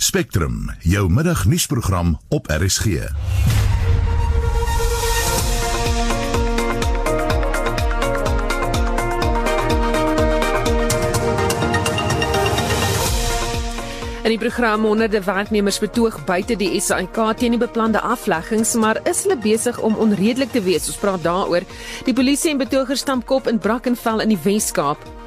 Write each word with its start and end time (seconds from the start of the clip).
Spectrum, 0.00 0.70
jou 0.78 1.10
middagnuusprogram 1.10 2.18
op 2.28 2.46
RSG. 2.46 2.84
In 14.22 14.34
die 14.34 14.38
program 14.38 14.84
honderde 14.84 15.24
werknemers 15.24 15.78
betoog 15.78 16.24
buite 16.24 16.54
die 16.56 16.80
SAIK 16.80 17.18
teen 17.36 17.50
die 17.50 17.58
beplande 17.58 18.00
afleggings, 18.00 18.74
maar 18.74 19.02
is 19.02 19.22
hulle 19.26 19.36
besig 19.42 19.80
om 19.82 19.98
onredelik 19.98 20.54
te 20.54 20.62
wees? 20.62 20.86
Ons 20.86 21.02
praat 21.02 21.26
daaroor. 21.26 21.66
Die 22.06 22.14
polisie 22.14 22.54
en 22.54 22.62
betogers 22.62 23.02
stamp 23.02 23.26
kop 23.26 23.50
in 23.50 23.58
Brackenfell 23.58 24.22
in 24.22 24.36
die 24.36 24.42
Wes-Kaap. 24.46 25.17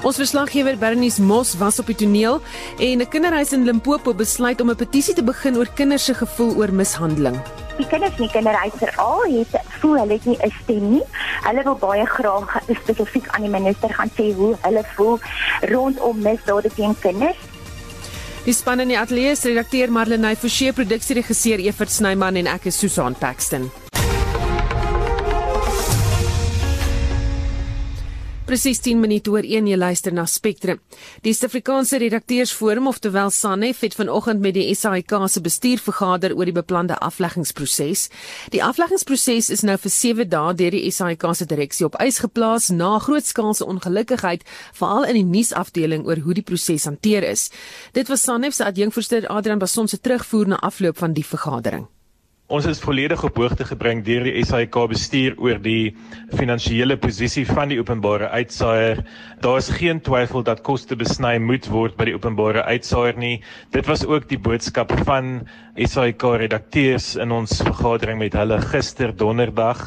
Ons 0.00 0.16
verslaggewer 0.16 0.78
Bernies 0.80 1.18
Mos 1.20 1.50
was 1.60 1.76
op 1.82 1.90
die 1.90 1.94
toneel 1.94 2.38
en 2.80 3.02
'n 3.02 3.08
kinderhuis 3.08 3.52
in 3.52 3.64
Limpopo 3.64 4.14
besluit 4.14 4.60
om 4.60 4.70
'n 4.70 4.76
petisie 4.76 5.14
te 5.14 5.22
begin 5.22 5.56
oor 5.56 5.68
kinders 5.74 6.04
se 6.04 6.14
gevoel 6.14 6.56
oor 6.56 6.72
mishandeling. 6.72 7.36
Die 7.76 7.86
kinders 7.86 8.16
in 8.16 8.24
die 8.24 8.30
kinderhuis 8.30 8.72
veral 8.76 9.22
het 9.22 9.60
voel 9.80 9.98
hulle 9.98 10.12
het 10.12 10.24
nie 10.24 10.38
'n 10.40 10.52
stem 10.62 10.90
nie. 10.90 11.02
Hulle 11.42 11.62
wil 11.62 11.74
baie 11.74 12.06
graag 12.06 12.62
spesifiek 12.82 13.28
aan 13.28 13.42
die 13.42 13.50
minister 13.50 13.90
gaan 13.94 14.10
sê 14.16 14.34
hoe 14.34 14.56
hulle 14.60 14.84
voel 14.96 15.18
rondom 15.60 16.18
misdade 16.18 16.70
teen 16.74 16.96
kinders. 16.98 17.36
Die 18.44 18.54
span 18.54 18.80
in 18.80 18.88
die 18.88 18.98
ateljee 18.98 19.36
se 19.36 19.48
redakteur 19.48 19.92
Marlenae 19.92 20.36
Forsie, 20.36 20.72
produksieregisseur 20.72 21.58
Evert 21.58 21.90
Snyman 21.90 22.36
en 22.36 22.46
ek 22.46 22.64
is 22.64 22.78
Susan 22.78 23.14
Paxton. 23.14 23.70
Presies 28.50 28.80
10 28.82 28.98
minute 28.98 29.30
oor 29.30 29.46
1 29.46 29.68
jy 29.70 29.76
luister 29.78 30.10
na 30.10 30.24
Spectrum. 30.26 30.80
Die 31.22 31.30
Suid-Afrikaanse 31.30 32.00
Redakteursforum 32.02 32.88
oftewel 32.90 33.30
SANEF 33.30 33.84
het 33.86 33.94
vanoggend 33.94 34.42
met 34.42 34.56
die 34.56 34.64
SAIK 34.74 35.14
se 35.30 35.40
bestuur 35.40 35.78
vergader 35.78 36.34
oor 36.34 36.50
die 36.50 36.54
beplande 36.56 36.96
afleggingsproses. 36.98 38.08
Die 38.50 38.62
afleggingsproses 38.66 39.52
is 39.54 39.62
nou 39.62 39.76
vir 39.78 39.94
7 39.94 40.26
dae 40.32 40.56
deur 40.58 40.74
die 40.74 40.90
SAIK 40.90 41.28
se 41.38 41.46
direksie 41.46 41.86
op 41.86 42.00
ys 42.02 42.18
geplaas 42.24 42.72
na 42.74 42.98
grootskaalse 42.98 43.70
ongelukkigheid, 43.70 44.42
veral 44.74 45.06
in 45.06 45.20
die 45.20 45.30
nuusafdeling 45.30 46.10
oor 46.10 46.18
hoe 46.26 46.34
die 46.34 46.46
proses 46.50 46.88
hanteer 46.90 47.22
is. 47.30 47.52
Dit 47.94 48.10
was 48.10 48.26
SANEF 48.26 48.58
se 48.58 48.66
adjunkvoorsitter 48.66 49.30
Adrian 49.30 49.62
Bason 49.62 49.86
se 49.86 50.02
terugvoer 50.02 50.50
na 50.50 50.58
afloop 50.58 50.98
van 50.98 51.14
die 51.14 51.26
vergadering. 51.26 51.86
Ons 52.50 52.66
is 52.66 52.80
volledig 52.82 53.20
op 53.22 53.36
hoogte 53.38 53.62
gebring 53.62 54.00
deur 54.02 54.24
die 54.26 54.40
SAIK 54.42 54.74
bestuur 54.90 55.36
oor 55.38 55.60
die 55.62 55.92
finansiële 56.34 56.96
posisie 56.98 57.44
van 57.46 57.70
die 57.70 57.76
openbare 57.78 58.26
uitsaaier. 58.34 59.04
Daar 59.44 59.60
is 59.60 59.68
geen 59.78 60.00
twyfel 60.02 60.42
dat 60.42 60.64
koste 60.66 60.98
besny 60.98 61.36
moet 61.38 61.68
word 61.70 61.94
by 61.94 62.08
die 62.08 62.16
openbare 62.16 62.64
uitsaaier 62.66 63.20
nie. 63.22 63.36
Dit 63.70 63.86
was 63.86 64.02
ook 64.02 64.26
die 64.32 64.38
boodskap 64.42 64.90
van 65.06 65.44
SAIK 65.78 66.26
redakteurs 66.42 67.12
in 67.22 67.30
ons 67.32 67.54
vergadering 67.62 68.18
met 68.18 68.34
hulle 68.34 68.58
gister 68.72 69.14
donderdag. 69.14 69.84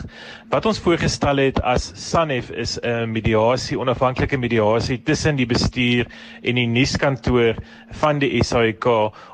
Wat 0.54 0.66
ons 0.70 0.80
voorgestel 0.86 1.44
het 1.44 1.60
as 1.68 1.90
SANEF 2.00 2.50
is 2.56 2.80
'n 2.80 3.12
mediasie, 3.12 3.78
onafhanklike 3.78 4.38
mediasie 4.38 5.02
tussen 5.04 5.36
die 5.36 5.46
bestuur 5.46 6.08
en 6.42 6.56
die 6.56 6.68
nuuskantoor 6.68 7.60
van 8.00 8.20
die 8.20 8.42
SAIK 8.44 8.88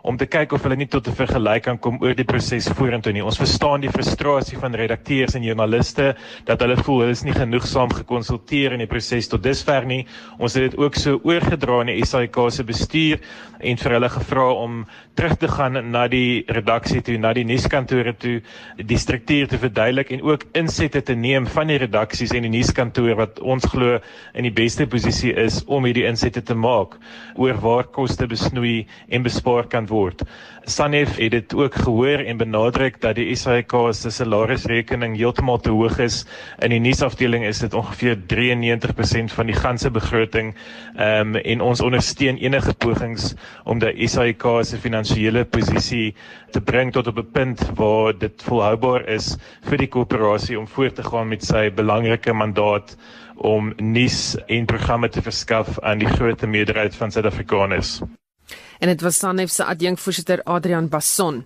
om 0.04 0.18
te 0.18 0.26
kyk 0.26 0.52
of 0.52 0.64
hulle 0.64 0.76
nie 0.76 0.88
tot 0.90 1.08
'n 1.08 1.14
vergelyk 1.14 1.64
kan 1.64 1.78
kom 1.78 2.02
oor 2.02 2.16
die 2.16 2.26
proses 2.26 2.68
vorentoe 2.68 3.19
nie. 3.20 3.28
Ons 3.28 3.40
verstaan 3.40 3.84
die 3.84 3.92
frustrasie 3.92 4.58
van 4.60 4.76
redakteurs 4.78 5.36
en 5.36 5.46
joernaliste 5.46 6.14
dat 6.48 6.64
hulle 6.64 6.78
voel 6.80 7.04
hulle 7.04 7.16
is 7.18 7.26
nie 7.28 7.36
genoegsaam 7.36 7.92
gekonsulteer 7.94 8.76
in 8.76 8.84
die 8.84 8.90
proses 8.90 9.30
tot 9.30 9.44
dusver 9.44 9.88
nie. 9.88 10.06
Ons 10.40 10.56
het 10.58 10.70
dit 10.70 10.80
ook 10.80 10.98
so 11.00 11.20
oorgedra 11.28 11.82
aan 11.82 11.92
die 11.92 12.06
SAIK 12.06 12.40
se 12.54 12.64
bestuur 12.64 13.20
en 13.60 13.80
vir 13.80 13.96
hulle 13.98 14.10
gevra 14.14 14.46
om 14.56 14.84
terug 15.20 15.36
te 15.42 15.50
gaan 15.52 15.76
na 15.92 16.06
die 16.08 16.46
redaksie 16.48 17.02
toe, 17.04 17.18
na 17.20 17.34
die 17.36 17.44
nuuskantore 17.44 18.14
toe, 18.16 18.38
die 18.80 19.00
struktuur 19.00 19.50
te 19.52 19.60
verduidelik 19.60 20.14
en 20.16 20.24
ook 20.24 20.46
insette 20.60 21.02
te 21.04 21.16
neem 21.16 21.48
van 21.52 21.72
die 21.72 21.80
redaksies 21.82 22.32
en 22.36 22.48
die 22.48 22.54
nuuskantoor 22.54 23.18
wat 23.20 23.42
ons 23.44 23.68
glo 23.74 23.98
in 24.34 24.48
die 24.48 24.56
beste 24.56 24.88
posisie 24.88 25.34
is 25.36 25.60
om 25.68 25.88
hierdie 25.88 26.08
insette 26.08 26.44
te 26.46 26.56
maak 26.56 26.96
oor 27.36 27.60
waar 27.60 27.90
koste 27.92 28.30
besnoei 28.32 28.86
en 29.10 29.28
bespaar 29.28 29.68
kan 29.68 29.90
word. 29.92 30.24
Sanef 30.70 31.16
het 31.18 31.32
dit 31.32 31.54
ook 31.58 31.76
gehoor 31.76 32.22
en 32.30 32.38
benadruk 32.38 33.00
dat 33.02 33.16
die 33.18 33.36
SAIK 33.36 33.74
se 33.98 34.12
salarisrekening 34.14 35.16
heeltemal 35.18 35.58
te 35.58 35.72
hoog 35.74 35.98
is. 36.04 36.20
In 36.62 36.70
die 36.70 36.80
nuusafdeling 36.80 37.46
is 37.48 37.60
dit 37.64 37.74
ongeveer 37.74 38.20
93% 38.34 39.34
van 39.34 39.50
die 39.50 39.56
ganse 39.58 39.90
begroting. 39.92 40.54
Ehm 40.96 41.34
um, 41.34 41.42
en 41.42 41.62
ons 41.62 41.82
ondersteun 41.82 42.38
enige 42.38 42.74
pogings 42.86 43.34
om 43.64 43.82
die 43.82 44.08
SAIK 44.08 44.46
se 44.62 44.78
finansiële 44.78 45.46
posisie 45.46 46.14
te 46.54 46.62
bring 46.62 46.94
tot 46.94 47.08
op 47.08 47.18
'n 47.18 47.32
punt 47.34 47.66
waar 47.82 48.14
dit 48.18 48.44
volhoubaar 48.44 49.08
is 49.10 49.38
vir 49.70 49.78
die 49.78 49.90
korporasie 49.98 50.60
om 50.60 50.68
voort 50.68 50.96
te 50.96 51.04
gaan 51.04 51.28
met 51.34 51.44
sy 51.44 51.70
belangrike 51.74 52.34
mandaat 52.34 52.98
om 53.36 53.74
nuus 53.78 54.38
en 54.48 54.66
programme 54.66 55.10
te 55.10 55.22
verskaf 55.22 55.80
aan 55.80 55.98
die 56.00 56.14
groot 56.16 56.42
meerderheid 56.46 56.96
van 56.96 57.12
Suid-Afrikaners 57.12 58.02
en 58.80 58.88
dit 58.92 59.02
was 59.02 59.20
Sanef 59.20 59.52
se 59.52 59.64
adjunkvoorsitter 59.64 60.44
Adrian 60.44 60.90
Basson. 60.90 61.44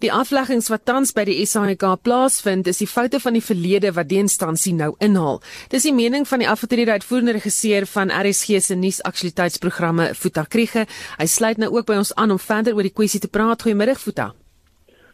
Die 0.00 0.12
afleggings 0.12 0.70
wat 0.72 0.84
tans 0.88 1.12
by 1.12 1.24
die 1.28 1.38
SAIK 1.46 1.84
plaasvind, 2.02 2.66
is 2.66 2.80
die 2.82 2.88
foute 2.88 3.20
van 3.20 3.36
die 3.36 3.44
verlede 3.44 3.92
wat 3.96 4.08
die 4.08 4.20
instansie 4.22 4.74
nou 4.74 4.94
inhaal. 5.04 5.42
Dis 5.72 5.86
die 5.88 5.94
mening 5.94 6.26
van 6.28 6.42
die 6.42 6.48
afgetrede 6.48 6.96
uitvoerende 6.96 7.36
regisseur 7.38 7.86
van 7.86 8.12
RSG 8.12 8.60
se 8.60 8.76
nuusaktualiteitsprogramme, 8.76 10.12
Futa 10.14 10.44
Kriege. 10.44 10.86
Hy 11.18 11.26
sluit 11.26 11.60
nou 11.60 11.72
ook 11.76 11.86
by 11.86 12.00
ons 12.00 12.14
aan 12.14 12.32
om 12.32 12.40
verder 12.40 12.76
oor 12.76 12.88
die 12.88 12.94
kwessie 12.94 13.20
te 13.20 13.28
praat. 13.28 13.62
Goeiemiddag 13.62 14.00
Futa. 14.00 14.32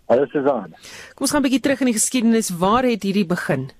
Hallo 0.08 0.24
Susan. 0.32 0.72
Kom 1.14 1.26
ons 1.26 1.32
gaan 1.32 1.42
'n 1.42 1.48
bietjie 1.48 1.60
terug 1.60 1.80
in 1.80 1.90
die 1.92 1.98
geskiedenis. 2.00 2.50
Waar 2.50 2.84
het 2.84 3.02
hierdie 3.02 3.26
begin? 3.26 3.70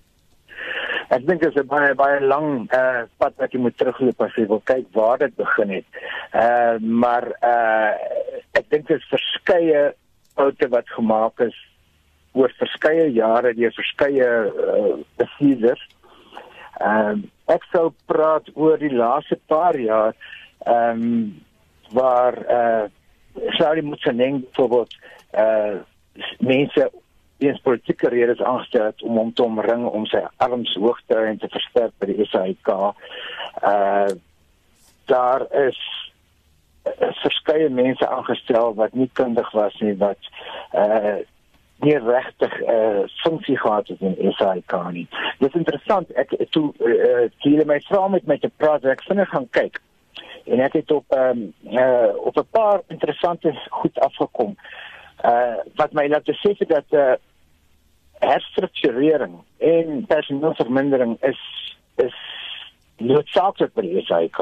Ek 1.08 1.24
dink 1.24 1.40
dit 1.40 1.48
is 1.48 1.56
'n 1.56 1.66
baie 1.66 1.94
baie 1.96 2.20
lang 2.20 2.68
uh 2.76 3.08
pad 3.16 3.32
wat 3.40 3.52
jy 3.52 3.60
moet 3.64 3.76
terugloop 3.80 4.20
as 4.20 4.34
jy 4.36 4.44
wil 4.46 4.60
kyk 4.68 4.86
waar 4.92 5.18
dit 5.18 5.34
begin 5.36 5.70
het. 5.78 5.86
Uh 6.34 6.76
maar 6.80 7.24
uh 7.42 7.92
ek 8.52 8.68
dink 8.68 8.88
dit 8.88 9.00
is 9.00 9.08
verskeie 9.12 9.94
foute 10.36 10.68
wat 10.68 10.88
gemaak 10.96 11.40
is 11.40 11.56
oor 12.36 12.52
verskeie 12.58 13.08
jare 13.12 13.54
deur 13.54 13.72
verskeie 13.72 14.28
uh 14.52 15.00
bestuurders. 15.16 15.80
Ehm 16.80 17.24
uh, 17.24 17.54
ek 17.54 17.64
sou 17.72 17.88
praat 18.06 18.52
oor 18.54 18.76
die 18.78 18.92
laaste 18.92 19.40
paar 19.48 19.76
jaar 19.80 20.12
ehm 20.66 21.02
um, 21.02 21.44
waar 21.96 22.36
uh 22.36 22.84
Saudi 23.56 23.82
Mutsaneng 23.82 24.42
byvoorbeeld 24.44 24.92
uh 25.32 25.80
mense 26.38 26.90
eens 27.38 27.60
politieke 27.60 28.08
redes 28.08 28.42
aangestel 28.42 28.92
om 29.02 29.16
hom 29.16 29.32
te 29.32 29.42
omring 29.42 29.86
om 29.86 30.06
sy 30.06 30.22
arms 30.36 30.74
hoog 30.74 31.00
te 31.06 31.14
hou 31.14 31.26
en 31.26 31.38
te 31.38 31.50
versterk 31.52 31.94
by 31.98 32.10
die 32.10 32.26
SAIK. 32.32 32.74
Uh 33.62 34.08
daar 35.08 35.46
is 35.56 35.78
verskeie 37.22 37.68
mense 37.72 38.08
aangestel 38.08 38.74
wat 38.76 38.92
nie 38.92 39.08
kundig 39.12 39.50
was 39.56 39.76
nie 39.80 39.94
wat 39.96 40.30
uh 40.76 41.18
nie 41.78 41.98
regtig 41.98 42.54
'n 42.60 42.70
uh, 42.70 43.02
funksie 43.22 43.58
gehad 43.58 43.88
het 43.88 44.00
in 44.00 44.32
SAIK 44.32 44.72
nie. 44.90 45.06
Dit 45.38 45.48
is 45.48 45.60
interessant 45.60 46.10
ek 46.10 46.34
toe 46.50 46.72
uh, 46.78 47.30
hier 47.38 47.66
my 47.66 47.80
vrou 47.80 48.10
met 48.10 48.26
my 48.26 48.38
te 48.38 48.50
praat 48.56 48.84
ek 48.84 49.02
vinne 49.06 49.26
gaan 49.26 49.46
kyk 49.50 49.78
en 50.44 50.60
ek 50.60 50.72
het 50.72 50.90
op 50.90 51.04
um, 51.14 51.52
uh, 51.70 52.10
op 52.16 52.36
'n 52.36 52.48
paar 52.50 52.80
interessante 52.88 53.54
goed 53.70 53.98
afgekom. 54.00 54.56
Uh 55.24 55.62
wat 55.76 55.92
my 55.92 56.08
laat 56.08 56.26
sê 56.26 56.66
dat 56.66 56.84
uh 56.90 57.14
herstrukturering 58.20 59.38
en 59.58 60.04
personeelvermindering 60.06 61.16
is 61.22 61.40
is 61.96 62.14
noodsaaklik 62.98 63.74
by 63.74 63.82
die 63.86 64.04
SAIK. 64.06 64.38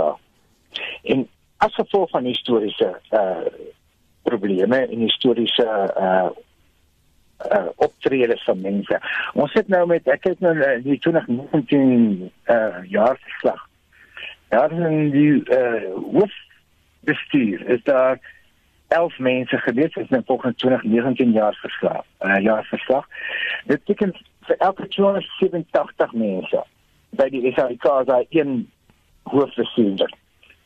En 1.12 1.28
as 1.64 1.74
gevolg 1.74 2.10
van 2.10 2.24
historiese 2.28 2.90
uh 3.10 3.46
probleme 4.26 4.76
en 4.86 5.04
historiese 5.06 5.66
uh 5.96 6.30
uh 7.52 7.68
optredes 7.76 8.44
van 8.44 8.60
mense. 8.60 9.00
Ons 9.32 9.52
sit 9.52 9.68
nou 9.68 9.84
met 9.86 10.08
ek 10.08 10.24
kyk 10.26 10.40
nou 10.44 10.54
die 10.84 10.98
2019 11.04 12.30
uh 12.48 12.82
jaar 12.90 13.20
verslag. 13.28 13.62
Daar 14.48 14.72
is 14.72 14.78
'n 14.78 15.10
die 15.10 15.42
uh 15.52 15.94
hoof 16.12 16.32
bestuur 17.06 17.68
is 17.70 17.82
daar 17.84 18.18
11 18.88 19.18
mense 19.18 19.58
gewees 19.58 19.94
is 19.94 20.08
in 20.08 20.22
volgens 20.26 20.56
2019 20.56 21.32
jaar 21.32 21.54
verslag. 21.54 22.04
Uh, 22.20 22.38
jaar 22.38 22.64
verslag. 22.64 23.08
Dit 23.64 23.84
beteken 23.84 24.14
vir 24.40 24.56
elke 24.58 24.88
287 24.88 26.12
mense 26.12 26.64
by 27.10 27.28
die 27.28 27.52
SAIK 27.52 27.84
is 27.84 28.06
daar 28.06 28.24
een 28.28 28.70
hoofbestuurder. 29.22 30.12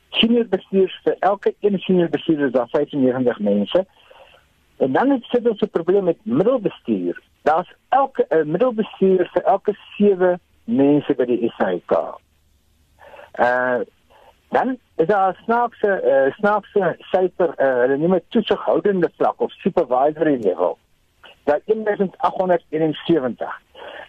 Senior 0.08 0.46
bestuurders 0.49 1.00
vir 1.05 1.17
elke 1.19 1.55
een 1.61 1.78
senior 1.78 2.08
bestuurder 2.08 2.46
is 2.46 2.52
daar 2.52 2.69
95 2.69 3.38
mense. 3.38 3.87
En 4.76 4.93
dan 4.93 5.11
het 5.11 5.25
sit 5.25 5.49
ons 5.49 5.61
'n 5.61 5.70
probleem 5.70 6.05
met 6.05 6.19
middelbestuur 6.23 7.20
daar's 7.43 7.73
elke 7.88 8.26
uh, 8.28 8.44
middelbestuurder 8.44 9.31
vir 9.32 9.43
elke 9.43 9.76
7 9.96 10.40
mense 10.64 11.14
by 11.14 11.25
die 11.25 11.52
SAIK. 11.56 11.96
Uh 13.40 13.81
dan 14.50 14.79
is 14.97 15.06
daar 15.06 15.41
snaakse 15.44 16.02
uh, 16.05 16.35
snaakse 16.35 16.97
syfer 16.99 17.55
uh, 17.56 17.75
hulle 17.82 17.97
noem 17.97 18.12
dit 18.19 18.25
toesighoudende 18.29 19.11
vlak 19.17 19.41
of 19.41 19.52
supervisory 19.52 20.37
level. 20.43 20.79
Dat 21.44 21.61
1871. 21.64 23.61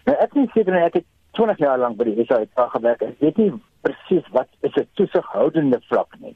Nou 0.05 0.17
ek 0.17 0.31
sê 0.33 0.45
dit 0.53 0.65
net 0.73 0.95
ek 0.95 1.05
20 1.37 1.57
jaar 1.61 1.79
lank 1.79 1.97
by 1.99 2.09
die 2.09 2.25
SAIK 2.25 2.59
gewerk. 2.73 3.01
Ek 3.05 3.19
weet 3.23 3.37
nie 3.37 3.53
presies 3.85 4.25
wat 4.35 4.49
is 4.65 4.75
'n 4.75 4.87
toesighoudende 4.99 5.79
vlak 5.89 6.11
nie. 6.19 6.35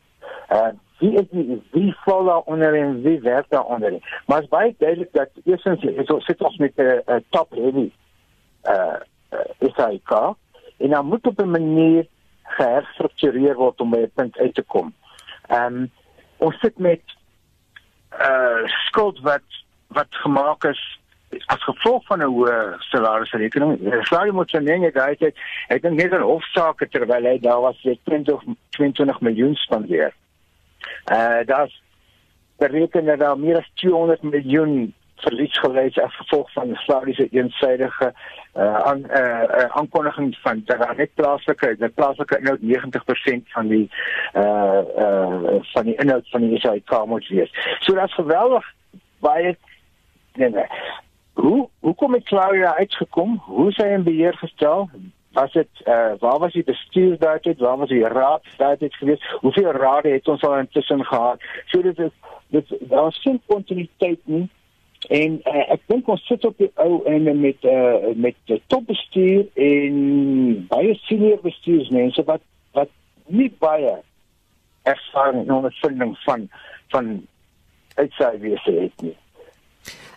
Uh 0.50 0.72
wie 1.00 1.14
is 1.20 1.28
die 1.32 1.62
wie 1.72 1.96
val 2.06 2.24
daar 2.26 2.46
onder 2.46 2.76
en 2.76 3.02
wie 3.02 3.20
werk 3.20 3.50
daar 3.50 3.66
onder? 3.66 4.22
Maar 4.26 4.42
is 4.42 4.50
baie 4.50 4.76
duidelik 4.78 5.14
dat 5.14 5.30
eersens 5.44 5.84
is 5.84 6.08
ons 6.08 6.26
sit 6.26 6.42
ons 6.42 6.58
met 6.58 6.78
'n 6.78 6.82
uh, 6.82 7.00
uh, 7.08 7.16
top 7.30 7.50
heavy 7.50 7.92
uh, 8.64 9.00
uh 9.34 9.70
SAIK 9.76 10.12
en 10.78 10.90
dan 10.90 11.06
moet 11.06 11.28
op 11.28 11.42
'n 11.42 11.50
manier 11.50 12.08
geherstruktureer 12.46 13.56
word 13.56 13.82
om 13.82 13.90
by 13.90 13.98
'n 14.06 14.12
punt 14.16 14.38
uit 14.38 14.56
te 14.56 14.64
kom. 14.64 14.94
Ehm 15.48 15.66
um, 15.66 15.92
ons 16.38 16.60
sit 16.60 16.78
met 16.78 17.02
uh 18.20 18.64
skuld 18.88 19.20
wat 19.20 19.48
wat 19.88 20.08
gemaak 20.10 20.64
is 20.64 20.82
as 21.46 21.64
gevolg 21.64 22.06
van 22.06 22.20
'n 22.20 22.32
hoë 22.32 22.76
salarisrekening. 22.80 24.04
Slaai 24.06 24.32
moet 24.32 24.50
sy 24.50 24.58
nee 24.58 24.92
daai 24.92 25.16
het 25.20 25.36
ek 25.68 25.82
dink 25.82 25.98
net 25.98 26.14
'n 26.14 26.22
hofsaak 26.22 26.86
terwyl 26.90 27.26
hy 27.26 27.40
daar 27.40 27.62
was 27.62 27.82
vir 27.82 27.98
20 28.04 28.44
22 28.70 29.20
miljoen 29.22 29.56
spandeer. 29.56 30.14
Uh 31.12 31.42
daar's 31.46 31.82
bereken 32.58 33.06
dat 33.06 33.20
daar 33.20 33.40
meer 33.40 33.58
as 33.58 33.72
200 33.74 34.22
miljoen 34.22 34.94
verlies 35.26 35.60
gelei 35.60 35.90
as 36.04 36.16
gevolg 36.22 36.52
van 36.54 36.76
slagiese 36.86 37.28
eensidedige 37.32 38.12
uh 38.56 38.80
aan 38.90 39.02
uh, 39.10 39.44
uh 39.60 39.66
aankondiging 39.80 40.38
van 40.44 40.62
daar 40.66 40.94
net 40.98 41.14
plaaslike 41.14 41.76
dat 41.80 41.94
plaaslike 41.94 42.40
inhoud 42.40 42.62
90% 42.62 43.52
van 43.56 43.68
die 43.68 43.90
uh 44.34 44.82
uh 45.06 45.58
van 45.74 45.90
die 45.90 45.96
inhoud 45.96 46.30
van 46.30 46.48
die 46.48 46.60
SAIK 46.60 47.06
moet 47.06 47.28
wees. 47.28 47.52
So 47.80 47.94
dit's 47.94 48.14
geweldig 48.14 48.74
baie 49.20 49.58
nee 50.36 50.50
nee. 50.50 50.70
Hoe 51.34 51.70
hoe 51.80 51.96
kom 51.96 52.12
dit 52.12 52.24
Claudia 52.24 52.76
uitgekom? 52.76 53.42
Hoe 53.46 53.72
sy 53.72 53.88
in 53.98 54.04
beheer 54.04 54.38
gestel? 54.38 54.90
Was 55.36 55.52
dit 55.52 55.84
uh 55.86 56.14
waar 56.20 56.40
was 56.40 56.54
die 56.54 56.64
bestuur 56.64 57.18
daar 57.20 57.42
dit? 57.42 57.60
Waar 57.60 57.78
was 57.78 57.90
die 57.90 58.08
raad 58.08 58.44
daar 58.58 58.78
dit 58.78 58.96
gewees? 58.96 59.32
Hoeveel 59.40 59.72
rade 59.72 60.10
het 60.10 60.28
ons 60.28 60.44
al 60.44 60.58
intussen 60.58 61.06
gehad? 61.06 61.42
So 61.66 61.82
dit 61.82 62.00
is 62.00 62.14
dit 62.48 62.78
daar's 62.80 63.20
geen 63.22 63.42
kontinuïteit 63.46 64.20
nie. 64.24 64.50
En 65.10 65.42
uh, 65.46 65.64
ek 65.76 65.82
dink 65.88 66.08
ons 66.10 66.26
sit 66.26 66.46
op 66.46 66.58
die 66.58 66.72
ou 66.82 67.04
en 67.10 67.28
met 67.40 67.68
uh, 67.70 68.14
met 68.16 68.38
die 68.50 68.62
topbestuur 68.68 69.46
en 69.54 70.66
baie 70.72 70.96
senior 71.06 71.42
bestuursmense 71.44 72.24
wat 72.26 72.42
wat 72.74 72.90
nie 73.28 73.52
baie 73.60 73.98
ervaring 74.86 75.46
en 75.46 75.54
ondervinding 75.60 76.18
van 76.26 76.50
van 76.94 77.14
uitsaaiwese 77.96 78.72
het 78.72 79.02
nie. 79.02 79.16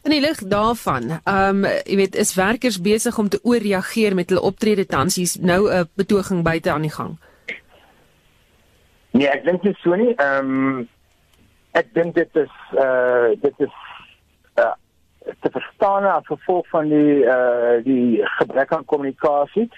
En 0.02 0.14
die 0.14 0.20
lig 0.20 0.38
daarvan, 0.48 1.18
ehm 1.24 1.64
um, 1.64 1.64
jy 1.84 1.96
weet, 1.96 2.14
is 2.16 2.34
werkers 2.34 2.80
besig 2.80 3.18
om 3.18 3.28
te 3.28 3.40
ooreageer 3.42 4.14
met 4.14 4.30
hulle 4.30 4.40
optrede 4.40 4.86
tans 4.86 5.16
hier's 5.16 5.36
nou 5.36 5.68
'n 5.70 5.88
betoging 5.94 6.42
buite 6.42 6.70
aan 6.70 6.86
die 6.86 6.94
gang. 6.94 7.18
Nee, 9.10 9.28
ek 9.28 9.44
dink 9.44 9.62
nie 9.62 9.76
so 9.82 9.94
nie. 9.94 10.14
Ehm 10.14 10.78
um, 10.78 10.88
ek 11.72 11.94
dink 11.94 12.14
dit 12.14 12.36
is 12.36 12.54
uh 12.72 13.34
dit 13.40 13.54
is 13.58 13.74
uh, 14.58 14.74
te 15.40 15.50
verstaan 15.50 16.04
as 16.04 16.26
gevolg 16.26 16.68
van 16.68 16.88
die 16.88 17.24
uh 17.24 17.78
die 17.84 18.20
gebrek 18.38 18.72
aan 18.72 18.84
kommunikasie. 18.84 19.68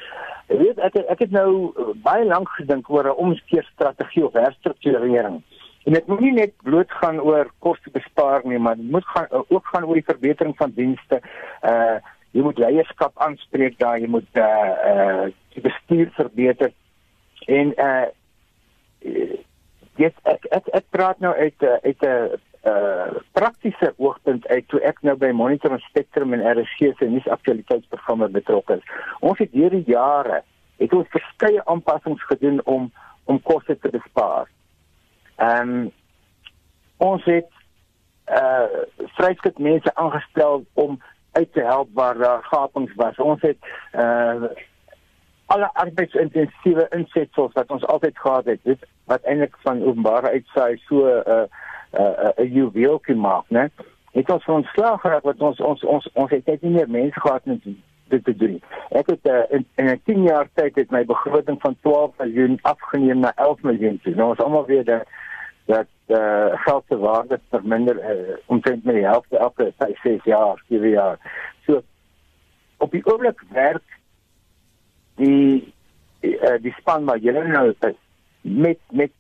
Jy 0.49 0.59
weet 0.59 0.79
ek 0.79 0.99
ek 1.15 1.25
het 1.27 1.33
nou 1.35 1.73
baie 2.05 2.25
lank 2.25 2.49
gedink 2.59 2.91
oor 2.91 3.09
'n 3.11 3.23
omskeerstrategie 3.27 4.25
of 4.27 4.33
herstrukturering. 4.33 5.43
En 5.85 5.93
dit 5.93 6.07
moet 6.07 6.21
nie 6.21 6.33
net 6.33 6.53
bloot 6.63 6.91
gaan 6.91 7.21
oor 7.21 7.51
kostebesparing 7.59 8.53
nie, 8.53 8.59
maar 8.59 8.77
dit 8.77 8.91
moet 8.91 9.07
gaan 9.07 9.27
ook 9.49 9.67
gaan 9.67 9.85
oor 9.85 9.95
die 9.95 10.11
verbetering 10.13 10.57
van 10.57 10.73
dienste. 10.75 11.21
Uh 11.63 11.99
jy 12.31 12.43
moet 12.43 12.59
leierskap 12.59 13.13
aanspreek 13.19 13.79
daar, 13.79 13.99
jy 13.99 14.07
moet 14.07 14.29
uh 14.39 14.73
uh 14.93 15.25
die 15.55 15.63
bestuur 15.63 16.11
verbeter. 16.15 16.73
En 17.47 17.73
uh 17.77 18.07
dit 19.97 20.15
ek, 20.23 20.47
ek 20.51 20.69
ek 20.73 20.85
praat 20.91 21.19
nou 21.19 21.35
uit 21.35 21.63
uit 21.63 22.07
'n 22.07 22.39
uh 22.69 23.21
praktiese 23.33 23.95
oogpunt 23.97 24.47
uit 24.49 24.67
toe 24.69 24.81
ek 24.85 24.99
nou 25.07 25.15
by 25.17 25.31
Monitor 25.33 25.73
en 25.73 25.81
Spectrum 25.87 26.35
en 26.37 26.43
RSG 26.45 26.91
se 26.99 27.09
nuusaktualiteitsprogramme 27.09 28.29
betrokke 28.29 28.77
is. 28.77 28.91
Ons 29.21 29.39
het 29.41 29.53
deur 29.53 29.73
die 29.73 29.87
jare 29.89 30.43
het 30.81 30.93
ons 30.93 31.09
verskeie 31.13 31.65
aanpassings 31.65 32.25
gedoen 32.33 32.61
om 32.65 32.91
om 33.25 33.41
koste 33.43 33.79
te 33.79 33.89
bespaar. 33.89 34.51
Ehm 35.37 35.71
um, 35.71 35.89
ons 37.01 37.25
het 37.25 37.49
uh 38.29 38.85
vryskut 39.17 39.59
mense 39.59 39.95
aangestel 39.95 40.65
om 40.75 41.01
uit 41.33 41.53
te 41.53 41.65
help 41.65 41.89
waar 41.95 42.19
daar 42.19 42.43
gapings 42.43 42.93
was. 42.95 43.17
Ons 43.17 43.41
het 43.43 43.59
uh 43.93 44.53
alle 45.51 45.71
arbeidsintensiewe 45.73 46.87
insetsels 46.95 47.53
wat 47.53 47.71
ons 47.75 47.87
altyd 47.87 48.19
gehad 48.19 48.45
het, 48.45 48.61
dit 48.63 48.85
wat 49.11 49.25
eintlik 49.27 49.57
van 49.65 49.83
openbare 49.83 50.31
uitsaai 50.31 50.77
so 50.85 51.09
uh, 51.09 51.43
'n 51.93 52.03
uh, 52.03 52.45
'n 52.45 52.53
juweeltjie 52.53 53.15
maak, 53.15 53.45
né? 53.49 53.71
Het 54.13 54.31
ons 54.31 54.45
van 54.45 54.63
slag 54.63 55.01
geraak 55.01 55.23
wat 55.23 55.41
ons 55.41 55.61
ons 55.61 55.85
ons 55.85 56.13
ons 56.13 56.31
het 56.31 56.47
net 56.47 56.63
nie 56.63 56.71
meer 56.71 56.91
mense 56.91 57.21
gehad 57.21 57.43
om 57.45 57.61
dit 58.09 58.25
te 58.25 58.37
doen. 58.37 58.63
Ek 58.89 59.07
het 59.07 59.27
uh, 59.27 59.43
in 59.49 59.67
in 59.75 59.87
'n 59.87 60.01
10 60.05 60.23
jaar 60.23 60.49
tyd 60.55 60.75
het 60.75 60.91
my 60.91 61.05
begroting 61.05 61.61
van 61.61 61.77
12 61.81 62.13
miljoen 62.19 62.59
afgeneem 62.63 63.19
na 63.19 63.33
11 63.35 63.63
miljoen. 63.63 64.01
Nou 64.05 64.33
is 64.33 64.39
almal 64.45 64.67
weer 64.67 64.85
dat 64.85 65.07
dat 65.67 65.87
eh 66.07 66.17
uh, 66.17 66.61
geld 66.65 66.85
se 66.89 66.99
waarde 66.99 67.41
verminder 67.51 67.97
uh, 67.97 68.37
omtrent 68.47 68.85
met 68.85 68.95
die 68.95 69.05
helfte 69.05 69.37
elke 69.39 69.73
5 69.79 70.01
6 70.01 70.25
jaar, 70.25 70.63
7 70.69 70.89
jaar. 70.89 71.19
So 71.67 71.83
op 72.77 72.91
die 72.91 73.07
oomblik 73.07 73.43
werk 73.49 73.99
die 75.15 75.75
uh, 76.21 76.59
die 76.61 76.75
span 76.79 77.05
wat 77.05 77.23
julle 77.23 77.47
nou 77.47 77.75
is 77.79 77.95
met 78.41 78.79
met 78.91 79.11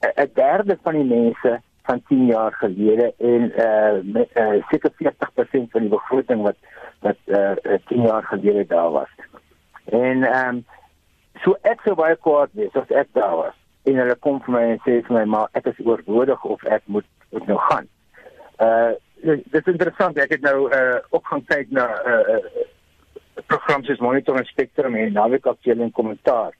'n 0.00 0.30
derde 0.34 0.78
van 0.82 0.92
die 0.92 1.04
mense 1.04 1.60
van 1.82 2.02
10 2.08 2.26
jaar 2.26 2.52
gelede 2.52 3.14
en 3.18 3.52
eh 3.52 3.96
uh, 3.96 4.02
met 4.02 4.28
uh, 4.34 4.62
seker 4.68 4.92
40% 4.96 5.70
van 5.70 5.80
die 5.80 5.88
begroting 5.88 6.42
wat 6.42 6.56
wat 7.00 7.16
eh 7.26 7.50
uh, 7.62 7.78
10 7.86 8.02
jaar 8.02 8.22
gelede 8.22 8.66
daar 8.66 8.90
was. 8.90 9.12
En 9.84 10.22
ehm 10.22 10.48
um, 10.48 10.64
so 11.42 11.56
ek 11.62 11.80
sou 11.84 11.94
baie 11.94 12.16
kwaad 12.16 12.50
wees 12.52 12.74
as 12.74 12.90
ek 12.90 13.08
daar 13.12 13.36
was 13.36 13.56
en 13.82 13.98
hulle 13.98 14.14
kom 14.14 14.38
vir 14.44 14.54
my 14.54 14.62
en 14.74 14.82
sê 14.84 14.98
vir 15.06 15.16
my 15.16 15.24
maar 15.24 15.48
ek 15.58 15.66
is 15.72 15.80
oorbodig 15.84 16.44
of 16.44 16.62
ek 16.64 16.84
moet 16.86 17.08
moet 17.30 17.46
nou 17.46 17.58
gaan. 17.70 17.88
Uh 18.58 18.92
dit 19.22 19.54
is 19.58 19.72
interessant 19.74 20.18
ek 20.18 20.36
het 20.36 20.42
nou 20.46 20.68
uh 20.70 20.98
ook 21.10 21.26
gaan 21.26 21.44
kyk 21.50 21.70
na 21.70 21.86
uh, 22.06 22.36
uh 22.36 22.66
programs 23.46 23.86
soos 23.86 24.02
Monitor 24.02 24.38
en 24.38 24.46
Spectrum 24.46 24.94
en 24.94 25.12
naweek 25.12 25.46
afdeling 25.46 25.92
kommentaar. 25.92 26.54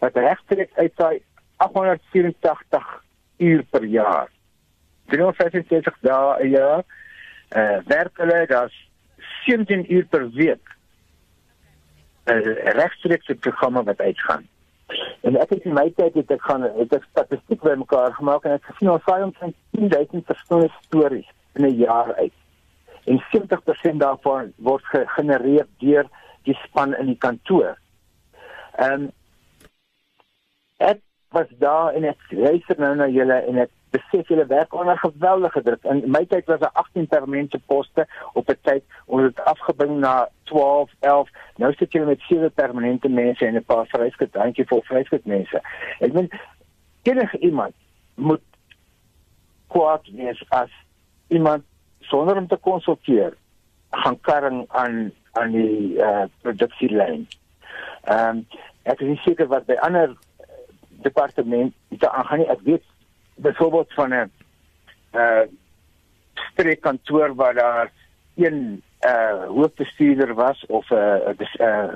Wat 0.00 0.16
regstreeks 0.16 0.76
uit 0.76 0.96
daai 0.96 1.22
884 1.56 2.90
uur 3.40 3.64
per 3.70 3.84
jaar. 3.84 4.28
365 5.10 5.96
dae 6.00 6.44
'n 6.44 6.50
jaar. 6.50 6.84
Eh 7.48 7.78
werk 7.86 8.16
hulle 8.16 8.46
das 8.46 8.72
17 9.46 9.92
uur 9.92 10.06
per 10.06 10.30
week. 10.30 10.76
Eh 12.24 12.36
uh, 12.36 12.72
regstreekse 12.72 13.34
programme 13.34 13.82
wat 13.82 14.00
uitgaan. 14.00 14.48
En 15.20 15.36
ek 15.36 15.48
het 15.48 15.64
in 15.64 15.74
my 15.74 15.90
tyd 15.96 16.14
het 16.14 16.30
ek 16.30 16.42
gaan 16.42 16.62
het 16.62 16.94
ek 16.94 17.06
statistiek 17.10 17.62
bymekaar 17.62 18.14
gemaak 18.14 18.44
en 18.44 18.56
ek 18.56 18.62
het 18.62 18.74
gesien 18.74 18.90
ons 18.90 19.04
saai 19.04 19.22
omtrent 19.22 19.56
10000 19.70 20.26
verskillende 20.26 20.72
stories 20.80 21.28
in 21.54 21.64
'n 21.66 21.76
jaar 21.76 22.14
uit. 22.14 22.32
En 23.04 23.22
70% 23.32 24.00
daarvan 24.00 24.52
word 24.56 24.84
gegenereer 24.84 25.66
deur 25.78 26.06
die 26.42 26.58
span 26.64 26.94
in 26.96 27.06
die 27.06 27.18
kantoor. 27.18 27.78
Ehm 28.76 28.92
um, 28.92 29.10
ek 30.76 31.00
was 31.30 31.46
daar 31.58 31.92
en 31.94 32.04
ek 32.04 32.30
luister 32.30 32.78
nou 32.78 32.94
na 32.98 33.06
julle 33.08 33.36
en 33.46 33.60
ek 33.62 33.70
besef 33.94 34.28
julle 34.30 34.46
werk 34.50 34.74
onder 34.74 34.98
geweldige 34.98 35.62
druk. 35.62 35.84
In 35.84 36.02
my 36.10 36.24
tyd 36.30 36.46
was 36.50 36.58
daar 36.62 36.74
18 36.82 37.06
permanente 37.06 37.58
poste 37.70 38.06
op 38.32 38.50
'n 38.50 38.58
tyd 38.62 38.84
ons 39.06 39.22
het 39.22 39.44
afgebring 39.44 39.98
na 39.98 40.28
12, 40.50 40.90
11. 41.00 41.28
Nou 41.56 41.72
sit 41.74 41.92
julle 41.92 42.06
met 42.06 42.20
sewe 42.20 42.50
permanente 42.50 43.08
mense 43.08 43.46
en 43.46 43.54
'n 43.54 43.64
paar 43.64 43.86
vryskut, 43.86 44.32
dankie 44.32 44.66
vir 44.66 44.82
vryskut 44.82 45.24
mense. 45.24 45.60
Ek 45.98 46.12
bedoel 46.12 46.28
enige 47.02 47.38
iemand 47.38 47.74
moet 48.14 48.42
kwaad 49.66 50.06
wees 50.12 50.44
as 50.48 50.70
iemand 51.28 51.62
sonder 52.00 52.36
om 52.36 52.46
te 52.46 52.56
konsulteer 52.56 53.36
gaan 53.90 54.20
karring 54.20 54.64
aan 54.68 55.12
aan 55.32 55.50
die 55.50 55.94
uh, 55.96 56.24
produksielyn. 56.42 57.28
Ehm 58.02 58.28
um, 58.28 58.46
ek 58.82 59.00
is 59.00 59.22
seker 59.22 59.46
wat 59.46 59.66
by 59.66 59.76
ander 59.86 60.16
departement 61.02 61.74
te 61.98 62.10
aangaan 62.10 62.38
nie. 62.38 62.48
Ek 62.48 62.60
weet 62.64 62.84
byvoorbeeld 63.34 63.92
van 63.94 64.14
'n 64.14 64.30
uh 65.14 65.42
streekkantoor 66.34 67.34
waar 67.34 67.54
daar 67.54 67.92
een 68.36 68.82
uh 69.00 69.44
hoofbestuurder 69.46 70.34
was 70.34 70.66
of 70.66 70.90
uh, 70.90 70.98
'n 70.98 71.36
uh, 71.58 71.88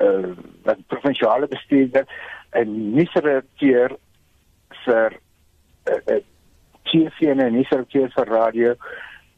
uh, 0.00 0.28
uh, 0.66 0.72
provinsiale 0.86 1.46
bestuurder 1.46 2.04
en 2.50 2.94
nie 2.94 3.08
redakteur 3.12 3.96
vir 4.84 5.12
uh, 5.90 5.94
uh, 6.06 6.22
TV 6.82 7.20
en 7.20 7.52
nie 7.52 7.66
redakteur 7.70 8.10
vir 8.14 8.26
radio, 8.26 8.74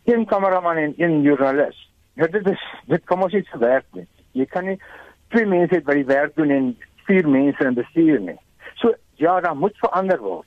een 0.04 0.26
kameraman 0.26 0.76
en 0.76 0.94
een 0.96 1.20
joernalis. 1.22 1.90
Nou 2.14 2.30
dit 2.30 2.46
is 2.46 2.62
dit 2.86 3.04
kom 3.04 3.22
ons 3.22 3.34
iets 3.34 3.52
werk 3.60 3.86
nie. 3.92 4.06
Jy 4.32 4.46
kan 4.46 4.64
nie 4.64 4.78
twee 5.28 5.46
mense 5.46 5.80
by 5.84 5.94
die 5.94 6.08
werk 6.08 6.36
doen 6.36 6.50
en 6.50 6.68
vier 7.08 7.28
mense 7.28 7.64
in 7.64 7.74
bestuur 7.74 8.20
nie. 8.20 8.38
So 8.76 8.94
ja, 9.16 9.40
daar 9.40 9.56
moet 9.56 9.78
verander 9.78 10.18
word. 10.18 10.46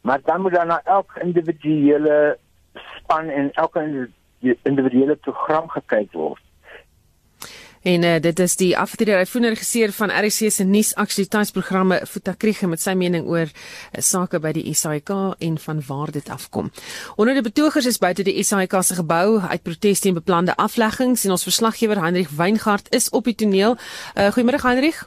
Maar 0.00 0.20
dan 0.24 0.40
moet 0.40 0.52
dan 0.52 0.66
na 0.66 0.80
elke 0.84 1.20
individuele 1.20 2.38
span 2.74 3.28
en 3.28 3.52
elke 3.52 4.08
individuele 4.62 5.16
program 5.16 5.68
gekyk 5.68 6.12
word. 6.12 6.40
En 7.82 8.02
uh, 8.02 8.18
dit 8.20 8.38
is 8.38 8.56
die 8.60 8.78
aftreder 8.78 9.16
uitvoerende 9.16 9.54
regisseur 9.54 9.92
van 9.92 10.10
RC 10.12 10.50
se 10.52 10.64
nuusaktualiteitsprogramme 10.64 12.02
Futakriege 12.06 12.68
met 12.68 12.80
sy 12.80 12.92
mening 12.92 13.24
oor 13.24 13.48
uh, 13.48 14.02
sake 14.04 14.40
by 14.44 14.52
die 14.52 14.74
SAIK 14.76 15.12
en 15.38 15.56
van 15.58 15.80
waar 15.86 16.12
dit 16.12 16.28
afkom. 16.28 16.68
Onder 17.16 17.34
die 17.34 17.46
betogers 17.46 17.88
is 17.88 17.98
buite 17.98 18.26
die 18.28 18.36
SAIK 18.44 18.76
se 18.84 18.98
gebou 19.00 19.40
uit 19.40 19.62
protes 19.62 20.04
teen 20.04 20.14
beplande 20.14 20.56
afleggings 20.60 21.24
en 21.24 21.32
ons 21.38 21.46
verslaggewer 21.48 22.02
Hendrik 22.04 22.28
Weingart 22.36 22.92
is 22.94 23.08
op 23.16 23.24
die 23.24 23.34
toneel. 23.34 23.78
Uh, 24.14 24.28
Goeiemôre 24.28 24.60
Hendrik. 24.60 25.00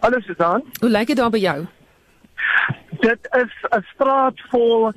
Hallo 0.00 0.20
Susan. 0.20 0.64
Hoe 0.80 0.90
lyk 0.90 1.06
dit 1.06 1.16
daar 1.16 1.30
by 1.30 1.38
jou? 1.38 1.66
Dit 3.00 3.28
is 3.30 3.52
'n 3.70 3.84
straat 3.94 4.40
vol 4.50 4.92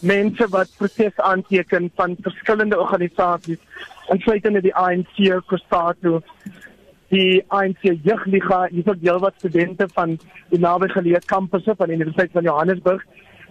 mense 0.00 0.48
wat 0.48 0.68
protes 0.76 1.16
aanteken 1.16 1.90
van 1.94 2.16
verskillende 2.20 2.78
organisasies 2.78 3.58
insluitende 4.08 4.60
die 4.60 4.74
ANC 4.74 5.42
Costato 5.46 6.22
die 7.08 7.42
ANC 7.48 7.82
jeugliga 7.82 8.66
hier 8.70 8.84
is 8.84 8.90
ook 8.92 9.02
heelwat 9.02 9.34
studente 9.36 9.88
van 9.94 10.18
die 10.50 10.60
nabygeleë 10.62 11.20
kampusse 11.26 11.74
van 11.76 11.90
die 11.90 11.96
Universiteit 11.98 12.30
van 12.32 12.46
Johannesburg 12.46 13.04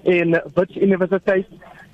en 0.03 0.41
Wits 0.55 0.75
Universiteit 0.75 1.47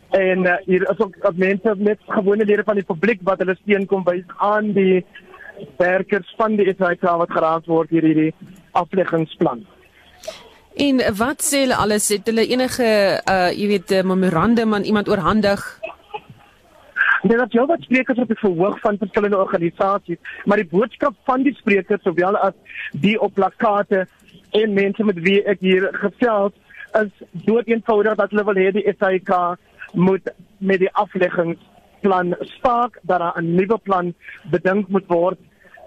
en 0.10 0.46
uh, 0.46 0.58
hier 0.66 0.90
is 0.92 1.00
ook 1.00 1.18
mense 1.34 1.76
met 1.78 2.00
gewone 2.08 2.46
lede 2.46 2.64
van 2.64 2.76
die 2.76 2.86
publiek 2.86 3.24
wat 3.24 3.42
hulle 3.42 3.58
steun 3.62 3.86
kom 3.86 4.06
wys 4.06 4.24
aan 4.38 4.72
die 4.78 5.06
werkers 5.78 6.34
van 6.38 6.56
die 6.56 6.74
SAIK 6.78 7.02
wat 7.02 7.32
geraak 7.32 7.66
word 7.66 7.90
deur 7.90 8.08
hierdie 8.10 8.34
afleggingsplan. 8.72 9.66
En 10.76 11.00
wat 11.16 11.44
sê 11.44 11.64
hulle 11.64 11.78
alles 11.80 12.10
het 12.12 12.28
hulle 12.28 12.48
enige 12.52 12.88
uh 13.32 13.50
jy 13.56 13.68
weet 13.68 13.98
memorandum 14.04 14.74
aan 14.74 14.84
iemand 14.84 15.10
oorhandig 15.10 15.64
Dit 17.26 17.42
is 17.42 17.56
jou 17.58 17.64
wat 17.66 17.82
sprekers 17.82 18.20
op 18.22 18.30
die 18.30 18.38
verhoog 18.38 18.76
van 18.80 19.00
verskillende 19.02 19.38
organisasies, 19.38 20.20
maar 20.46 20.60
die 20.62 20.68
boodskap 20.70 21.16
van 21.26 21.42
die 21.42 21.56
sprekers 21.58 22.04
sowel 22.06 22.38
as 22.38 22.54
die 22.92 23.16
op 23.18 23.34
plakate 23.34 24.04
en 24.52 24.74
mense 24.74 25.04
met 25.04 25.18
wie 25.26 25.40
ek 25.50 25.64
hier 25.66 25.88
gesels 26.04 26.54
is 27.02 27.24
dood 27.48 27.68
eenvoudig 27.72 28.14
dat 28.20 28.30
hulle 28.30 28.46
wil 28.46 28.62
hê 28.62 28.68
die 28.76 28.86
SAIK 29.00 29.32
moet 29.98 30.30
met 30.60 30.84
die 30.84 30.92
afleggingsplan 32.06 32.36
staak 32.40 33.00
dat 33.02 33.20
daar 33.20 33.38
'n 33.38 33.56
nuwe 33.56 33.78
plan 33.78 34.14
bedink 34.52 34.88
moet 34.88 35.08
word 35.08 35.38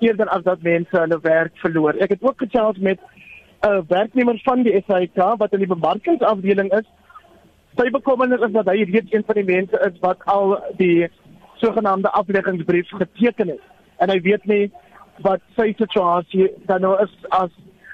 eerder 0.00 0.28
as 0.28 0.42
dat 0.42 0.62
mense 0.62 0.98
hulle 0.98 1.18
werk 1.22 1.52
verloor. 1.56 1.94
Ek 1.98 2.08
het 2.08 2.22
ook 2.22 2.38
gesels 2.38 2.78
met 2.78 2.98
'n 3.60 3.68
uh, 3.68 3.80
werknemer 3.88 4.40
van 4.44 4.62
die 4.62 4.82
SAIK 4.86 5.36
wat 5.38 5.52
in 5.52 5.58
die 5.58 5.74
bemarkingsafdeling 5.74 6.72
is. 6.72 6.86
Sy 7.76 7.90
bekommernis 7.90 8.40
is 8.40 8.52
dat 8.52 8.66
hy 8.66 8.82
reeds 8.82 9.12
een 9.12 9.24
van 9.26 9.34
die 9.34 9.44
mense 9.44 9.78
is 9.86 9.98
wat 10.00 10.24
al 10.24 10.58
die 10.76 11.08
sogenaamde 11.56 12.10
afleggingsbrief 12.10 12.88
geteken 12.88 13.48
het 13.48 13.60
en 13.96 14.10
hy 14.10 14.20
weet 14.20 14.44
nie 14.44 14.70
wat 15.16 15.40
sy 15.56 15.74
situasie 15.76 16.50
dan 16.66 16.80
nou 16.80 17.02
is 17.02 17.10
as 17.28 17.50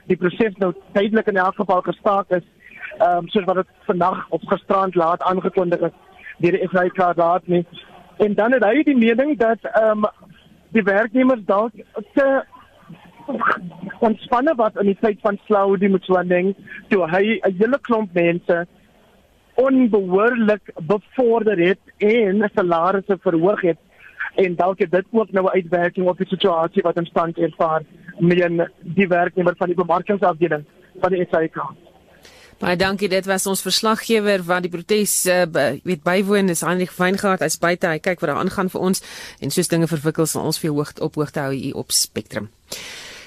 die 0.06 0.16
proses 0.16 0.56
nou 0.56 0.72
tydelik 0.92 1.26
in 1.26 1.36
elk 1.36 1.54
geval 1.54 1.80
gestaak 1.80 2.30
is 2.30 2.44
ehm 2.98 3.18
um, 3.18 3.28
soos 3.28 3.44
wat 3.44 3.56
dit 3.56 3.66
vandag 3.86 4.26
op 4.28 4.42
gisterand 4.46 4.94
laat 4.94 5.22
aangekondig 5.22 5.80
is 5.80 5.92
deur 6.38 6.52
die 6.52 6.68
SAIK 6.68 6.96
raad 6.96 7.46
nie 7.46 7.64
en 8.16 8.34
dan 8.34 8.52
het 8.52 8.64
hy 8.64 8.82
die 8.82 8.96
mening 8.96 9.38
dat 9.38 9.58
ehm 9.72 10.04
um, 10.04 10.10
die 10.74 10.82
werknemers 10.82 11.44
dalk 11.46 11.72
te 12.14 12.42
ontspanne 13.98 14.54
wat 14.58 14.76
in 14.80 14.90
die 14.90 14.98
tyd 15.00 15.20
van 15.22 15.38
Slaudi 15.46 15.88
moet 15.88 16.04
so 16.04 16.22
ding 16.22 16.54
toe 16.88 17.06
hy 17.10 17.38
'n 17.38 17.56
hele 17.58 17.78
klomp 17.80 18.12
mense 18.12 18.66
onbehoorlik 19.54 20.72
bevorder 20.86 21.58
het 21.58 21.80
en 21.98 22.50
salarisse 22.54 23.18
verhoog 23.20 23.60
het 23.60 23.78
en 24.34 24.56
dalk 24.56 24.78
het 24.78 24.90
dit 24.90 25.06
ook 25.10 25.30
nou 25.30 25.46
'n 25.46 25.56
uitwerking 25.58 26.08
op 26.08 26.18
die 26.18 26.26
situasie 26.26 26.82
wat 26.82 26.96
in 26.96 27.06
stand 27.06 27.38
ervaar 27.38 27.82
met 28.18 28.70
die 28.80 29.08
werknemer 29.08 29.54
van 29.56 29.66
die 29.66 29.76
bemarkingsafdeling 29.76 30.64
van 31.00 31.10
die 31.10 31.26
SAIK. 31.30 31.56
Baie 32.60 32.76
dankie, 32.78 33.08
dit 33.08 33.26
was 33.26 33.46
ons 33.50 33.62
verslaggewer 33.64 34.44
wat 34.46 34.62
die 34.62 34.70
protes 34.70 35.14
uh, 35.26 35.44
weet 35.82 36.04
bywoon 36.06 36.52
is 36.52 36.62
Heinrich 36.62 36.92
Weingart 36.96 37.42
as 37.42 37.58
buite 37.58 37.88
hy 37.90 37.98
kyk 37.98 38.22
wat 38.22 38.30
daar 38.30 38.42
aangaan 38.42 38.70
vir 38.70 38.84
ons 38.90 39.02
en 39.42 39.54
soos 39.54 39.70
dinge 39.72 39.88
verwikkel 39.90 40.28
sal 40.30 40.46
ons 40.46 40.60
vir 40.62 40.74
hoogte 40.76 41.02
op 41.02 41.18
hoogte 41.18 41.42
hou 41.42 41.52
hier 41.54 41.80
op 41.80 41.90
Spectrum. 41.92 42.50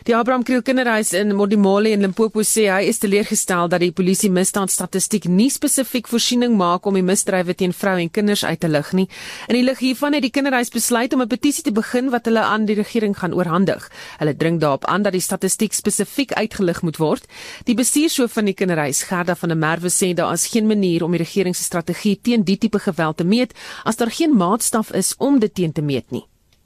Die 0.08 0.16
Abraham 0.16 0.46
Kriel 0.46 0.62
Kinderhuis 0.62 1.12
in 1.12 1.34
Modimolle 1.36 1.90
in 1.92 2.00
Limpopo 2.00 2.40
sê 2.40 2.70
hy 2.72 2.86
is 2.88 3.02
teleurgestel 3.04 3.68
dat 3.68 3.82
die 3.84 3.90
polisie 3.92 4.30
misdaadstatistiek 4.32 5.26
nie 5.28 5.50
spesifiek 5.52 6.08
voorsiening 6.08 6.54
maak 6.56 6.88
om 6.88 6.96
die 6.96 7.04
misdrywe 7.04 7.52
teen 7.60 7.74
vroue 7.76 8.06
en 8.06 8.12
kinders 8.16 8.46
uit 8.48 8.62
te 8.64 8.70
lig 8.72 8.94
nie. 8.96 9.06
In 9.52 9.58
die 9.58 9.66
lig 9.68 9.82
hiervan 9.84 10.16
het 10.16 10.24
die 10.24 10.32
Kinderhuis 10.32 10.72
besluit 10.72 11.12
om 11.12 11.26
'n 11.26 11.28
petisie 11.28 11.66
te 11.66 11.74
begin 11.76 12.08
wat 12.16 12.24
hulle 12.32 12.40
aan 12.40 12.70
die 12.72 12.80
regering 12.80 13.18
gaan 13.20 13.36
oorhandig. 13.36 13.90
Hulle 14.20 14.38
dring 14.38 14.62
daarop 14.62 14.86
aan 14.86 15.04
dat 15.04 15.12
die 15.12 15.28
statistiek 15.28 15.74
spesifiek 15.74 16.32
uitgelig 16.32 16.82
moet 16.84 16.98
word. 17.04 17.28
Die 17.66 17.76
bestuurshoof 17.76 18.32
van 18.32 18.46
die 18.46 18.56
Kinderhuis, 18.56 19.04
Gerda 19.04 19.36
van 19.36 19.50
der 19.50 19.58
Merwe 19.58 19.90
sê 19.90 20.14
daar 20.14 20.32
is 20.34 20.48
geen 20.48 20.68
manier 20.68 21.04
om 21.04 21.12
die 21.12 21.20
regering 21.20 21.56
se 21.56 21.64
strategie 21.64 22.20
teen 22.22 22.44
die 22.44 22.58
tipe 22.58 22.80
geweld 22.80 23.18
te 23.18 23.26
meet 23.26 23.54
as 23.84 23.98
daar 23.98 24.12
geen 24.12 24.38
maatstaf 24.38 24.94
is 24.94 25.16
om 25.18 25.40
dit 25.40 25.54
teen 25.54 25.74
te 25.74 25.82
meet 25.82 26.12
nie. 26.12 26.24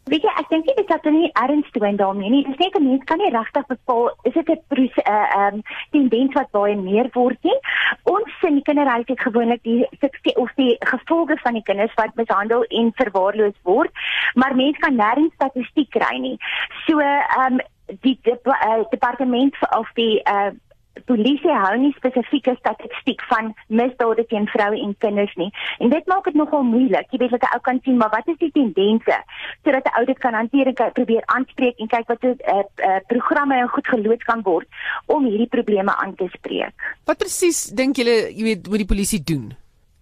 Weet 0.09 0.23
jy, 0.25 0.31
ek 0.39 0.47
dink 0.49 0.65
dit 0.65 0.89
het 0.89 1.07
nie 1.13 1.29
erns 1.37 1.67
toe 1.71 1.83
en 1.85 1.95
daarmee 1.95 2.29
nie. 2.29 2.43
Dis 2.47 2.57
net 2.57 2.75
'n 2.75 2.87
mens 2.87 3.03
kan 3.03 3.17
nie 3.17 3.29
regtig 3.29 3.65
bepaal 3.67 4.09
is 4.23 4.33
dit 4.33 4.49
'n 4.49 4.89
uh, 5.05 5.47
um, 5.47 5.61
tendens 5.91 6.33
wat 6.33 6.51
baie 6.51 6.75
meer 6.75 7.09
word 7.13 7.37
nie. 7.43 7.59
Ons 8.03 8.39
sien 8.39 8.61
kinderhuis 8.61 9.05
het 9.07 9.19
gewoonlik 9.19 9.63
die 9.63 9.87
sukses 9.99 10.33
of 10.33 10.51
die 10.55 10.75
gevolge 10.79 11.37
van 11.43 11.53
die 11.53 11.63
kinders 11.63 11.93
wat 11.93 12.15
mishandel 12.15 12.63
en 12.63 12.91
verwaarloos 12.95 13.59
word, 13.63 13.91
maar 14.33 14.55
mense 14.55 14.79
kan 14.79 14.95
nêrens 14.95 15.33
statistiek 15.33 15.89
kry 15.89 16.17
nie. 16.17 16.37
So 16.87 16.99
um, 16.99 17.59
die, 18.01 18.19
die 18.23 18.37
uh, 18.43 18.83
departement 18.89 19.55
of 19.77 19.91
die 19.93 20.21
uh, 20.23 20.51
polisie 21.05 21.53
hou 21.63 21.75
nie 21.79 21.93
spesifieke 21.97 22.55
statistiek 22.59 23.21
van 23.29 23.53
misdade 23.67 24.25
teen 24.31 24.47
vroue 24.51 24.79
en 24.79 24.95
kinders 24.97 25.33
nie. 25.35 25.49
En 25.79 25.89
dit 25.89 26.07
maak 26.11 26.27
dit 26.29 26.37
nogal 26.39 26.63
moeilik. 26.67 27.07
Jy 27.11 27.17
weet 27.23 27.33
wat 27.35 27.47
'n 27.47 27.53
ou 27.55 27.61
kan 27.61 27.79
sien, 27.83 27.97
maar 27.97 28.09
wat 28.09 28.27
is 28.27 28.37
die 28.37 28.51
tendense 28.51 29.17
sodat 29.63 29.85
'n 29.85 29.97
ou 29.99 30.05
dit 30.05 30.19
kan 30.19 30.33
hanteer 30.33 30.67
en 30.67 30.73
kan 30.73 30.91
probeer 30.91 31.23
aanspreek 31.25 31.77
en 31.79 31.87
kyk 31.87 32.07
wat 32.07 32.23
'n 32.23 32.27
uh, 32.27 32.63
uh, 32.87 32.99
programme 33.07 33.55
en 33.55 33.67
goed 33.67 33.87
geloods 33.87 34.23
kan 34.23 34.41
word 34.41 34.67
om 35.05 35.25
hierdie 35.25 35.47
probleme 35.47 35.95
aan 35.97 36.15
te 36.15 36.27
spreek. 36.31 36.73
Wat 37.05 37.17
presies 37.17 37.65
dink 37.65 37.95
julle 37.95 38.33
jy 38.33 38.43
weet 38.43 38.67
moet 38.67 38.83
die 38.83 38.93
polisie 38.93 39.23
doen? 39.23 39.55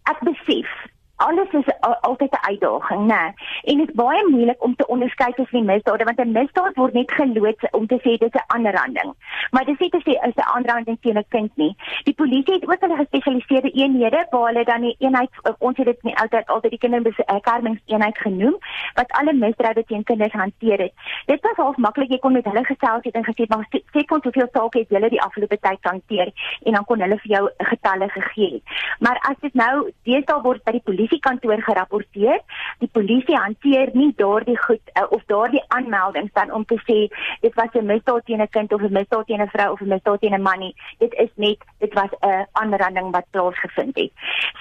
Ek 0.04 0.20
besef 0.20 0.89
alles 1.20 1.52
is 1.52 1.68
altyd 2.02 2.32
'n 2.32 2.46
uitdaging, 2.50 3.04
né? 3.12 3.24
En 3.64 3.78
dit 3.78 3.90
is 3.90 3.96
baie 3.96 4.28
moeilik 4.30 4.64
om 4.64 4.76
te 4.76 4.88
onderskei 4.88 5.34
tussen 5.34 5.58
die 5.60 5.72
misdade 5.72 6.04
want 6.04 6.20
'n 6.20 6.32
misdaad 6.32 6.76
word 6.76 6.94
net 6.94 7.12
geloods 7.12 7.70
om 7.72 7.88
te 7.88 8.00
sê 8.04 8.12
dit 8.18 8.34
is 8.34 8.42
'n 8.42 8.52
aanranding. 8.56 9.14
Maar 9.52 9.66
dit 9.66 9.76
sê 9.76 9.90
dit 9.90 10.08
is 10.08 10.36
'n 10.36 10.52
aanranding 10.56 10.98
teen 11.02 11.18
'n 11.18 11.26
kind 11.30 11.52
nie. 11.56 11.76
Die 12.04 12.14
polisie 12.14 12.54
het 12.54 12.68
ook 12.68 12.82
hulle 12.82 12.96
gespesialiseerde 12.96 13.72
eenhede 13.72 14.28
waar 14.30 14.48
hulle 14.48 14.64
dan 14.64 14.82
'n 14.84 14.96
eenheid 14.98 15.30
ons 15.60 15.78
het 15.78 15.86
dit 15.86 16.04
nie 16.04 16.18
altyd 16.18 16.48
altyd 16.48 16.72
die 16.72 16.80
kinderbeskermingseenheid 16.80 18.18
genoem 18.18 18.58
wat 18.94 19.12
alle 19.12 19.34
misdrywe 19.34 19.84
teen 19.84 20.04
kinders 20.04 20.34
hanteer 20.34 20.80
het. 20.80 20.94
Dit 21.26 21.42
was 21.42 21.56
half 21.56 21.78
maklik 21.78 22.10
jy 22.10 22.20
kon 22.20 22.34
met 22.34 22.46
hulle 22.46 22.64
gesels 22.66 23.04
het 23.04 23.16
en 23.16 23.26
gesê 23.26 23.46
maar 23.48 23.68
sê 23.72 24.06
kon 24.06 24.20
hoeveel 24.24 24.50
sake 24.54 24.78
het 24.80 24.90
julle 24.90 25.10
die 25.10 25.22
afgelope 25.22 25.60
tyd 25.60 25.78
hanteer 25.82 26.32
en 26.64 26.74
dan 26.74 26.86
kon 26.86 27.02
hulle 27.02 27.18
vir 27.18 27.32
jou 27.32 27.50
getalle 27.58 28.10
gegee 28.10 28.54
het. 28.54 28.64
Maar 29.00 29.18
as 29.30 29.38
dit 29.42 29.54
nou 29.54 29.92
deesdae 30.04 30.42
word 30.42 30.64
by 30.64 30.72
die 30.72 30.86
polisie 30.86 31.09
polisiekantoor 31.10 31.62
gerapporteer. 31.62 32.42
Die 32.80 32.90
polisie 32.92 33.36
hanteer 33.36 33.90
nie 33.94 34.14
daardie 34.18 34.58
goed 34.58 34.82
uh, 34.94 35.06
of 35.10 35.24
daardie 35.28 35.64
aanmeldings 35.68 36.32
dan 36.34 36.52
om 36.52 36.66
te 36.66 36.78
sê 36.86 37.10
dit 37.42 37.54
was 37.56 37.74
'n 37.74 37.86
misdaad 37.86 38.26
teen 38.26 38.42
'n 38.42 38.50
kind 38.50 38.74
of 38.74 38.82
'n 38.82 38.94
misdaad 38.94 39.26
teen 39.26 39.42
'n 39.42 39.48
vrou 39.48 39.72
of 39.72 39.82
'n 39.82 39.88
misdaad 39.88 40.20
teen 40.20 40.34
'n 40.34 40.42
man 40.42 40.60
nie. 40.60 40.76
Dit 41.00 41.14
is 41.14 41.30
net 41.36 41.58
dit 41.80 41.94
was 41.94 42.10
'n 42.22 42.48
aanranding 42.52 43.12
wat 43.12 43.26
plaasgevind 43.32 43.96
het. 43.96 44.12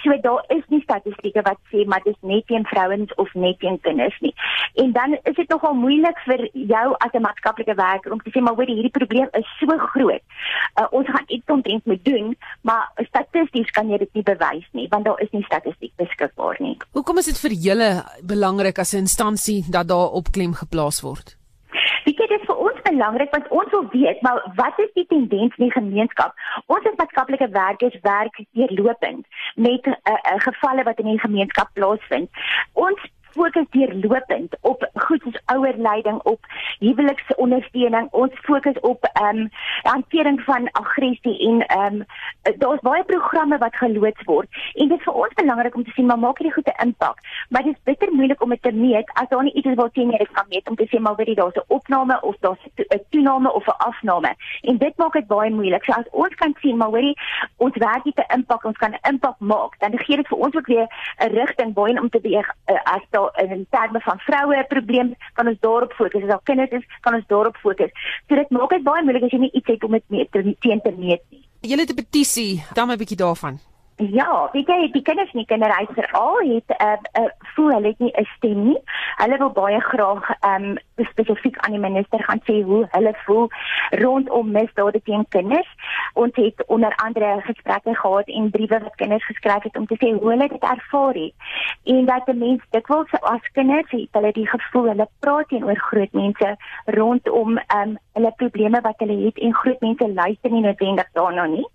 So 0.02 0.18
daar 0.20 0.44
is 0.48 0.64
nie 0.68 0.82
statistieke 0.82 1.42
wat 1.42 1.58
sê 1.72 1.86
maar 1.86 2.02
dit 2.02 2.14
is 2.14 2.28
net 2.28 2.46
teen 2.46 2.64
vrouens 2.64 3.14
of 3.14 3.34
net 3.34 3.58
teen 3.58 3.80
kinders 3.80 4.18
nie. 4.20 4.34
En 4.74 4.92
dan 4.92 5.18
is 5.22 5.34
dit 5.34 5.48
nogal 5.48 5.74
moeilik 5.74 6.18
vir 6.18 6.48
jou 6.52 6.94
as 6.98 7.12
'n 7.12 7.20
maatskaplike 7.20 7.74
werker 7.74 8.12
om 8.12 8.20
te 8.20 8.30
sê 8.30 8.40
maar 8.40 8.54
hoor 8.54 8.66
hierdie 8.66 8.98
probleem 8.98 9.28
is 9.32 9.48
so 9.58 9.78
groot. 9.78 10.22
Uh, 10.80 10.86
ons 10.90 11.08
gaan 11.08 11.24
iets 11.26 11.46
omtrent 11.46 11.84
moet 11.84 12.04
doen, 12.04 12.36
maar 12.60 12.90
statisties 12.96 13.70
kan 13.70 13.90
jy 13.90 13.98
dit 13.98 14.12
nie 14.12 14.22
bewys 14.22 14.68
nie 14.72 14.88
want 14.88 15.04
daar 15.04 15.20
is 15.20 15.30
nie 15.30 15.42
statistiek 15.42 15.92
beskikbaar 15.96 16.37
beskikbaar 16.38 16.56
nie. 16.60 16.76
Hoekom 16.92 17.18
is 17.18 17.26
dit 17.26 17.38
vir 17.38 17.52
julle 17.52 18.04
belangrik 18.22 18.78
as 18.78 18.94
'n 18.94 19.04
instansie 19.06 19.64
dat 19.70 19.88
daar 19.88 20.10
op 20.12 20.30
klem 20.32 20.54
geplaas 20.54 21.00
word? 21.00 21.36
Weet 22.04 22.18
jy 22.18 22.26
dit 22.26 22.40
is 22.40 22.46
vir 22.46 22.56
ons 22.56 22.80
belangrik 22.82 23.30
want 23.30 23.48
ons 23.50 23.70
wil 23.70 23.86
weet 23.92 24.22
maar 24.22 24.40
wat 24.56 24.78
is 24.78 24.90
die 24.94 25.06
tendens 25.06 25.56
in 25.56 25.64
die 25.64 25.72
gemeenskap? 25.80 26.32
Ons 26.66 26.86
as 26.86 26.96
maatskaplike 26.96 27.48
werkers 27.50 27.98
werk 28.02 28.34
deurlopend 28.52 29.26
met 29.54 29.86
uh, 29.86 29.92
uh, 29.92 30.38
gevalle 30.38 30.82
wat 30.82 30.98
in 30.98 31.06
die 31.06 31.20
gemeenskap 31.20 31.68
plaasvind. 31.74 32.30
Ons 32.72 33.00
fokus 33.38 33.66
deurlopend 33.70 34.56
op 34.60 34.88
goed 34.94 35.22
soos 35.22 35.40
ouerleiding, 35.44 36.18
op 36.22 36.40
huweliksondersteuning. 36.78 38.08
Ons 38.10 38.32
fokus 38.42 38.80
op 38.80 39.04
ehm 39.12 39.36
um, 39.36 39.48
hantering 39.82 40.40
van 40.40 40.70
aggressie 40.70 41.38
en 41.48 41.66
ehm 41.66 42.00
um, 42.00 42.04
daar's 42.58 42.80
baie 42.80 43.04
programme 43.04 43.58
wat 43.58 43.76
geloods 43.76 44.24
word. 44.24 44.48
En 44.74 44.88
dit 44.88 44.98
is 44.98 45.04
vir 45.04 45.14
ons 45.14 45.34
belangrik 45.34 45.74
om 45.74 45.84
te 45.84 45.94
sien 45.96 46.06
maar 46.06 46.18
maak 46.18 46.38
hierdie 46.38 46.54
goeie 46.54 46.74
impak. 46.84 47.18
Maar 47.48 47.62
dit 47.62 47.74
is 47.76 47.82
bitter 47.84 48.12
moeilik 48.12 48.42
om 48.42 48.54
dit 48.54 48.62
te 48.62 48.72
meet 48.72 49.10
as 49.14 49.28
daar 49.28 49.42
nie 49.42 49.52
iets 49.52 49.66
is 49.66 49.78
wat 49.80 49.94
teen 49.94 50.10
jy 50.10 50.26
kan 50.32 50.48
meet 50.48 50.68
om 50.68 50.76
te 50.76 50.88
sê 50.90 51.00
maar 51.00 51.16
weet 51.16 51.32
jy 51.32 51.34
daar's 51.34 51.60
'n 51.62 51.68
opname 51.78 52.20
of 52.22 52.36
daar's 52.40 52.64
'n 52.76 53.00
toename 53.10 53.52
of 53.52 53.66
'n 53.66 53.78
afname. 53.90 54.34
En 54.62 54.76
dit 54.76 54.96
maak 54.96 55.12
dit 55.12 55.26
baie 55.26 55.50
moeilik. 55.50 55.84
So 55.84 55.92
as 55.92 56.10
ons 56.10 56.34
kan 56.34 56.54
sien 56.60 56.76
maar 56.76 56.88
hoorie 56.88 57.16
ons 57.56 57.76
werk 57.76 58.04
het 58.04 58.18
'n 58.18 58.32
impak, 58.38 58.64
ons 58.64 58.76
kan 58.76 58.98
impak 59.08 59.38
maak, 59.38 59.78
dan 59.78 59.98
gee 59.98 60.16
dit 60.16 60.28
vir 60.28 60.38
ons 60.38 60.54
ook 60.54 60.66
weer 60.66 60.86
'n 61.18 61.32
rigting 61.32 61.74
waarheen 61.74 62.00
om 62.00 62.08
te 62.08 62.20
beweeg 62.20 62.48
uh, 62.66 62.80
as 62.82 63.04
daar 63.10 63.27
daar 63.36 63.50
in 63.52 63.66
terme 63.70 64.00
van 64.00 64.18
vroue 64.18 64.64
probleme 64.68 65.16
kan 65.32 65.46
ons 65.46 65.60
daarop 65.60 65.92
fokus. 65.92 66.22
As 66.22 66.28
daar 66.28 66.40
kinders 66.44 66.70
is, 66.70 66.84
kan 67.00 67.14
ons 67.14 67.26
daarop 67.26 67.56
fokus. 67.56 67.90
So 68.28 68.34
dit 68.34 68.50
maak 68.50 68.70
dit 68.70 68.82
baie 68.82 69.02
moeilik 69.02 69.22
as 69.22 69.30
jy 69.30 69.38
nie 69.38 69.52
iets 69.52 69.66
het 69.66 69.84
om 69.84 69.92
dit 69.92 70.04
mee 70.08 70.28
te 70.30 70.56
teen 70.60 70.80
te 70.80 70.94
meet 70.98 71.22
nie. 71.30 71.44
Jy 71.60 71.78
het 71.78 71.90
'n 71.90 71.94
petisie, 71.94 72.64
dan 72.74 72.90
'n 72.90 72.98
bietjie 72.98 73.16
daarvan. 73.16 73.58
Ja, 73.98 74.48
weet 74.52 74.68
jy, 74.70 74.90
die 74.94 75.02
kinders 75.02 75.32
nie 75.34 75.42
kinderhuis 75.50 75.88
veral 75.96 76.36
het 76.38 76.70
'n 76.70 76.84
uh, 76.86 77.22
uh, 77.22 77.30
voel 77.54 77.70
hulle 77.72 77.88
het 77.88 77.98
nie 77.98 78.12
'n 78.14 78.28
stem 78.36 78.62
nie. 78.64 78.78
Hulle 79.16 79.38
wil 79.38 79.50
baie 79.50 79.80
graag 79.80 80.30
ehm 80.40 80.64
um, 80.64 80.78
spesifiek 81.10 81.58
aan 81.58 81.70
die 81.70 81.80
minister 81.80 82.22
gaan 82.24 82.40
sê 82.46 82.62
hoe 82.62 82.86
hulle 82.90 83.14
voel 83.24 83.48
rondom 83.90 84.50
misdade 84.50 85.02
teen 85.02 85.26
kinders. 85.28 85.70
Ons 86.12 86.36
het 86.36 86.66
onder 86.66 86.94
andere 86.96 87.40
gesprekke 87.40 87.94
gehad 87.94 88.28
en 88.28 88.50
briewe 88.50 88.78
wat 88.78 88.94
kinders 88.94 89.26
geskryf 89.26 89.62
het 89.62 89.76
om 89.76 89.86
te 89.86 89.96
sê 89.98 90.12
hoe 90.20 90.30
hulle 90.30 90.48
dit 90.48 90.62
ervaar 90.62 91.14
het. 91.14 91.34
En 91.84 92.04
dat 92.04 92.26
die 92.26 92.34
mense 92.34 92.66
dikwels 92.70 93.10
as 93.20 93.50
kinders 93.52 93.90
het 93.90 94.08
hulle 94.12 94.32
die 94.32 94.48
gevoel 94.48 94.88
hulle 94.88 95.08
praat 95.18 95.48
teenoor 95.48 95.76
groot 95.76 96.12
mense 96.12 96.56
rondom 96.84 97.58
ehm 97.58 97.88
um, 97.88 97.98
hulle 98.12 98.32
probleme 98.36 98.80
wat 98.80 98.98
hulle 98.98 99.24
het 99.24 99.38
en 99.38 99.54
groot 99.54 99.80
mense 99.80 100.12
luister 100.12 100.50
nie 100.50 100.62
noodwendig 100.62 101.08
daarna 101.12 101.46
nie. 101.46 101.66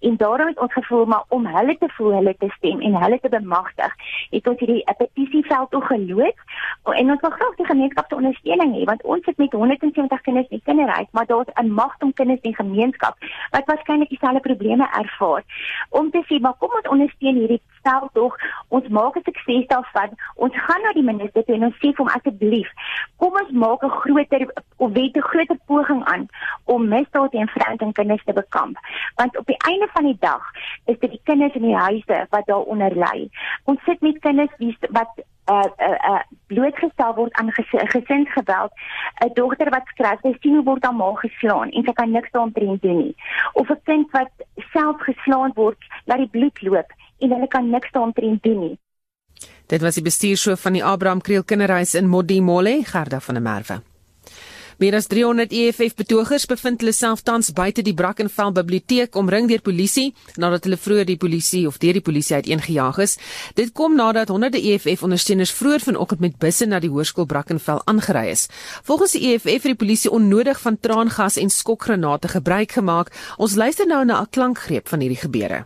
En 0.00 0.16
daarom 0.16 0.46
het 0.46 0.60
ons 0.60 0.72
gevoel 0.72 1.04
maar 1.04 1.24
om 1.28 1.46
hulle 1.46 1.76
te 1.78 1.88
voel, 1.96 2.12
hulle 2.12 2.34
te 2.38 2.48
stem 2.56 2.80
en 2.80 3.02
hulle 3.02 3.18
te 3.20 3.28
bemagtig, 3.28 3.94
het 4.30 4.48
ons 4.48 4.58
hierdie 4.58 4.84
petisieveld 4.96 5.70
toe 5.70 5.82
geloods. 5.82 6.40
En 6.82 7.10
ons 7.10 7.20
wil 7.20 7.30
graag 7.30 7.54
die 7.56 7.66
gemeenskap 7.66 8.08
se 8.08 8.14
ondersteuning 8.14 8.74
hê 8.76 8.84
want 8.84 9.02
ons 9.02 9.26
het 9.26 9.36
met 9.36 9.52
170 9.52 10.20
kinders 10.20 10.48
in 10.48 10.62
kinderhuis, 10.64 11.08
maar 11.10 11.26
daar's 11.26 11.54
'n 11.54 11.72
magt 11.72 12.02
om 12.02 12.12
kinders 12.12 12.40
in 12.40 12.54
gemeenskap 12.54 13.16
wat 13.50 13.64
waarskynlik 13.64 14.08
dieselfde 14.08 14.40
probleme 14.40 14.88
ervaar 14.92 15.42
om 15.90 16.10
te 16.10 16.22
sê 16.28 16.40
maar 16.40 16.56
kom 16.58 16.70
ons 16.76 16.88
ondersteun 16.88 17.36
hierdie 17.36 17.62
veld 17.86 18.10
tog. 18.12 18.36
Ons 18.68 18.88
maak 18.88 19.16
'n 19.16 19.26
sukses 19.28 19.66
daarvan. 19.66 20.10
Ons 20.34 20.54
gaan 20.66 20.82
na 20.82 20.92
die 20.92 21.08
minister 21.10 21.44
toe 21.44 21.54
en 21.54 21.64
ons 21.68 21.80
sê 21.82 21.88
vir 21.92 22.02
hom 22.04 22.14
asseblief, 22.16 22.70
kom 23.16 23.32
ons 23.42 23.52
maak 23.64 23.82
'n 23.82 23.96
groter 24.00 24.42
of 24.76 24.90
wet 24.92 25.16
'n 25.16 25.28
groter 25.30 25.58
poging 25.66 26.04
aan 26.04 26.28
om 26.64 26.88
misdaad 26.88 27.30
teen 27.30 27.48
vroue 27.48 27.78
en 27.78 27.92
kinders 27.92 28.24
te 28.24 28.32
bekamp. 28.32 28.76
Want 29.16 29.38
op 29.38 29.46
die 29.46 29.62
einde 29.70 29.88
van 29.92 30.04
die 30.04 30.20
dag 30.20 30.42
is 30.84 30.98
dit 30.98 31.10
die 31.10 31.24
kinders 31.24 31.54
in 31.54 31.68
die 31.70 31.82
huise 31.86 32.26
wat 32.30 32.46
daaronder 32.46 32.94
ly. 33.06 33.28
Ons 33.64 33.80
sit 33.84 34.00
met 34.00 34.18
kinders 34.18 34.54
wie 34.58 34.76
wat 34.90 35.12
uh 35.46 35.68
uh, 35.78 35.98
uh 36.10 36.22
blootgestel 36.46 37.14
word 37.14 37.32
aan 37.32 37.52
ges 37.52 37.68
gesinsgeweld 37.70 38.72
'n 39.24 39.32
dogter 39.34 39.70
wat 39.70 39.86
skryf 39.92 40.20
sy 40.20 40.32
sien 40.40 40.54
hoe 40.54 40.64
word 40.64 40.84
haar 40.84 40.94
ma 40.94 41.10
geslaan 41.14 41.70
en 41.70 41.84
sy 41.84 41.92
kan 41.92 42.10
niks 42.10 42.30
daaroor 42.30 42.78
doen 42.80 42.98
nie 42.98 43.14
of 43.52 43.68
'n 43.70 43.80
kind 43.84 44.10
wat 44.10 44.32
self 44.72 44.96
geslaan 45.00 45.52
word 45.54 45.80
laat 46.04 46.18
die 46.18 46.32
bloed 46.36 46.62
loop 46.62 46.90
en 47.20 47.30
hulle 47.36 47.48
kan 47.48 47.70
niks 47.70 47.92
daaroor 47.92 48.40
doen 48.42 48.60
nie 48.60 48.76
Dit 49.66 49.80
was 49.80 49.96
die 49.96 50.04
bestuurshoof 50.04 50.60
van 50.60 50.76
die 50.76 50.84
Abraham 50.84 51.20
Kriel 51.20 51.42
Kinderhuis 51.42 51.94
in 51.94 52.08
Modimolle 52.08 52.82
Gerda 52.84 53.20
van 53.20 53.34
der 53.34 53.42
Merwe 53.42 53.80
Meer 54.78 54.96
as 54.98 55.06
300 55.06 55.52
EFF 55.54 55.94
betogers 55.94 56.48
bevind 56.50 56.80
hulle 56.82 56.92
self 56.92 57.20
tans 57.22 57.52
buite 57.54 57.82
die 57.86 57.94
Brackenfell 57.94 58.50
biblioteek 58.56 59.14
omring 59.16 59.46
deur 59.46 59.62
polisie 59.62 60.08
nadat 60.40 60.66
hulle 60.66 60.78
vroeër 60.80 61.06
die 61.12 61.18
polisie 61.20 61.62
of 61.68 61.78
deur 61.82 61.94
die 61.94 62.02
polisie 62.02 62.40
uiteengejaag 62.40 62.98
is. 63.04 63.14
Dit 63.54 63.70
kom 63.78 63.94
nadat 63.94 64.32
honderde 64.34 64.58
EFF 64.58 65.04
ondersteuners 65.06 65.54
vroeër 65.54 65.86
vanoggend 65.86 66.24
met 66.26 66.40
busse 66.42 66.66
na 66.66 66.80
die 66.82 66.90
hoërskool 66.90 67.28
Brackenfell 67.30 67.84
aangery 67.90 68.26
is. 68.32 68.48
Volgens 68.82 69.14
die 69.14 69.30
EFF 69.30 69.62
het 69.62 69.70
die 69.76 69.82
polisie 69.84 70.10
onnodig 70.10 70.58
van 70.60 70.80
traangas 70.80 71.38
en 71.38 71.54
skokgranate 71.54 72.34
gebruik 72.34 72.74
gemaak. 72.74 73.14
Ons 73.38 73.54
luister 73.54 73.86
nou 73.86 74.04
na 74.04 74.22
'n 74.22 74.30
klankgreep 74.30 74.88
van 74.88 75.00
hierdie 75.00 75.22
gebeure. 75.22 75.64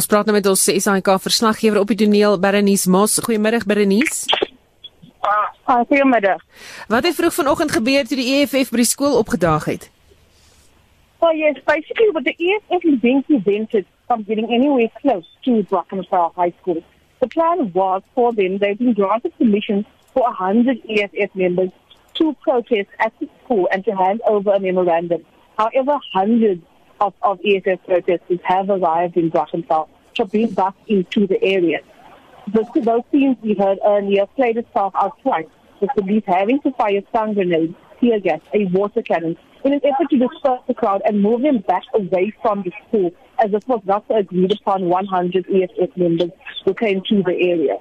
Ons 0.00 0.08
praat 0.08 0.24
nou 0.24 0.32
met 0.32 0.46
ons 0.48 0.62
SAK 0.64 1.08
verslaggewer 1.20 1.82
op 1.82 1.90
die 1.92 1.98
toneel 2.00 2.38
Berenice 2.40 2.88
Mos. 2.88 3.18
Goeiemiddag 3.20 3.66
Berenice. 3.68 4.22
Ah, 5.20 5.82
goeiemiddag. 5.90 6.40
Wat 6.88 7.04
het 7.04 7.18
vroeg 7.18 7.34
vanoggend 7.34 7.74
gebeur 7.76 8.06
toe 8.08 8.16
die 8.16 8.38
EFF 8.38 8.70
by 8.72 8.80
die 8.80 8.88
skool 8.88 9.18
opgedaag 9.18 9.66
het? 9.68 9.90
Well, 11.20 11.36
yes, 11.36 11.60
basically 11.66 12.08
what 12.16 12.24
the 12.24 12.32
EFF 12.32 12.86
event 12.88 13.26
prevented 13.26 13.84
from 14.06 14.24
getting 14.24 14.48
anywhere 14.48 14.88
close 15.02 15.28
to 15.44 15.60
Brackenfell 15.68 16.32
High 16.32 16.54
School. 16.62 16.80
The 17.20 17.28
plan 17.28 17.68
was 17.74 18.00
for 18.14 18.32
them, 18.32 18.56
they've 18.56 18.80
been 18.80 18.96
granted 18.96 19.36
permission 19.36 19.84
for 20.14 20.22
100 20.22 20.80
EFF 20.88 21.34
members 21.34 21.76
to 22.14 22.32
protest 22.40 22.88
at 23.04 23.12
the 23.20 23.28
school 23.44 23.68
and 23.70 23.84
to 23.84 23.92
hand 23.92 24.24
over 24.24 24.54
a 24.54 24.60
memorandum. 24.60 25.26
However, 25.58 26.00
hundreds 26.14 26.64
of, 27.00 27.14
of 27.22 27.40
ESF 27.40 27.84
protesters 27.86 28.38
have 28.44 28.68
arrived 28.70 29.16
in 29.16 29.30
Brackenfell 29.30 29.88
to 30.14 30.24
bring 30.26 30.50
back 30.50 30.74
into 30.86 31.26
the 31.26 31.42
area. 31.42 31.80
The, 32.52 32.64
those 32.82 33.02
scenes 33.10 33.36
we 33.42 33.54
heard 33.54 33.78
earlier 33.84 34.26
played 34.36 34.56
itself 34.56 34.92
out 34.96 35.18
twice, 35.22 35.46
with 35.80 35.90
police 35.96 36.24
having 36.26 36.60
to 36.62 36.72
fire 36.72 37.00
stun 37.10 37.34
grenades, 37.34 37.74
tear 38.00 38.20
gas, 38.20 38.40
a 38.54 38.66
water 38.66 39.02
cannon, 39.02 39.36
in 39.64 39.74
an 39.74 39.80
effort 39.84 40.08
to 40.10 40.18
disperse 40.18 40.60
the 40.66 40.74
crowd 40.74 41.02
and 41.04 41.22
move 41.22 41.42
them 41.42 41.58
back 41.58 41.82
away 41.94 42.32
from 42.42 42.62
the 42.62 42.72
school, 42.88 43.10
as 43.42 43.50
this 43.50 43.66
was 43.66 43.82
not 43.84 44.04
agreed 44.10 44.52
upon 44.52 44.88
100 44.88 45.46
ESF 45.46 45.96
members 45.96 46.30
who 46.64 46.74
came 46.74 47.02
to 47.08 47.22
the 47.22 47.32
area. 47.32 47.76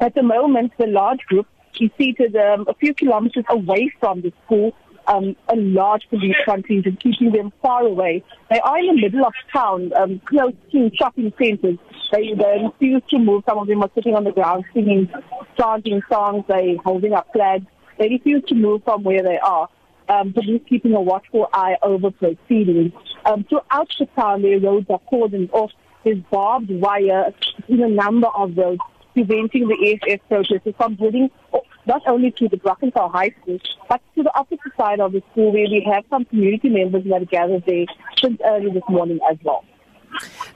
At 0.00 0.14
the 0.14 0.22
moment, 0.22 0.72
the 0.78 0.86
large 0.86 1.20
group 1.26 1.46
is 1.80 1.90
seated 1.96 2.34
um, 2.36 2.66
a 2.68 2.74
few 2.74 2.94
kilometers 2.94 3.44
away 3.48 3.92
from 4.00 4.22
the 4.22 4.32
school 4.44 4.74
um, 5.10 5.34
a 5.48 5.56
large 5.56 6.08
police 6.08 6.36
contingent, 6.44 7.00
keeping 7.00 7.32
them 7.32 7.52
far 7.60 7.82
away. 7.82 8.22
They 8.48 8.60
are 8.60 8.78
in 8.78 8.86
the 8.86 9.02
middle 9.02 9.26
of 9.26 9.32
town, 9.52 9.92
um, 9.96 10.20
close 10.24 10.54
to 10.70 10.90
shopping 10.94 11.32
centers. 11.36 11.78
They, 12.12 12.32
they 12.34 12.62
refuse 12.64 13.02
to 13.10 13.18
move. 13.18 13.42
Some 13.48 13.58
of 13.58 13.66
them 13.66 13.82
are 13.82 13.90
sitting 13.94 14.14
on 14.14 14.24
the 14.24 14.32
ground 14.32 14.64
singing, 14.72 15.10
chanting 15.58 16.00
songs. 16.08 16.44
They 16.48 16.78
holding 16.84 17.12
up 17.12 17.28
flags. 17.32 17.66
They 17.98 18.08
refuse 18.08 18.44
to 18.48 18.54
move 18.54 18.84
from 18.84 19.02
where 19.02 19.22
they 19.22 19.38
are. 19.38 19.68
Um, 20.08 20.32
police 20.32 20.62
keeping 20.68 20.94
a 20.94 21.00
watchful 21.00 21.48
eye 21.52 21.76
over 21.82 22.10
proceedings. 22.10 22.92
Um, 23.24 23.44
throughout 23.44 23.90
the 23.98 24.06
town, 24.16 24.42
their 24.42 24.58
roads 24.60 24.86
are 24.90 25.00
cordoned 25.12 25.52
off. 25.52 25.72
There's 26.04 26.18
barbed 26.30 26.70
wire 26.70 27.32
in 27.68 27.82
a 27.82 27.88
number 27.88 28.28
of 28.28 28.56
roads 28.56 28.80
preventing 29.12 29.68
the 29.68 29.98
AFF 30.08 30.20
protesters 30.28 30.74
from 30.76 30.94
getting 30.94 31.30
not 31.86 32.06
only 32.06 32.30
to 32.32 32.48
the 32.48 32.56
Brackenfell 32.56 33.10
High 33.10 33.34
School, 33.40 33.58
but 33.88 34.00
to 34.14 34.22
the 34.22 34.34
opposite 34.34 34.72
side 34.76 35.00
of 35.00 35.12
the 35.12 35.22
school 35.30 35.52
where 35.52 35.68
we 35.68 35.86
have 35.92 36.04
some 36.10 36.24
community 36.24 36.68
members 36.68 37.04
that 37.04 37.30
gathered 37.30 37.64
there 37.66 37.86
since 38.16 38.40
early 38.44 38.70
this 38.70 38.88
morning 38.88 39.18
as 39.30 39.36
well. 39.42 39.64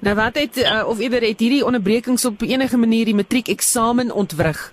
Nou 0.00 0.14
wat 0.14 0.34
het 0.34 0.56
uh, 0.56 0.84
of 0.88 0.98
eerder 0.98 1.22
het 1.22 1.40
hierdie 1.40 1.64
onderbrekings 1.64 2.24
op 2.24 2.42
enige 2.42 2.76
manier 2.76 3.04
die 3.04 3.14
matriek 3.14 3.48
eksamen 3.48 4.10
ontwrig? 4.10 4.72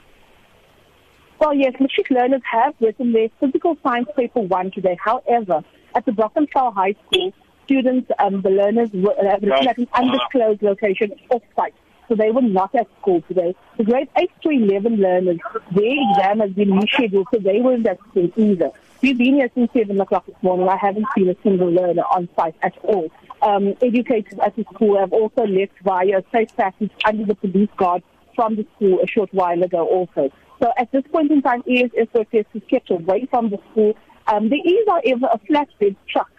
Well, 1.38 1.56
yes, 1.58 1.78
matric 1.80 2.10
learners 2.10 2.42
have 2.44 2.74
written 2.78 3.14
their 3.14 3.30
physical 3.40 3.78
science 3.82 4.12
paper 4.16 4.42
1 4.48 4.72
today. 4.72 4.96
However, 4.98 5.64
at 5.92 6.06
the 6.06 6.12
Brockenfell 6.12 6.74
High 6.74 6.96
School, 7.06 7.34
students, 7.64 8.12
um, 8.20 8.42
the 8.42 8.50
learners, 8.50 8.90
were, 8.94 9.16
uh, 9.18 9.38
were 9.42 9.54
at 9.54 9.78
an 9.78 9.88
undisclosed 9.94 10.62
location 10.62 11.12
off-site. 11.30 11.74
So 12.12 12.16
they 12.16 12.30
were 12.30 12.42
not 12.42 12.76
at 12.76 12.88
school 13.00 13.22
today. 13.30 13.56
The 13.78 13.86
grade 13.86 14.10
8 14.18 14.30
to 14.44 14.50
11 14.50 14.98
learners, 14.98 15.38
their 15.74 15.96
exam 16.10 16.40
has 16.42 16.52
been 16.52 16.72
rescheduled, 16.72 17.24
so 17.34 17.40
they 17.40 17.62
weren't 17.62 17.88
at 17.88 18.00
school 18.10 18.30
either. 18.36 18.70
We've 19.02 19.18
been 19.18 19.36
here 19.36 19.50
since 19.56 19.72
7 19.72 19.98
o'clock 20.02 20.26
this 20.26 20.36
morning. 20.42 20.68
I 20.68 20.76
haven't 20.76 21.06
seen 21.16 21.30
a 21.30 21.36
single 21.42 21.72
learner 21.72 22.02
on 22.02 22.28
site 22.36 22.56
at 22.64 22.78
all. 22.84 23.10
Um, 23.42 23.76
educators 23.82 24.38
at 24.44 24.58
the 24.58 24.66
school 24.74 25.00
have 25.00 25.14
also 25.14 25.46
left 25.46 25.72
via 25.86 26.18
a 26.18 26.24
safe 26.34 26.54
passage 26.58 26.92
under 27.06 27.24
the 27.24 27.36
police 27.36 27.70
guard 27.78 28.04
from 28.36 28.58
the 28.58 28.68
school 28.76 29.00
a 29.02 29.08
short 29.08 29.34
while 29.34 29.64
ago 29.64 29.88
also. 29.88 30.30
So 30.62 30.74
at 30.78 30.92
this 30.92 31.04
point 31.14 31.32
in 31.32 31.42
time, 31.42 31.64
ESS 31.66 32.10
workers 32.14 32.46
is 32.54 32.62
kept 32.70 32.90
away 32.90 33.26
from 33.32 33.52
the 33.52 33.60
school. 33.72 33.96
Um, 34.28 34.50
there 34.50 34.60
is, 34.60 34.86
however, 34.86 35.30
a 35.32 35.40
flatbed 35.50 35.96
truck 36.10 36.30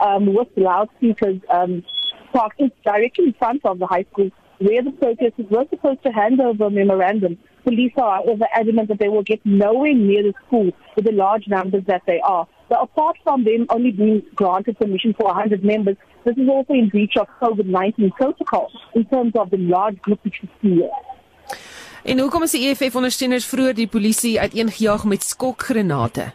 um, 0.00 0.34
with 0.34 0.48
loudspeakers 0.56 1.40
um, 1.50 1.84
parked 2.32 2.60
directly 2.84 3.26
in 3.26 3.32
front 3.34 3.64
of 3.64 3.78
the 3.78 3.86
high 3.86 4.04
school 4.12 4.30
where 4.60 4.82
the 4.82 4.92
protesters 4.92 5.46
were 5.50 5.64
supposed 5.70 6.02
to 6.04 6.10
hand 6.12 6.40
over 6.40 6.66
a 6.66 6.70
memorandum. 6.70 7.38
Police 7.64 7.92
are, 7.96 8.22
however, 8.22 8.46
adamant 8.54 8.88
that 8.88 8.98
they 8.98 9.08
will 9.08 9.22
get 9.22 9.40
nowhere 9.44 9.94
near 9.94 10.22
the 10.22 10.34
school 10.46 10.70
with 10.96 11.04
the 11.04 11.12
large 11.12 11.46
numbers 11.48 11.84
that 11.86 12.02
they 12.06 12.20
are. 12.20 12.46
So 12.68 12.80
apart 12.80 13.16
from 13.24 13.44
them 13.44 13.66
only 13.70 13.90
being 13.90 14.22
granted 14.34 14.78
permission 14.78 15.14
for 15.14 15.26
100 15.26 15.64
members, 15.64 15.96
this 16.24 16.36
is 16.36 16.48
also 16.48 16.74
in 16.74 16.88
breach 16.88 17.16
of 17.16 17.26
COVID-19 17.40 18.12
protocol 18.12 18.70
in 18.94 19.04
terms 19.06 19.32
of 19.34 19.50
the 19.50 19.56
large 19.56 20.00
group 20.02 20.20
which 20.24 20.40
see 20.62 20.74
here. 20.74 20.90
En 22.02 22.18
hoekom 22.18 22.42
is 22.42 22.50
die 22.50 22.68
EFF 22.68 22.94
ondersteuners 22.96 23.46
vroeër 23.46 23.74
die 23.74 23.88
polisie 23.88 24.40
uiteengejaag 24.40 25.04
met 25.04 25.22
skokgranate? 25.22 26.30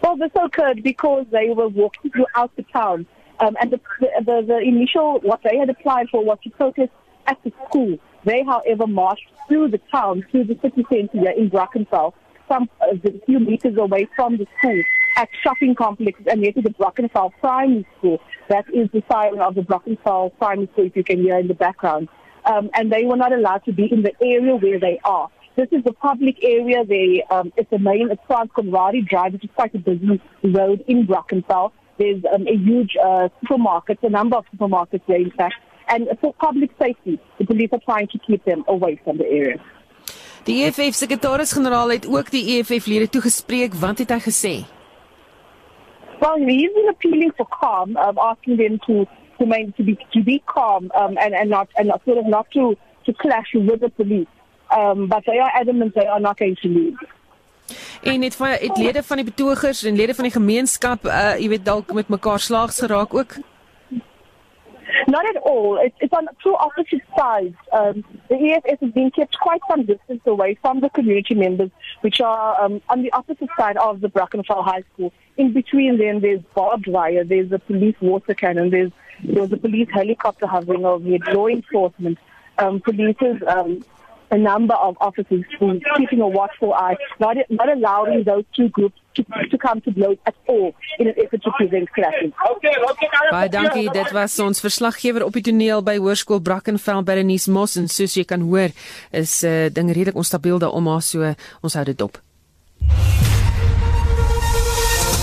Well, 0.00 0.16
this 0.16 0.34
occurred 0.34 0.82
because 0.82 1.24
they 1.30 1.52
were 1.54 1.68
walking 1.68 2.10
throughout 2.10 2.50
the 2.56 2.64
town, 2.72 3.06
um, 3.40 3.56
and 3.60 3.70
the, 3.70 3.80
the, 4.24 4.44
the 4.46 4.58
initial 4.58 5.20
what 5.20 5.40
they 5.44 5.56
had 5.56 5.70
applied 5.70 6.08
for 6.10 6.24
was 6.24 6.38
to 6.44 6.50
protest 6.50 6.90
at 7.26 7.38
the 7.44 7.52
school. 7.68 7.98
They, 8.24 8.42
however, 8.44 8.86
marched 8.86 9.26
through 9.46 9.68
the 9.68 9.80
town, 9.92 10.24
through 10.30 10.44
the 10.44 10.58
city 10.60 10.84
centre 10.90 11.30
in 11.30 11.50
Brackenfell, 11.50 12.12
some 12.48 12.68
uh, 12.80 12.94
a 13.04 13.26
few 13.26 13.38
meters 13.38 13.76
away 13.78 14.08
from 14.16 14.36
the 14.36 14.46
school, 14.58 14.82
at 15.16 15.28
shopping 15.42 15.74
complexes, 15.74 16.26
and 16.30 16.42
yet 16.42 16.54
to 16.54 16.62
the 16.62 16.70
Brackenfell 16.70 17.32
Primary 17.40 17.86
School. 17.98 18.20
That 18.48 18.64
is 18.72 18.88
the 18.92 19.02
siren 19.10 19.40
of 19.40 19.54
the 19.54 19.62
Brackenfell 19.62 20.36
Primary 20.38 20.68
School, 20.72 20.86
if 20.86 20.96
you 20.96 21.04
can 21.04 21.20
hear 21.22 21.38
in 21.38 21.48
the 21.48 21.54
background. 21.54 22.08
Um, 22.44 22.70
and 22.74 22.90
they 22.90 23.04
were 23.04 23.16
not 23.16 23.32
allowed 23.32 23.64
to 23.66 23.72
be 23.72 23.92
in 23.92 24.02
the 24.02 24.12
area 24.22 24.56
where 24.56 24.80
they 24.80 24.98
are. 25.04 25.28
This 25.56 25.68
is 25.72 25.82
the 25.84 25.92
public 25.92 26.36
area. 26.42 26.84
They, 26.84 27.24
um, 27.30 27.52
it's 27.56 27.68
the 27.70 27.78
main, 27.78 28.10
it's 28.10 28.22
Conradi 28.28 29.06
Drive, 29.06 29.32
which 29.32 29.44
is 29.44 29.50
quite 29.54 29.74
a 29.74 29.78
busy 29.78 30.20
road 30.44 30.84
in 30.86 31.06
Brackenfell. 31.06 31.72
There's 31.98 32.22
um, 32.32 32.46
a 32.46 32.56
huge 32.56 32.96
uh, 32.96 33.28
supermarket, 33.40 33.98
a 34.02 34.08
number 34.08 34.36
of 34.36 34.44
supermarkets 34.54 35.02
there, 35.06 35.20
in 35.20 35.32
fact. 35.32 35.56
And 35.88 36.08
for 36.20 36.32
public 36.34 36.70
safety, 36.78 37.18
the 37.38 37.46
police 37.46 37.70
are 37.72 37.80
trying 37.84 38.08
to 38.08 38.18
keep 38.18 38.44
them 38.44 38.64
away 38.68 39.00
from 39.04 39.18
the 39.18 39.26
area. 39.26 39.60
Die 40.44 40.64
EFF 40.64 40.94
sekretaris-generaal 40.94 41.90
het 41.90 42.06
ook 42.08 42.30
die 42.30 42.58
EFF-lede 42.58 43.08
toegespreek. 43.08 43.74
Wat 43.74 43.98
het 43.98 44.10
hy 44.10 44.20
gesê? 44.24 44.54
Well, 46.20 46.38
he's 46.38 46.72
been 46.72 46.88
appealing 46.88 47.32
for 47.36 47.46
calm, 47.60 47.96
um, 47.96 48.18
asking 48.18 48.56
them 48.56 48.78
to 48.86 49.06
to, 49.38 49.46
main, 49.46 49.72
to 49.76 49.82
be 49.84 49.98
to 50.12 50.22
be 50.22 50.42
calm 50.46 50.90
um, 50.94 51.16
and 51.16 51.34
and 51.34 51.50
not 51.50 51.68
and 51.76 51.88
not, 51.88 52.02
sort 52.04 52.18
of 52.18 52.26
not 52.26 52.50
to 52.52 52.76
to 53.04 53.12
clash 53.12 53.52
with 53.54 53.80
the 53.80 53.90
police. 53.90 54.26
Um, 54.70 55.06
but 55.08 55.24
they 55.26 55.38
are 55.38 55.50
adamant 55.54 55.94
they 55.94 56.06
are 56.06 56.20
not 56.20 56.38
going 56.38 56.56
to 56.62 56.68
leave. 56.68 56.96
En 58.02 58.22
het 58.22 58.36
van 58.36 58.48
het 58.48 58.76
lede 58.76 59.02
van 59.02 59.16
die 59.16 59.24
betogers 59.24 59.84
en 59.84 59.96
lede 59.96 60.14
van 60.14 60.24
die 60.24 60.32
gemeenskap, 60.32 61.04
uh, 61.04 61.38
jy 61.38 61.48
weet 61.48 61.64
dalk 61.64 61.92
met 61.92 62.08
mekaar 62.08 62.40
slaags 62.40 62.78
geraak 62.78 63.14
ook. 63.14 63.36
Not 65.06 65.36
at 65.36 65.42
all. 65.42 65.78
It's, 65.80 65.96
it's 66.00 66.12
on 66.12 66.28
two 66.42 66.54
opposite 66.54 67.02
sides. 67.16 67.56
Um, 67.72 68.04
the 68.28 68.34
EFS 68.34 68.80
has 68.80 68.92
been 68.92 69.10
kept 69.10 69.38
quite 69.38 69.60
some 69.68 69.84
distance 69.84 70.20
away 70.26 70.58
from 70.60 70.80
the 70.80 70.90
community 70.90 71.34
members, 71.34 71.70
which 72.00 72.20
are 72.20 72.62
um, 72.62 72.80
on 72.88 73.02
the 73.02 73.12
opposite 73.12 73.48
side 73.58 73.76
of 73.78 74.00
the 74.00 74.08
Brackenfell 74.08 74.64
High 74.64 74.84
School. 74.92 75.12
In 75.36 75.52
between 75.52 75.98
them, 75.98 76.20
there's 76.20 76.42
barbed 76.54 76.88
wire, 76.88 77.24
there's 77.24 77.52
a 77.52 77.58
police 77.58 77.96
water 78.00 78.34
cannon, 78.34 78.70
there's 78.70 78.92
there's 79.24 79.50
a 79.50 79.56
police 79.56 79.88
helicopter 79.92 80.46
hovering 80.46 80.84
over 80.84 81.08
it, 81.12 81.22
law 81.32 81.48
enforcement, 81.48 82.18
um, 82.58 82.80
police's 82.80 83.42
um, 83.46 83.84
a 84.30 84.38
number 84.38 84.74
of 84.74 84.96
officers 85.00 85.44
who 85.58 85.80
keeping 85.96 86.20
a 86.20 86.28
watchful 86.28 86.74
eye, 86.74 86.96
not, 87.18 87.36
not 87.50 87.68
allowing 87.68 88.24
those 88.24 88.44
two 88.54 88.68
groups 88.68 88.98
to, 89.14 89.24
to 89.50 89.58
come 89.58 89.80
to 89.82 89.90
blows 89.90 90.16
at 90.26 90.34
all 90.46 90.74
in 90.98 91.08
an 91.08 91.14
effort 91.18 91.42
to 91.42 91.50
prevent 91.56 91.88
okay, 91.90 92.74
Baie 93.30 93.48
dankie, 93.48 93.88
dit 93.90 94.12
was 94.12 94.38
ons 94.40 94.60
verslaggewer 94.62 95.24
op 95.26 95.34
die 95.36 95.44
toneel 95.50 95.82
by 95.82 95.96
Hoërskool 95.98 96.42
Brackenfell 96.44 97.02
by 97.06 97.18
Denise 97.18 97.50
Moss 97.50 97.78
en 97.80 97.88
soos 97.92 98.16
jy 98.16 98.24
kan 98.28 98.46
hoor, 98.46 98.74
is 99.10 99.40
uh, 99.44 99.68
ding 99.72 99.90
redelik 99.90 100.18
onstabiel 100.18 100.62
daar 100.62 100.76
om 100.76 100.90
haar 100.92 101.04
so 101.04 101.34
ons 101.62 101.78
hou 101.78 101.84
dit 101.88 101.98
dop. 101.98 102.20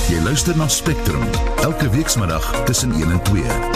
Jy 0.06 0.20
luister 0.22 0.58
na 0.58 0.68
Spectrum 0.70 1.24
elke 1.66 1.90
weekmiddag 1.90 2.52
tussen 2.70 2.94
1 2.94 3.12
en 3.12 3.24
2. 3.32 3.75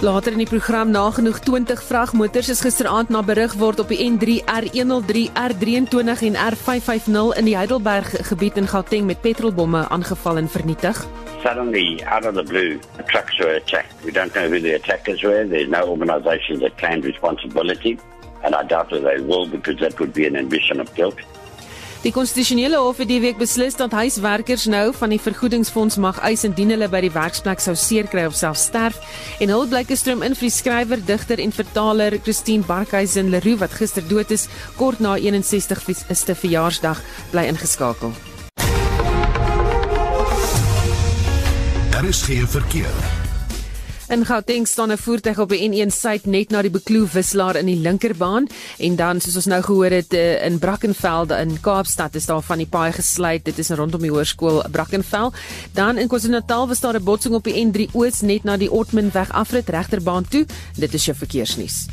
Later 0.00 0.32
in 0.32 0.40
die 0.40 0.48
program 0.48 0.88
nagenoeg 0.94 1.42
20 1.44 1.82
vragmotors 1.84 2.48
is 2.48 2.62
gisteraand 2.64 3.10
na 3.12 3.20
berig 3.20 3.52
word 3.60 3.82
op 3.82 3.90
die 3.92 3.98
N3 4.00 4.38
R103 4.48 5.26
R23 5.36 6.22
en 6.30 6.38
R550 6.40 7.36
in 7.36 7.44
die 7.44 7.56
Heidelberg 7.58 8.08
gebied 8.30 8.56
in 8.56 8.70
Gauteng 8.70 9.04
met 9.04 9.20
petrolbomme 9.20 9.82
aangeval 9.92 10.40
en 10.40 10.48
vernietig. 10.48 11.02
Suddenly, 11.44 12.00
out 12.08 12.24
of 12.24 12.34
the 12.34 12.42
blue, 12.42 12.80
the 12.96 13.04
trucks 13.12 13.36
were 13.44 13.52
attacked. 13.60 13.92
We 14.02 14.10
don't 14.10 14.32
know 14.32 14.48
who 14.48 14.60
the 14.60 14.72
attackers 14.74 15.20
were. 15.20 15.44
There's 15.44 15.68
no 15.68 15.84
organization 15.84 16.64
that 16.64 16.78
claimed 16.80 17.04
responsibility. 17.04 17.98
And 18.42 18.54
I 18.54 18.64
doubt 18.64 18.88
that 18.96 19.04
they 19.04 19.20
will 19.20 19.46
because 19.50 19.80
that 19.84 20.00
would 20.00 20.14
be 20.14 20.24
an 20.24 20.34
admission 20.34 20.80
of 20.80 20.88
guilt. 20.94 21.20
Die 22.00 22.12
konstitusionele 22.16 22.78
hof 22.80 22.96
het 23.02 23.10
die 23.10 23.18
week 23.20 23.36
beslis 23.36 23.74
dat 23.76 23.92
huiswerkers 23.92 24.64
nou 24.72 24.86
van 24.96 25.12
die 25.12 25.20
vergoedingsfonds 25.20 25.98
mag 26.00 26.16
eis 26.24 26.46
indien 26.48 26.72
hulle 26.72 26.88
by 26.88 27.02
die 27.04 27.12
werksplek 27.12 27.60
sou 27.60 27.74
seer 27.76 28.08
kry 28.08 28.24
of 28.24 28.38
self 28.38 28.56
sterf. 28.56 28.96
En 29.36 29.52
hul 29.52 29.68
blyke 29.68 29.98
stroom 30.00 30.24
in 30.24 30.32
vir 30.32 30.48
die 30.48 30.54
skrywer, 30.54 31.04
digter 31.04 31.44
en 31.44 31.52
vertaler 31.52 32.16
Christine 32.24 32.64
Barkhuizen 32.64 33.28
Leroux 33.28 33.60
wat 33.60 33.76
gister 33.76 34.06
dood 34.08 34.32
is, 34.32 34.48
kort 34.80 35.04
na 35.04 35.18
61ste 35.20 36.38
verjaarsdag, 36.40 37.04
bly 37.34 37.50
ingeskakel. 37.52 38.16
Daar 41.92 42.08
is 42.08 42.22
geen 42.24 42.48
verkeer. 42.48 43.19
In 44.10 44.26
Gauteng 44.26 44.66
staan 44.66 44.90
'n 44.90 44.98
voertuig 44.98 45.38
op 45.38 45.48
die 45.48 45.68
N1 45.68 45.90
suid 45.90 46.26
net 46.26 46.50
na 46.50 46.62
die 46.62 46.70
Bekloo 46.70 47.06
wisselaar 47.12 47.56
in 47.56 47.66
die 47.66 47.76
linkerbaan 47.76 48.46
en 48.78 48.96
dan 48.96 49.20
soos 49.20 49.36
ons 49.36 49.46
nou 49.46 49.62
gehoor 49.62 49.90
het 49.90 50.12
eh, 50.12 50.44
in 50.46 50.58
Brackenfell 50.58 51.26
in 51.40 51.60
Kaapstad 51.60 52.14
is 52.14 52.26
daar 52.26 52.42
van 52.42 52.58
die 52.58 52.66
paai 52.66 52.92
gesluit. 52.92 53.44
Dit 53.44 53.58
is 53.58 53.70
rondom 53.70 54.00
die 54.00 54.10
hoërskool 54.10 54.64
Brackenfell. 54.70 55.30
Dan 55.72 55.98
in 55.98 56.08
KwaZulu-Natal 56.08 56.66
was 56.68 56.80
daar 56.80 56.94
'n 56.94 57.04
botsing 57.04 57.34
op 57.34 57.44
die 57.44 57.66
N3 57.66 57.88
oos 57.92 58.20
net 58.20 58.42
na 58.42 58.56
die 58.56 58.72
Otmanweg 58.72 59.30
afrit 59.30 59.68
regterbaan 59.68 60.28
toe. 60.28 60.46
Dit 60.76 60.94
is 60.94 61.04
jou 61.04 61.16
verkeersnuus. 61.16 61.86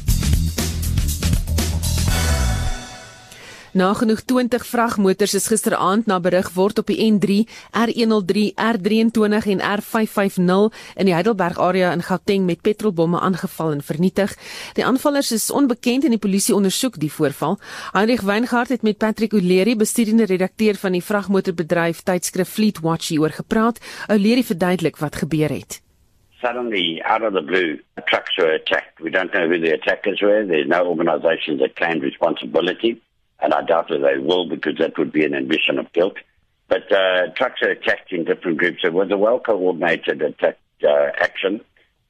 Nagenoeg 3.78 4.24
20 4.26 4.64
vragmotors 4.66 5.34
is 5.38 5.46
gisteraand 5.52 6.08
na 6.10 6.16
berig 6.20 6.48
word 6.56 6.80
op 6.82 6.88
die 6.90 6.98
N3, 7.06 7.44
R103, 7.78 8.46
R23 8.58 9.52
en 9.54 9.62
R550 9.62 10.80
in 10.98 11.06
die 11.06 11.14
Heidelberg 11.14 11.60
area 11.62 11.92
in 11.94 12.02
Gauteng 12.02 12.48
met 12.50 12.64
petrolbomme 12.66 13.22
aangeval 13.22 13.76
en 13.76 13.86
vernietig. 13.86 14.34
Die 14.80 14.86
aanvallers 14.86 15.30
is 15.36 15.52
onbekend 15.54 16.10
en 16.10 16.18
die 16.18 16.24
polisie 16.26 16.58
ondersoek 16.58 16.98
die 16.98 17.12
voorval. 17.14 17.60
Heinrich 17.94 18.26
Weingart 18.26 18.74
het 18.74 18.82
met 18.82 18.98
Patrick 18.98 19.38
O'Leary, 19.38 19.78
bestuurende 19.78 20.26
redakteur 20.26 20.82
van 20.82 20.98
die 20.98 21.06
vragmotorbedryf 21.06 22.02
tydskrif 22.02 22.50
Fleet 22.58 22.82
Watch 22.82 23.14
hieroor 23.14 23.38
gepraat. 23.38 23.78
O'Leary 24.10 24.44
verduidelik 24.44 24.98
wat 24.98 25.22
gebeur 25.22 25.54
het. 25.54 25.84
Suddenly, 26.42 27.02
out 27.06 27.22
of 27.22 27.34
the 27.34 27.42
blue, 27.42 27.78
trucks 28.06 28.38
were 28.38 28.54
attacked. 28.54 29.00
We 29.02 29.10
don't 29.10 29.32
know 29.32 29.48
who 29.48 29.60
the 29.60 29.74
attackers 29.74 30.22
were. 30.22 30.46
There's 30.46 30.68
no 30.68 30.86
organization 30.86 31.58
that 31.58 31.76
claimed 31.76 32.02
responsibility. 32.02 33.02
And 33.40 33.54
I 33.54 33.64
doubt 33.64 33.90
that 33.90 34.00
they 34.00 34.20
will 34.20 34.50
because 34.50 34.78
that 34.80 34.98
would 34.98 35.12
be 35.12 35.26
an 35.26 35.34
admission 35.34 35.78
of 35.80 35.92
guilt. 35.94 36.18
But 36.68 36.92
uh, 36.92 37.28
trucks 37.36 37.62
are 37.62 37.70
attacked 37.70 38.12
in 38.12 38.26
different 38.26 38.58
groups. 38.58 38.80
It 38.84 38.94
was 38.94 39.12
a 39.12 39.18
well 39.18 39.40
coordinated 39.40 40.22
attack 40.22 40.58
uh, 40.84 41.12
action. 41.20 41.62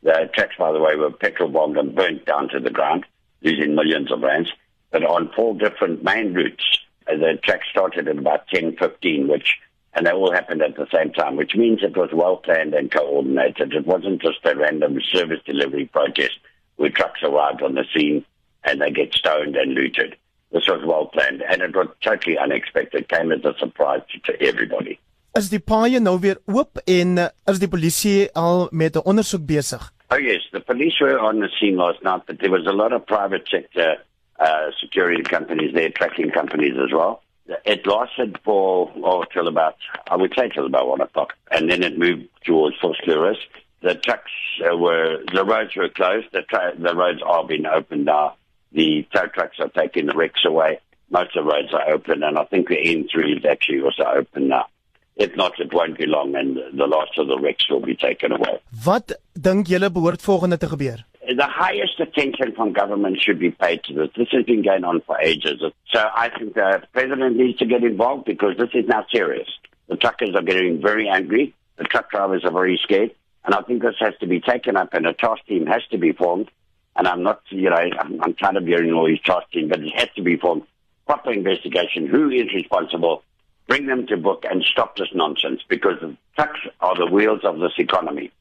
The 0.03 0.29
trucks, 0.33 0.55
by 0.57 0.71
the 0.71 0.79
way, 0.79 0.95
were 0.95 1.11
petrol 1.11 1.49
bombed 1.49 1.77
and 1.77 1.95
burnt 1.95 2.25
down 2.25 2.49
to 2.49 2.59
the 2.59 2.69
ground, 2.69 3.05
losing 3.41 3.75
millions 3.75 4.11
of 4.11 4.21
rands. 4.21 4.51
But 4.91 5.03
on 5.03 5.31
four 5.35 5.55
different 5.55 6.03
main 6.03 6.33
routes, 6.33 6.63
uh, 7.07 7.17
the 7.17 7.39
track 7.43 7.61
started 7.69 8.07
at 8.07 8.17
about 8.17 8.47
10:15, 8.47 9.27
which 9.27 9.59
and 9.93 10.05
they 10.05 10.11
all 10.11 10.31
happened 10.31 10.61
at 10.61 10.75
the 10.75 10.87
same 10.93 11.11
time, 11.11 11.35
which 11.35 11.55
means 11.55 11.81
it 11.81 11.97
was 11.97 12.11
well 12.13 12.37
planned 12.37 12.75
and 12.75 12.91
coordinated. 12.91 13.73
It 13.73 13.87
wasn't 13.87 14.21
just 14.21 14.45
a 14.45 14.55
random 14.55 14.99
service 15.11 15.41
delivery 15.43 15.87
protest 15.87 16.37
where 16.75 16.91
trucks 16.91 17.21
arrived 17.23 17.63
on 17.63 17.73
the 17.73 17.83
scene 17.95 18.23
and 18.63 18.79
they 18.79 18.91
get 18.91 19.13
stoned 19.13 19.55
and 19.55 19.73
looted. 19.73 20.15
This 20.51 20.67
was 20.67 20.83
well 20.85 21.07
planned 21.07 21.43
and 21.43 21.61
it 21.61 21.75
was 21.75 21.87
totally 22.01 22.37
unexpected. 22.37 23.09
Came 23.09 23.31
as 23.31 23.43
a 23.43 23.53
surprise 23.59 24.01
to 24.25 24.41
everybody. 24.41 24.99
Is 25.37 25.51
die 25.53 25.59
paaie 25.61 25.99
nou 26.01 26.15
weer 26.23 26.39
oop 26.49 26.79
en 26.89 27.17
uh, 27.21 27.27
is 27.51 27.59
die 27.61 27.69
polisie 27.69 28.29
al 28.33 28.69
met 28.71 28.95
'n 28.95 29.05
ondersoek 29.05 29.43
besig? 29.45 29.83
Oh 30.09 30.17
yes, 30.17 30.41
the 30.51 30.59
police 30.59 30.97
were 30.99 31.19
on 31.19 31.41
the 31.41 31.49
scene 31.59 31.75
last 31.75 32.01
night, 32.01 32.23
but 32.25 32.39
there 32.39 32.49
was 32.49 32.65
a 32.65 32.71
lot 32.71 32.93
of 32.93 33.05
private 33.05 33.47
sector 33.47 33.97
uh, 34.39 34.71
security 34.79 35.21
companies 35.21 35.73
there, 35.73 35.89
tracking 35.89 36.31
companies 36.31 36.75
as 36.79 36.91
well. 36.91 37.21
It 37.65 37.85
lasted 37.85 38.39
for 38.43 38.91
oh, 39.03 39.25
till 39.33 39.47
about 39.47 39.75
I 40.09 40.15
would 40.15 40.33
say 40.35 40.49
till 40.49 40.65
about 40.65 40.87
one 40.87 41.01
o'clock, 41.01 41.33
and 41.51 41.69
then 41.69 41.83
it 41.83 41.99
moved 41.99 42.29
towards 42.43 42.77
Fort 42.77 42.97
Lewis. 43.05 43.37
The 43.81 43.95
trucks 43.95 44.31
uh, 44.65 44.75
were 44.75 45.23
the 45.33 45.45
roads 45.45 45.75
were 45.75 45.89
closed. 45.89 46.27
The 46.31 46.43
tra- 46.43 46.73
the 46.77 46.95
roads 46.95 47.21
are 47.21 47.45
being 47.45 47.67
opened 47.67 48.05
now. 48.05 48.37
The 48.77 49.07
tow 49.11 49.25
trucks 49.25 49.57
are 49.59 49.69
taking 49.69 50.05
the 50.05 50.13
wrecks 50.13 50.45
away. 50.45 50.79
Most 51.09 51.35
of 51.35 51.45
the 51.45 51.51
roads 51.51 51.73
are 51.73 51.89
open, 51.95 52.21
and 52.21 52.37
I 52.37 52.43
think 52.43 52.67
the 52.67 52.75
N3 52.75 53.39
is 53.39 53.45
actually 53.53 53.81
also 53.81 54.03
open 54.03 54.49
now. 54.49 54.67
If 55.15 55.35
not, 55.35 55.59
it 55.59 55.73
won't 55.73 55.97
be 55.97 56.05
long, 56.05 56.35
and 56.35 56.57
the 56.57 56.85
last 56.85 57.17
of 57.17 57.27
the 57.27 57.39
wrecks 57.39 57.67
will 57.71 57.79
be 57.79 57.95
taken 57.95 58.33
away. 58.33 58.59
Wat 58.85 59.13
dink 59.33 59.65
julle 59.67 59.89
behoort 59.89 60.21
volgende 60.21 60.59
te 60.59 60.67
gebeur? 60.67 60.99
The 61.27 61.47
highest 61.47 61.99
attention 61.99 62.53
from 62.55 62.71
government 62.71 63.17
should 63.19 63.39
be 63.39 63.49
paid 63.49 63.83
to 63.85 63.95
this. 63.95 64.09
This 64.15 64.27
has 64.31 64.45
been 64.45 64.61
going 64.61 64.83
on 64.83 65.01
for 65.07 65.17
ages. 65.21 65.59
So 65.91 66.03
I 66.15 66.29
think 66.37 66.53
the 66.53 66.83
president 66.93 67.35
needs 67.35 67.57
to 67.57 67.65
get 67.65 67.83
involved 67.83 68.25
because 68.25 68.57
this 68.57 68.69
is 68.75 68.85
now 68.87 69.07
serious. 69.11 69.49
The 69.89 69.95
truckers 69.95 70.35
are 70.35 70.43
getting 70.43 70.83
very 70.83 71.09
angry. 71.09 71.55
The 71.77 71.85
truck 71.85 72.11
drivers 72.11 72.45
are 72.45 72.53
very 72.53 72.79
scared. 72.83 73.11
And 73.43 73.55
I 73.55 73.61
think 73.63 73.81
this 73.81 73.95
has 74.01 74.13
to 74.19 74.27
be 74.27 74.39
taken 74.39 74.77
up 74.77 74.93
and 74.93 75.07
a 75.07 75.13
task 75.13 75.43
team 75.47 75.65
has 75.65 75.81
to 75.89 75.97
be 75.97 76.11
formed. 76.11 76.51
And 76.97 77.07
I'm 77.07 77.23
not, 77.23 77.41
you 77.49 77.69
know, 77.69 77.75
I'm, 77.75 78.21
I'm 78.23 78.33
tired 78.33 78.57
of 78.57 78.65
hearing 78.65 78.91
all 78.93 79.07
these 79.07 79.21
teams, 79.51 79.69
but 79.69 79.79
it 79.79 79.93
has 79.95 80.09
to 80.15 80.23
be 80.23 80.35
formed. 80.35 80.63
Proper 81.05 81.31
investigation. 81.31 82.07
Who 82.07 82.29
is 82.29 82.53
responsible? 82.53 83.23
Bring 83.67 83.85
them 83.85 84.07
to 84.07 84.17
book 84.17 84.45
and 84.49 84.63
stop 84.63 84.95
this 84.95 85.09
nonsense 85.13 85.61
because 85.69 85.99
the 86.01 86.17
trucks 86.35 86.59
are 86.79 86.95
the 86.95 87.05
wheels 87.05 87.41
of 87.43 87.59
this 87.59 87.77
economy. 87.77 88.31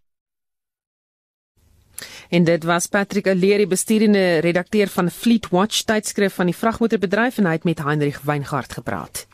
En 2.28 2.44
dit 2.44 2.64
was 2.64 2.86
Patrick 2.86 3.28
Aleri, 3.28 3.66
besturende 3.66 4.38
redakteur 4.38 4.88
van 4.88 5.10
Fleet 5.10 5.48
Watch 5.48 5.84
tydskrif 5.86 6.34
van 6.34 6.50
die 6.50 6.56
vragmotorbedryf 6.56 7.38
en 7.38 7.46
hy 7.46 7.52
het 7.52 7.64
met 7.64 7.82
Heinrich 7.82 8.20
Weingart 8.26 8.72
gepraat. 8.72 9.26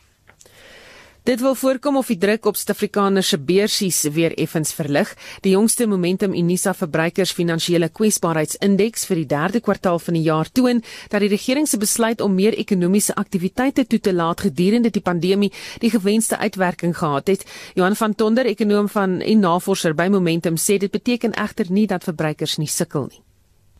Dit 1.23 1.39
wil 1.39 1.55
voorkom 1.55 1.95
of 1.95 2.09
die 2.11 2.17
druk 2.19 2.49
op 2.49 2.57
Suid-Afrikaners 2.59 3.29
se 3.31 3.37
beursies 3.39 4.01
weer 4.11 4.33
effens 4.35 4.73
verlig. 4.75 5.13
Die 5.45 5.53
jongste 5.53 5.87
Momentum 5.87 6.33
Unisa 6.35 6.73
verbruikers 6.75 7.31
finansiële 7.31 7.87
kwesbaarheidsindeks 7.95 9.07
vir 9.07 9.21
die 9.21 9.29
3de 9.31 9.63
kwartaal 9.63 10.03
van 10.03 10.19
die 10.19 10.25
jaar 10.25 10.51
toon 10.51 10.83
dat 10.83 11.23
die 11.23 11.31
regering 11.31 11.69
se 11.69 11.79
besluit 11.79 12.19
om 12.19 12.35
meer 12.35 12.59
ekonomiese 12.59 13.15
aktiwiteite 13.15 13.87
toe 13.87 14.03
te 14.03 14.13
laat 14.13 14.43
gedurende 14.43 14.91
die 14.91 15.07
pandemie 15.07 15.53
die 15.79 15.95
gewenste 15.95 16.37
uitwerking 16.43 16.97
gehad 16.97 17.31
het. 17.31 17.47
Johan 17.73 17.95
van 17.95 18.15
Tonder, 18.15 18.45
ekonom 18.45 18.91
van 18.91 19.21
en 19.21 19.39
navorser 19.39 19.95
by 19.95 20.11
Momentum, 20.11 20.59
sê 20.59 20.75
dit 20.75 20.91
beteken 20.91 21.39
egter 21.39 21.71
nie 21.71 21.87
dat 21.87 22.03
verbruikers 22.03 22.59
nie 22.59 22.67
sukkel 22.67 23.07
nie. 23.07 23.23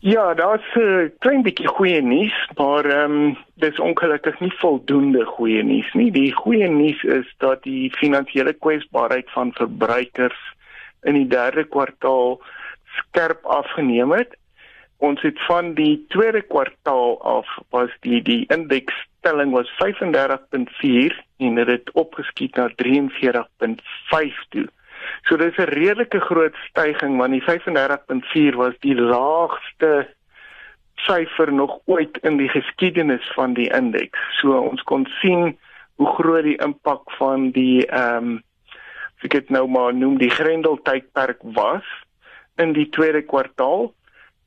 Ja, 0.04 0.34
daar's 0.34 0.74
'n 0.74 0.80
uh, 0.80 1.10
klein 1.18 1.42
bietjie 1.42 1.66
goeie 1.66 2.00
nuus, 2.02 2.48
maar 2.56 2.84
ehm 2.84 3.12
um, 3.12 3.36
dis 3.54 3.78
ongelukkig 3.80 4.40
nie 4.40 4.52
voldoende 4.52 5.24
goeie 5.24 5.62
nuus 5.62 5.92
nie. 5.92 6.10
Die 6.10 6.32
goeie 6.32 6.68
nuus 6.68 7.02
is 7.02 7.34
dat 7.38 7.62
die 7.62 7.90
finansiële 7.96 8.52
kwesbaarheid 8.52 9.30
van 9.30 9.52
verbruikers 9.52 10.36
in 11.02 11.14
die 11.14 11.26
derde 11.26 11.64
kwartaal 11.64 12.42
skerp 12.84 13.44
afgeneem 13.44 14.12
het. 14.12 14.36
Ons 14.96 15.22
het 15.22 15.40
van 15.46 15.72
die 15.74 16.04
tweede 16.08 16.42
kwartaal 16.42 17.22
af 17.22 17.48
was 17.70 17.90
die 18.00 18.22
die 18.22 18.44
indeksstelling 18.52 19.52
was 19.56 19.72
35.4 19.80 21.16
en 21.36 21.54
dit 21.54 21.66
het 21.66 21.92
opgeskiet 21.92 22.56
na 22.56 22.68
43.5 22.76 24.48
toe. 24.48 24.68
So 25.28 25.36
dis 25.36 25.56
'n 25.56 25.72
redelike 25.72 26.20
groot 26.20 26.54
styging 26.68 27.16
want 27.18 27.32
die 27.32 27.42
35.4 27.42 28.56
was 28.56 28.74
die 28.80 28.96
laagste 28.96 30.08
syfer 30.94 31.52
nog 31.52 31.78
ooit 31.84 32.18
in 32.22 32.36
die 32.36 32.48
geskiedenis 32.48 33.32
van 33.34 33.54
die 33.54 33.70
indeks. 33.72 34.18
So 34.40 34.58
ons 34.58 34.82
kon 34.82 35.06
sien 35.20 35.58
hoe 35.96 36.06
groot 36.06 36.44
die 36.44 36.58
impak 36.62 37.10
van 37.18 37.50
die 37.50 37.86
ehm 37.86 38.16
um, 38.16 38.42
ek 39.24 39.32
het 39.32 39.50
nou 39.50 39.64
maar 39.68 39.94
noem 39.94 40.18
die 40.20 40.30
Grendel 40.30 40.76
tydperk 40.84 41.40
was 41.56 41.84
in 42.60 42.74
die 42.76 42.88
tweede 42.92 43.22
kwartaal 43.22 43.92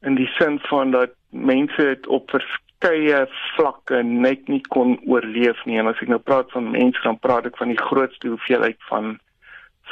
in 0.05 0.15
die 0.15 0.29
sin 0.37 0.59
van 0.69 0.91
dat 0.91 1.15
mense 1.29 1.81
dit 1.81 2.07
op 2.07 2.29
verskeie 2.29 3.23
vlakke 3.55 4.03
net 4.03 4.47
nie 4.47 4.61
kon 4.69 4.99
oorleef 5.09 5.63
nie 5.65 5.79
en 5.81 5.89
as 5.91 6.01
ek 6.03 6.11
nou 6.13 6.19
praat 6.21 6.51
van 6.53 6.69
mense 6.75 7.01
dan 7.03 7.17
praat 7.23 7.49
ek 7.49 7.57
van 7.57 7.73
die 7.73 7.81
grootste 7.89 8.29
hoeveelheid 8.35 8.77
van 8.91 9.17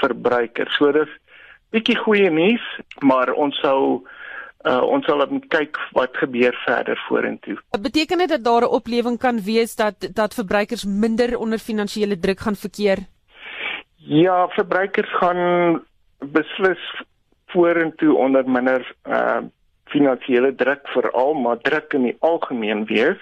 verbruikers. 0.01 0.75
So 0.77 0.91
dis 0.91 1.12
bietjie 1.75 1.97
goeie 1.97 2.29
nuus, 2.29 2.63
maar 2.99 3.34
ons 3.34 3.58
sou 3.63 4.03
uh, 4.65 4.81
ons 4.81 5.05
sal 5.05 5.25
moet 5.29 5.47
kyk 5.53 5.77
wat 5.97 6.15
gebeur 6.17 6.55
verder 6.65 6.99
vorentoe. 7.08 7.58
Beteken 7.81 8.23
dit 8.23 8.29
dat 8.29 8.43
daar 8.43 8.65
'n 8.67 8.75
oplewing 8.79 9.17
kan 9.19 9.41
wees 9.41 9.75
dat 9.75 10.10
dat 10.13 10.34
verbruikers 10.34 10.86
minder 10.86 11.38
onder 11.38 11.60
finansiële 11.60 12.19
druk 12.19 12.39
gaan 12.39 12.55
verkeer? 12.55 12.97
Ja, 13.95 14.47
verbruikers 14.47 15.12
gaan 15.17 15.84
beslis 16.19 17.03
vorentoe 17.47 18.15
onder 18.15 18.49
minder 18.49 18.95
uh 19.08 19.41
finansiële 19.86 20.55
druk 20.55 20.88
veral, 20.88 21.34
maar 21.34 21.58
druk 21.58 21.93
in 21.93 22.01
die 22.01 22.17
algemeen 22.19 22.86
wees. 22.86 23.21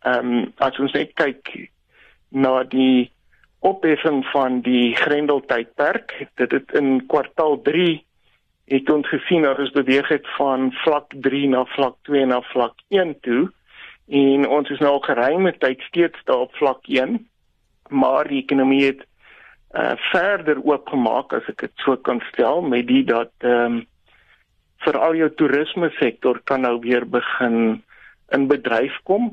Ehm 0.00 0.32
um, 0.32 0.52
as 0.56 0.78
ons 0.78 0.92
net 0.92 1.12
kyk 1.14 1.70
na 2.28 2.62
die 2.64 3.13
opheffing 3.64 4.22
van 4.32 4.60
die 4.64 4.94
Grendel 4.96 5.40
tydperk. 5.48 6.12
Dit 6.40 6.52
het 6.52 6.74
in 6.76 7.06
kwartaal 7.08 7.60
3 7.64 8.02
het 8.72 8.90
ons 8.90 9.08
gesien 9.08 9.44
dat 9.44 9.58
ons 9.60 9.72
beweeg 9.76 10.08
het 10.08 10.28
van 10.36 10.70
vlak 10.84 11.12
3 11.26 11.48
na 11.52 11.64
vlak 11.76 11.96
2 12.08 12.26
na 12.26 12.40
vlak 12.52 12.80
1 12.88 13.18
toe 13.20 13.48
en 14.08 14.46
ons 14.48 14.70
is 14.72 14.80
nou 14.84 14.96
al 14.96 15.04
geruime 15.04 15.52
tyd 15.60 15.80
steeds 15.88 16.24
daar 16.28 16.46
op 16.46 16.56
vlak 16.60 16.88
1 16.88 17.18
maar 17.88 18.28
die 18.28 18.40
ekonomie 18.42 18.84
het 18.86 19.02
uh, 19.74 19.92
verder 20.12 20.60
oopgemaak 20.64 21.32
as 21.36 21.48
ek 21.52 21.66
dit 21.66 21.84
so 21.84 21.96
kan 21.96 22.22
stel 22.32 22.62
met 22.62 22.88
die 22.88 23.04
dat 23.08 23.32
ehm 23.44 23.80
um, 23.80 23.82
vir 24.84 24.98
al 25.00 25.14
jou 25.16 25.30
toerisme 25.32 25.88
sektor 25.96 26.40
kan 26.44 26.60
nou 26.60 26.74
weer 26.82 27.06
begin 27.08 27.82
in 28.36 28.42
bedryf 28.50 28.98
kom. 29.08 29.30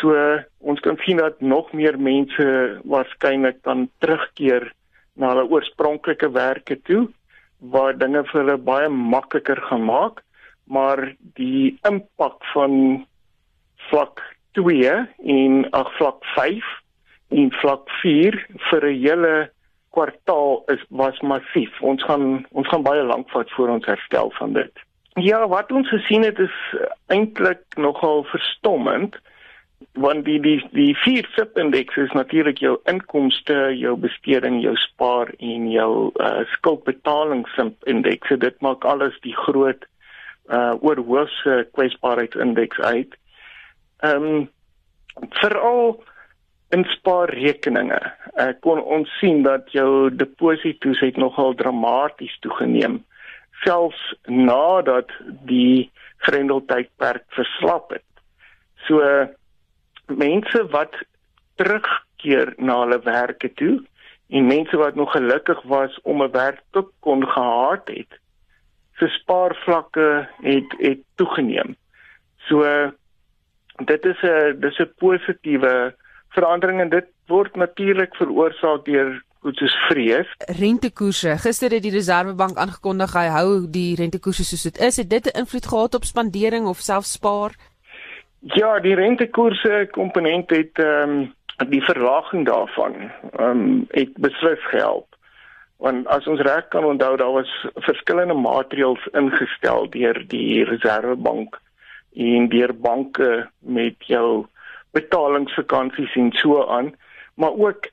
So 0.00 0.14
ons 0.58 0.80
kan 0.80 0.96
sien 1.04 1.20
dat 1.20 1.40
nog 1.40 1.72
meer 1.72 1.98
mense 1.98 2.46
waarskynlik 2.84 3.62
dan 3.66 3.88
terugkeer 3.98 4.72
na 5.14 5.34
hulle 5.34 5.48
oorspronklike 5.50 6.30
werke 6.32 6.78
toe 6.88 7.08
waar 7.72 7.94
dinge 7.98 8.24
vir 8.30 8.40
hulle 8.40 8.58
baie 8.58 8.88
makliker 8.90 9.60
gemaak, 9.68 10.22
maar 10.66 11.12
die 11.38 11.78
impak 11.86 12.42
van 12.52 13.04
vlak 13.90 14.22
2 14.58 14.94
en 15.36 15.58
ag 15.70 15.90
vlak 15.98 16.24
5 16.34 16.70
en 17.38 17.52
vlak 17.60 17.90
4 18.02 18.38
vir 18.70 18.88
'n 18.88 18.98
hele 19.04 19.34
kwartaal 19.92 20.64
is 20.72 20.82
was 20.90 21.20
massief. 21.20 21.72
Ons 21.80 22.02
gaan 22.04 22.46
ons 22.50 22.68
gaan 22.68 22.82
baie 22.82 23.02
lank 23.02 23.30
vat 23.30 23.50
voor 23.50 23.68
ons 23.68 23.86
herstel 23.86 24.32
van 24.38 24.52
dit. 24.52 24.72
Ja, 25.20 25.48
wat 25.48 25.72
ons 25.72 25.88
gesien 25.88 26.24
het 26.24 26.38
is 26.38 26.56
eintlik 27.06 27.76
nogal 27.76 28.24
verstommend 28.24 29.18
want 29.92 30.24
die 30.24 30.38
die 30.40 30.58
die 30.72 30.92
vier 31.04 31.26
SIP 31.36 31.58
indeks 31.58 31.96
is 31.96 32.14
natuurlik 32.16 32.58
jou 32.62 32.76
inkomste, 32.90 33.56
jou 33.78 33.96
besteding, 34.00 34.60
jou 34.62 34.74
spaar 34.76 35.32
en 35.38 35.68
jou 35.70 35.92
uh, 36.20 36.42
skuldbetaling 36.56 37.44
SIP 37.56 37.88
indeks. 37.90 38.34
Dit 38.42 38.60
maak 38.60 38.84
alles 38.84 39.18
die 39.26 39.36
groot 39.46 39.86
uh 40.50 40.74
oorhoofse 40.82 41.62
kwesbaarheidsindeks 41.76 42.80
uit. 42.80 43.14
Ehm 44.02 44.26
um, 44.32 44.48
veral 45.38 46.02
in 46.72 46.84
spaarrekeninge. 46.88 48.00
Ek 48.32 48.56
uh, 48.56 48.60
kon 48.64 48.80
ons 48.80 49.08
sien 49.20 49.42
dat 49.44 49.68
jou 49.76 50.10
deposito's 50.10 51.00
het 51.04 51.20
nogal 51.20 51.54
dramaties 51.54 52.34
toegeneem 52.40 53.02
selfs 53.62 54.00
nadat 54.26 55.10
die 55.46 55.90
grendeltydperk 56.26 57.24
verslap 57.36 57.92
het. 57.94 58.06
So 58.86 59.02
uh, 59.02 59.28
mense 60.06 60.66
wat 60.70 60.94
terugkeer 61.54 62.54
na 62.56 62.80
hulle 62.80 63.00
werke 63.04 63.52
toe 63.52 63.82
en 64.28 64.46
mense 64.46 64.76
wat 64.76 64.94
nog 64.94 65.12
gelukkig 65.12 65.62
was 65.62 66.00
om 66.02 66.22
'n 66.22 66.30
werk 66.30 66.60
te 66.70 66.84
kon 67.00 67.26
gehad 67.28 67.88
het 67.88 68.20
se 68.96 69.08
spaarvlakke 69.08 70.28
het 70.40 70.74
het 70.78 71.00
toegeneem. 71.14 71.76
So 72.48 72.62
dit 73.76 74.04
is 74.04 74.22
'n 74.22 74.60
dis 74.60 74.78
'n 74.78 74.92
positiewe 74.96 75.94
verandering 76.28 76.80
en 76.80 76.88
dit 76.88 77.06
word 77.26 77.56
natuurlik 77.56 78.16
veroorsaak 78.16 78.84
deur 78.84 79.22
goed 79.40 79.56
soos 79.56 79.74
vrees. 79.88 80.28
Rentekoerse. 80.38 81.38
Gister 81.38 81.70
het 81.70 81.82
die 81.82 81.90
Reserwebank 81.90 82.56
aangekondig 82.56 83.12
hy 83.12 83.26
hou 83.26 83.70
die 83.70 83.94
rentekoerse 83.94 84.44
soos 84.44 84.62
dit 84.62 84.78
is. 84.78 84.96
Het 84.96 85.10
dit 85.10 85.26
'n 85.26 85.38
invloed 85.38 85.66
gehad 85.66 85.94
op 85.94 86.04
spandering 86.04 86.66
of 86.66 86.78
selfs 86.78 87.12
spaar? 87.12 87.52
Ja, 88.42 88.80
die 88.80 88.94
rentekoerse 88.94 89.88
komponent 89.90 90.50
het 90.50 90.78
ehm 90.82 91.10
um, 91.10 91.34
die 91.70 91.82
verlaging 91.82 92.46
daarvan 92.46 92.94
ehm 93.00 93.42
um, 93.48 93.84
het 93.90 94.16
beslis 94.18 94.64
gehelp. 94.70 95.06
Want 95.76 96.06
as 96.06 96.26
ons 96.26 96.40
reg 96.40 96.68
kan 96.68 96.84
onthou, 96.84 97.16
daar 97.16 97.32
was 97.32 97.66
verskillende 97.74 98.34
maatreëls 98.34 99.04
ingestel 99.12 99.86
deur 99.90 100.18
die 100.26 100.64
Reserwebank 100.64 101.60
en 102.14 102.48
deur 102.48 102.74
banke 102.74 103.48
met 103.58 104.06
jou 104.06 104.46
betalingsvakansies 104.90 106.14
en 106.14 106.32
so 106.32 106.66
aan, 106.66 106.94
maar 107.34 107.54
ook 107.54 107.86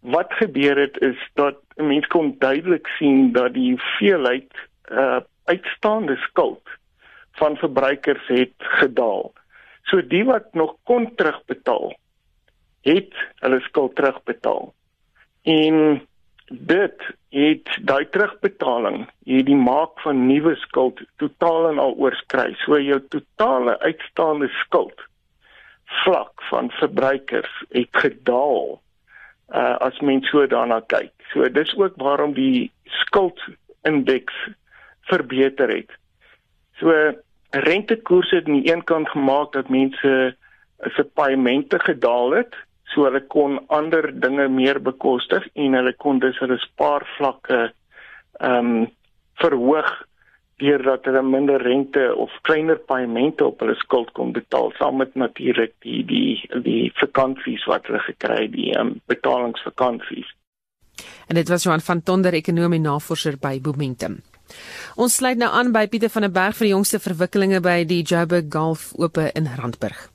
wat 0.00 0.32
gebeur 0.32 0.80
het 0.80 0.96
is 1.00 1.28
dat 1.34 1.60
mense 1.76 2.08
kon 2.08 2.34
duidelik 2.38 2.86
sien 2.96 3.32
dat 3.32 3.52
die 3.52 3.76
veelheid 3.98 4.64
uh 4.88 5.20
uitstaande 5.44 6.16
skuld 6.16 6.68
van 7.32 7.56
verbruikers 7.56 8.26
het 8.26 8.54
gedaal. 8.58 9.32
So 9.88 10.02
die 10.02 10.24
wat 10.24 10.54
nog 10.54 10.76
kon 10.84 11.08
terugbetaal, 11.14 11.94
het 12.86 13.16
hulle 13.42 13.60
skuld 13.60 13.96
terugbetaal. 13.96 14.72
En 15.42 16.00
dit 16.50 17.06
het 17.30 17.70
daai 17.86 18.04
terugbetaling, 18.10 19.04
hierdie 19.24 19.56
maak 19.56 20.00
van 20.02 20.26
nuwe 20.26 20.56
skuld 20.64 21.00
totaal 21.22 21.70
en 21.70 21.78
al 21.78 21.94
oorskry. 21.94 22.54
So 22.64 22.78
jou 22.80 22.98
totale 23.08 23.78
uitstaande 23.80 24.48
skuld 24.64 25.06
vlak 26.04 26.42
van 26.50 26.70
verbruikers 26.70 27.64
het 27.70 27.90
gedaal 28.04 28.80
uh 29.50 29.76
as 29.82 29.98
mens 30.00 30.28
so 30.30 30.46
daarna 30.46 30.80
kyk. 30.86 31.12
So 31.32 31.48
dis 31.48 31.72
ook 31.78 31.96
waarom 31.98 32.34
die 32.34 32.70
skuldindeks 33.02 34.34
verbeter 35.10 35.70
het. 35.74 35.90
So 36.78 36.94
rentekoerse 37.50 38.36
het 38.36 38.46
aan 38.48 38.60
die 38.60 38.72
een 38.72 38.84
kant 38.84 39.08
gemaak 39.08 39.52
dat 39.52 39.68
mense 39.68 40.36
se 40.96 41.04
paemente 41.14 41.78
gedaal 41.78 42.30
het, 42.30 42.54
so 42.84 43.06
hulle 43.06 43.22
kon 43.32 43.58
ander 43.68 44.10
dinge 44.20 44.48
meer 44.48 44.80
bekostig 44.82 45.46
en 45.54 45.76
hulle 45.78 45.92
kon 46.02 46.18
dus 46.22 46.38
hulle 46.42 46.58
spaarvlakke 46.58 47.60
ehm 48.40 48.72
um, 48.72 48.88
verhoog 49.40 49.88
deurdat 50.60 51.06
hulle 51.08 51.22
minder 51.24 51.62
rente 51.64 52.02
of 52.24 52.32
kleiner 52.44 52.76
paemente 52.90 53.44
op 53.46 53.62
hulle 53.64 53.76
skuld 53.80 54.10
kon 54.16 54.34
betaal 54.36 54.72
saam 54.76 54.98
met 55.00 55.14
natuurlik 55.14 55.72
die 55.86 56.02
die 56.04 56.62
die 56.66 56.90
vakansies 57.00 57.64
wat 57.70 57.88
hulle 57.88 58.02
gekry 58.04 58.42
het 58.42 58.52
die 58.56 58.74
um, 58.78 58.98
betalingsvakansies. 59.08 60.28
En 61.28 61.38
dit 61.40 61.48
was 61.48 61.64
Johan 61.64 61.80
van 61.80 62.02
Tonder 62.02 62.36
ekonomie 62.36 62.80
navorser 62.80 63.38
by 63.40 63.58
Momentum. 63.64 64.20
Ons 64.96 65.18
sluit 65.20 65.38
nou 65.38 65.50
aan 65.50 65.72
by 65.72 65.86
Pieter 65.88 66.12
van 66.12 66.26
der 66.26 66.34
Berg 66.34 66.56
vir 66.58 66.70
die 66.70 66.74
jongste 66.74 67.02
verwikkelinge 67.02 67.60
by 67.64 67.84
die 67.84 68.02
Joburg 68.02 68.50
Golf 68.52 68.90
Ope 68.98 69.30
in 69.34 69.48
Randburg. 69.56 70.08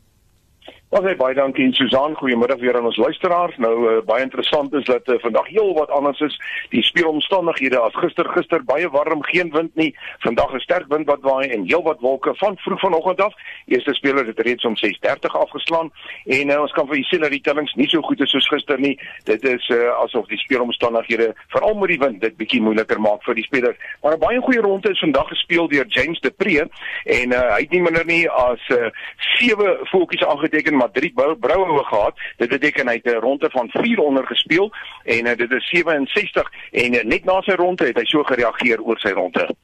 Baie 0.95 1.12
baie 1.19 1.36
dankie 1.36 1.73
Susan, 1.75 2.13
goeiemiddag 2.15 2.62
weer 2.62 2.77
aan 2.77 2.86
ons 2.88 2.95
luisteraars. 2.95 3.58
Nou 3.60 3.73
uh, 3.84 3.95
baie 4.08 4.23
interessant 4.23 4.73
is 4.79 4.86
dat 4.88 5.10
uh, 5.12 5.17
vandag 5.19 5.47
heel 5.51 5.73
wat 5.75 5.89
anders 5.91 6.19
is. 6.23 6.38
Die 6.71 6.84
speelomstandighede 6.88 7.81
as 7.84 7.97
gister 7.99 8.29
gister 8.31 8.63
baie 8.63 8.88
warm, 8.89 9.23
geen 9.27 9.51
wind 9.51 9.75
nie. 9.75 9.89
Vandag 10.23 10.53
'n 10.55 10.63
sterk 10.63 10.88
wind 10.88 11.10
wat 11.12 11.19
waai 11.21 11.49
en 11.49 11.65
heel 11.67 11.84
wat 11.84 11.99
wolke 11.99 12.31
van 12.36 12.55
vroeg 12.58 12.79
vanoggend 12.79 13.21
af. 13.21 13.34
Eerste 13.65 13.93
speler 13.93 14.25
het 14.25 14.39
reeds 14.39 14.65
om 14.65 14.77
6:30 14.77 15.36
afgeslaan 15.36 15.91
en 16.25 16.49
uh, 16.49 16.62
ons 16.62 16.71
kan 16.71 16.88
vir 16.88 16.95
julle 16.95 17.12
sê 17.12 17.19
dat 17.19 17.31
die 17.31 17.41
tellings 17.41 17.73
nie 17.73 17.89
so 17.89 18.01
goed 18.01 18.21
is 18.21 18.31
soos 18.31 18.47
gister 18.47 18.79
nie. 18.79 18.95
Dit 19.23 19.43
is 19.43 19.67
uh, 19.67 19.99
asof 19.99 20.27
die 20.27 20.39
speelomstandighede 20.39 21.34
veral 21.47 21.75
met 21.75 21.89
die 21.89 21.99
wind 21.99 22.21
dit 22.21 22.38
bietjie 22.38 22.62
moeiliker 22.62 23.01
maak 23.01 23.23
vir 23.23 23.36
die 23.36 23.43
spelers. 23.43 23.77
Maar 24.01 24.15
'n 24.15 24.19
baie 24.19 24.39
goeie 24.39 24.62
ronde 24.62 24.89
is 24.89 25.03
vandag 25.03 25.27
gespeel 25.27 25.67
deur 25.67 25.86
James 25.88 26.19
De 26.19 26.31
Pre 26.31 26.69
en 27.03 27.31
uh, 27.31 27.51
hy 27.51 27.62
het 27.67 27.71
nie 27.71 27.81
minder 27.81 28.05
nie 28.05 28.29
as 28.31 28.63
uh, 28.69 28.88
sewe 29.17 29.79
voetjies 29.91 30.23
aangeteken 30.23 30.84
maar 30.86 30.93
drie 30.93 31.13
broue 31.39 31.84
gehad. 31.84 32.19
Dit 32.38 32.50
beteken 32.50 32.88
hy 32.88 32.93
het 32.93 33.06
'n 33.06 33.19
ronde 33.19 33.50
van 33.50 33.69
400 33.69 34.28
gespeel 34.28 34.74
en 35.04 35.26
uh, 35.26 35.36
dit 35.36 35.52
is 35.52 35.69
67 35.69 36.52
en 36.71 36.93
uh, 36.93 37.04
net 37.04 37.24
na 37.26 37.41
sy 37.41 37.54
ronde 37.54 37.86
het 37.86 37.98
hy 37.98 38.06
so 38.06 38.24
gereageer 38.24 38.82
oor 38.82 39.00
sy 39.00 39.10
ronde. 39.10 39.56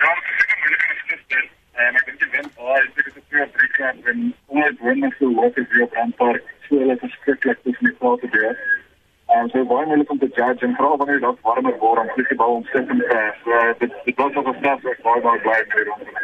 Ja, 0.00 0.14
dit 0.14 0.24
is 0.36 0.44
seker 0.44 0.58
moeilik 0.60 0.84
om 0.90 1.06
te 1.08 1.18
sê. 1.28 1.48
En 1.72 1.94
ek 1.94 2.04
dink 2.04 2.20
jy 2.20 2.28
wen, 2.30 2.50
ek 2.54 2.94
dink 2.94 3.06
dit 3.06 3.16
is 3.16 3.28
baie 3.30 3.46
breek 3.56 3.78
en 3.78 4.34
ongeveer 4.46 5.00
wen 5.00 5.14
so 5.18 5.34
wat 5.34 5.56
is 5.56 5.68
hier 5.70 5.82
op 5.82 5.94
Randpark. 5.94 6.44
So 6.68 6.78
hulle 6.78 6.98
is 7.00 7.12
skrikkelik 7.12 7.58
dis 7.64 7.80
net 7.80 7.98
wat 7.98 8.20
gebeur. 8.20 8.56
En 9.26 9.48
so 9.48 9.64
baie 9.64 9.86
moeilik 9.86 10.10
om 10.10 10.18
te 10.18 10.28
judge 10.34 10.66
en 10.66 10.74
vooral 10.76 10.96
wanneer 10.96 11.20
dit 11.20 11.40
warmer 11.42 11.78
word, 11.78 11.96
dan 11.96 12.12
vlieg 12.14 12.28
die 12.28 12.36
bal 12.36 12.54
ontsettend 12.60 13.04
ver. 13.06 13.32
So 13.44 13.74
dit 13.78 13.92
dit 14.04 14.16
was 14.16 14.32
nog 14.32 14.48
'n 14.48 14.58
straf 14.58 14.82
wat 14.82 15.02
baie 15.02 15.20
baie 15.20 15.40
bly 15.40 15.58
met 15.68 15.76
die 15.76 15.88
ronde. 15.88 16.22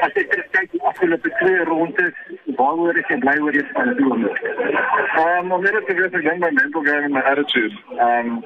As 0.00 0.12
ek 0.12 0.48
kyk 0.50 0.70
die 0.70 0.82
afgelope 0.82 1.30
twee 1.40 1.64
rondes, 1.64 2.14
waaroor 2.58 2.98
is 3.00 3.08
jy 3.12 3.18
bly 3.24 3.36
oor 3.44 3.58
span 3.70 3.94
doen? 4.00 4.28
Ehm, 4.28 5.52
om 5.52 5.62
net 5.62 5.86
te 5.86 5.94
wees 5.94 6.12
ek 6.20 6.28
dink 6.28 6.44
my 6.44 6.52
mental 6.60 6.84
game 6.90 7.08
en 7.10 7.16
my 7.16 7.24
attitude. 7.32 7.74
Ehm 7.96 8.38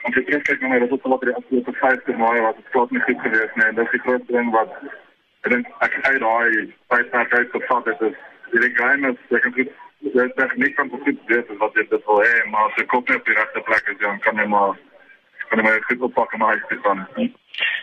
om 0.00 0.12
te 0.16 0.22
kyk 0.24 0.60
na 0.60 0.68
my 0.72 0.78
resultate 0.80 1.12
wat 1.12 1.24
die 1.28 1.36
afgelope 1.36 1.72
5 1.82 2.06
Maai 2.16 2.40
wat 2.40 2.56
het 2.56 2.72
glad 2.72 2.90
nie 2.90 3.00
goed 3.04 3.20
gewees 3.20 3.54
nie. 3.54 3.72
Dit 3.76 3.94
is 3.94 4.02
die 4.02 4.32
ding 4.32 4.52
wat 4.54 4.72
ek 5.44 5.52
dink 5.52 5.68
ek 5.84 5.94
uit 6.04 6.20
daai 6.20 6.72
vyf 6.92 7.06
partye 7.12 7.46
tot 7.52 7.66
vat 7.68 7.86
het 7.88 8.02
is 8.08 8.16
die 8.64 8.72
game 8.76 9.12
is 9.12 9.36
ek 9.38 9.46
het 9.48 9.70
dit 10.16 10.56
nie 10.62 10.72
van 10.76 10.90
dit 11.06 11.30
is 11.38 11.60
wat 11.62 11.74
dit 11.78 11.94
wil 12.08 12.20
hê 12.24 12.34
maar 12.52 12.68
as 12.68 12.80
ek 12.82 12.90
kom 12.92 13.04
op 13.04 13.28
die 13.28 13.36
regte 13.38 13.62
plek 13.68 13.88
is 13.92 14.00
dan 14.02 14.20
kan 14.26 14.42
jy 14.42 14.46
maar 14.54 14.74
kan 15.48 15.62
jy 15.62 15.64
maar 15.68 15.86
goed 15.88 16.04
oppak 16.08 16.36
en 16.36 16.44
maar 16.44 16.60
iets 16.60 16.82
van 16.88 17.06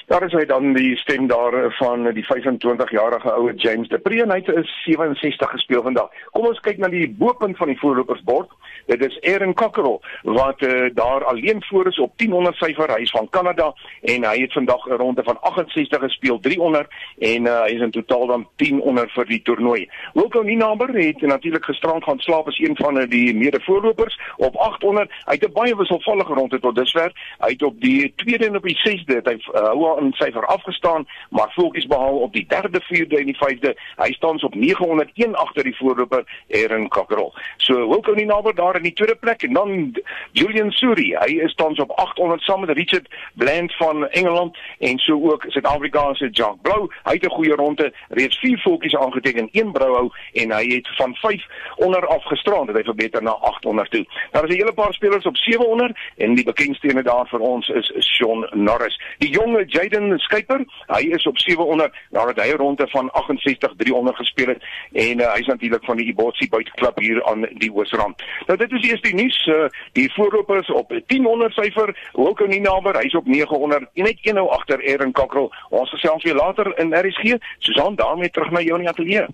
Daar 0.07 0.23
is 0.23 0.33
hy 0.33 0.45
dan 0.45 0.73
die 0.73 0.95
stem 0.97 1.27
daar 1.27 1.75
van 1.77 2.03
die 2.13 2.25
25-jarige 2.25 3.31
oue 3.31 3.53
James 3.55 3.87
De 3.87 3.99
Pre 3.99 4.21
en 4.23 4.31
hy 4.31 4.41
het 4.45 4.69
67 4.85 5.49
gespeel 5.49 5.83
vandag. 5.83 6.09
Kom 6.31 6.47
ons 6.47 6.59
kyk 6.63 6.77
na 6.77 6.87
die 6.87 7.09
bopunt 7.09 7.57
van 7.57 7.67
die 7.67 7.79
voorlopersbord. 7.79 8.49
Dit 8.87 9.03
is 9.03 9.17
Aaron 9.33 9.53
Cockerell 9.53 9.99
wat 10.23 10.61
uh, 10.61 10.89
daar 10.93 11.25
alleen 11.25 11.63
voor 11.63 11.87
is 11.87 11.99
op 11.99 12.13
1000 12.15 12.55
syfer. 12.55 12.93
Hy 12.95 13.01
is 13.01 13.11
van 13.11 13.29
Kanada 13.29 13.73
en 14.01 14.23
hy 14.23 14.37
het 14.41 14.53
vandag 14.53 14.85
'n 14.87 14.99
ronde 15.01 15.23
van 15.23 15.41
68 15.41 15.99
gespeel, 15.99 16.39
300 16.39 16.87
en 17.19 17.45
uh, 17.45 17.61
hy 17.61 17.75
is 17.75 17.81
in 17.81 17.91
totaal 17.91 18.27
dan 18.27 18.47
10 18.55 18.81
onder 18.81 19.09
vir 19.09 19.25
die 19.25 19.41
toernooi. 19.41 19.89
Wilco 20.13 20.41
Ninaber 20.41 20.93
het 20.95 21.21
natuurlik 21.21 21.65
gisterand 21.65 22.03
gaan 22.03 22.19
slaap 22.19 22.47
as 22.47 22.59
een 22.59 22.75
van 22.75 23.05
die 23.09 23.35
mede-voorlopers 23.35 24.19
op 24.37 24.55
800. 24.55 25.11
Hy 25.25 25.33
het 25.33 25.47
'n 25.49 25.53
baie 25.53 25.75
wisselvallige 25.75 26.33
ronde 26.33 26.59
tot 26.59 26.75
dusver. 26.75 27.11
Hy 27.39 27.51
het 27.51 27.63
op 27.63 27.81
die 27.81 28.13
2de 28.15 28.45
en 28.45 28.55
op 28.55 28.63
die 28.63 28.79
6de 28.87 29.15
het 29.15 29.27
hy 29.27 29.37
uh, 29.53 29.66
hoe 29.71 29.99
in 29.99 30.13
syfer 30.13 30.45
afgestaan, 30.45 31.08
maar 31.30 31.51
voetjies 31.56 31.88
behaal 31.88 32.17
op 32.17 32.34
die 32.34 32.47
3de, 32.53 32.82
4de 32.84 33.17
en 33.17 33.25
die 33.25 33.38
5de. 33.38 33.73
Hy 33.95 34.12
staan 34.13 34.43
op 34.43 34.56
901 34.56 35.36
agter 35.36 35.63
die 35.63 35.75
voorloper 35.75 36.23
Erin 36.47 36.88
Cockerell. 36.89 37.32
So 37.58 37.88
Wilco 37.89 38.13
Ninaber 38.13 38.56
daar 38.56 38.75
in 38.75 38.84
die 38.84 38.93
tweede 38.93 39.15
plek 39.15 39.43
en 39.43 39.53
dan 39.53 39.95
Julian 40.32 40.71
Suri. 40.71 41.15
Hy 41.19 41.39
is 41.43 41.56
tans 41.56 41.80
op 41.80 41.91
800 41.91 42.41
saam 42.41 42.60
met 42.60 42.77
Richard 42.77 43.08
Bland 43.34 43.75
van 43.75 44.08
Engeland 44.08 44.58
en 44.80 44.97
so 44.97 45.32
ook 45.32 45.45
Suid-Afrikaanse 45.47 46.30
Jack 46.30 46.62
Blou. 46.62 46.89
Hy 47.03 47.13
het 47.13 47.25
'n 47.25 47.30
goeie 47.30 47.56
ronde, 47.56 47.93
reeds 48.10 48.39
4 48.39 48.60
voetjies 48.60 48.95
aangeteken, 48.95 49.49
een 49.51 49.71
brouhou 49.71 50.12
en 50.34 50.51
hy 50.51 50.65
het 50.75 50.88
van 50.95 51.15
5 51.15 51.45
onder 51.75 52.08
afgestrand. 52.08 52.69
Hy 52.69 52.84
verbeter 52.84 53.23
na 53.23 53.32
800 53.32 53.91
toe. 53.91 54.06
Daar 54.32 54.43
is 54.43 54.56
'n 54.56 54.58
hele 54.58 54.73
paar 54.73 54.93
spelers 54.93 55.25
op 55.25 55.38
700 55.38 55.97
en 56.17 56.36
die 56.36 56.43
bekendste 56.43 56.89
een 56.89 57.03
daar 57.03 57.27
vir 57.27 57.39
ons 57.39 57.67
is 57.69 57.91
Sean 57.97 58.47
Norris. 58.51 58.99
Die 59.17 59.30
jonge 59.30 59.56
Jaden 59.65 60.17
Skyper, 60.19 60.63
hy 60.87 61.01
is 61.15 61.25
op 61.27 61.37
700 61.37 61.93
nadat 62.11 62.41
hy 62.43 62.51
'n 62.53 62.57
ronde 62.57 62.87
van 62.87 63.11
68 63.11 63.73
300 63.77 64.15
gespeel 64.15 64.47
het 64.47 64.63
en 64.93 65.19
uh, 65.19 65.31
hy 65.33 65.39
is 65.39 65.47
natuurlik 65.47 65.85
van 65.85 65.97
die 65.97 66.07
Ibotsi 66.11 66.49
buiteklub 66.49 66.99
hier 66.99 67.23
aan 67.25 67.47
die 67.57 67.71
Oosrand. 67.73 68.23
Nou 68.47 68.57
dit 68.57 68.71
is 68.71 68.89
eers 68.89 69.01
die 69.01 69.15
nuus, 69.15 69.39
uh, 69.47 69.69
die 69.93 70.13
voorlopers 70.13 70.69
op 70.69 70.93
1000 71.07 71.53
syfer, 71.53 71.95
Wilco 72.13 72.45
Ninaber, 72.45 72.99
hy's 73.01 73.15
op 73.15 73.25
900 73.25 73.89
en 73.93 74.03
net 74.03 74.19
een 74.21 74.35
nou 74.35 74.49
agter 74.49 74.79
Erin 74.79 75.11
Cockrell. 75.11 75.49
Ons 75.69 75.89
gesels 75.89 76.23
weer 76.23 76.35
later 76.35 76.79
in 76.79 76.93
RSG. 76.93 77.37
Susan, 77.59 77.95
daarmee 77.95 78.29
terug 78.29 78.51
na 78.51 78.61
jou 78.61 78.77
in 78.77 78.85
die 78.85 78.89
ateljee. 78.89 79.27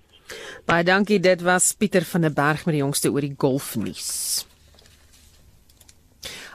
Baie 0.64 0.84
dankie, 0.84 1.20
dit 1.20 1.42
was 1.44 1.72
Pieter 1.76 2.04
van 2.08 2.20
der 2.20 2.32
Berg 2.32 2.64
met 2.64 2.74
die 2.74 2.82
jongste 2.82 3.12
oor 3.12 3.20
die 3.20 3.34
golfnuus. 3.36 4.46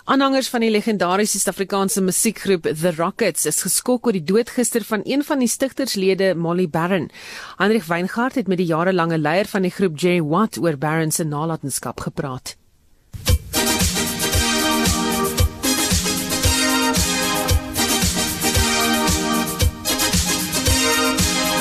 Aanhangers 0.10 0.48
van 0.50 0.64
die 0.64 0.72
legendariese 0.74 1.38
Suid-Afrikaanse 1.38 2.02
musiekgroep 2.02 2.66
The 2.66 2.96
Rockets 2.98 3.46
is 3.46 3.60
geskok 3.62 4.08
oor 4.10 4.16
die 4.18 4.24
dood 4.26 4.50
gister 4.50 4.82
van 4.82 5.04
een 5.06 5.22
van 5.22 5.38
die 5.38 5.48
stigterslede, 5.48 6.32
Molly 6.34 6.66
Barron. 6.66 7.12
Hendrik 7.60 7.86
Weingart 7.86 8.40
het 8.42 8.48
met 8.50 8.58
die 8.58 8.66
jarelange 8.66 9.20
leier 9.22 9.46
van 9.46 9.62
die 9.62 9.70
groep, 9.70 10.00
Jay 10.02 10.18
Watt, 10.18 10.58
oor 10.58 10.78
Barron 10.82 11.12
se 11.12 11.24
nalatenskap 11.30 12.02
gepraat. 12.02 12.56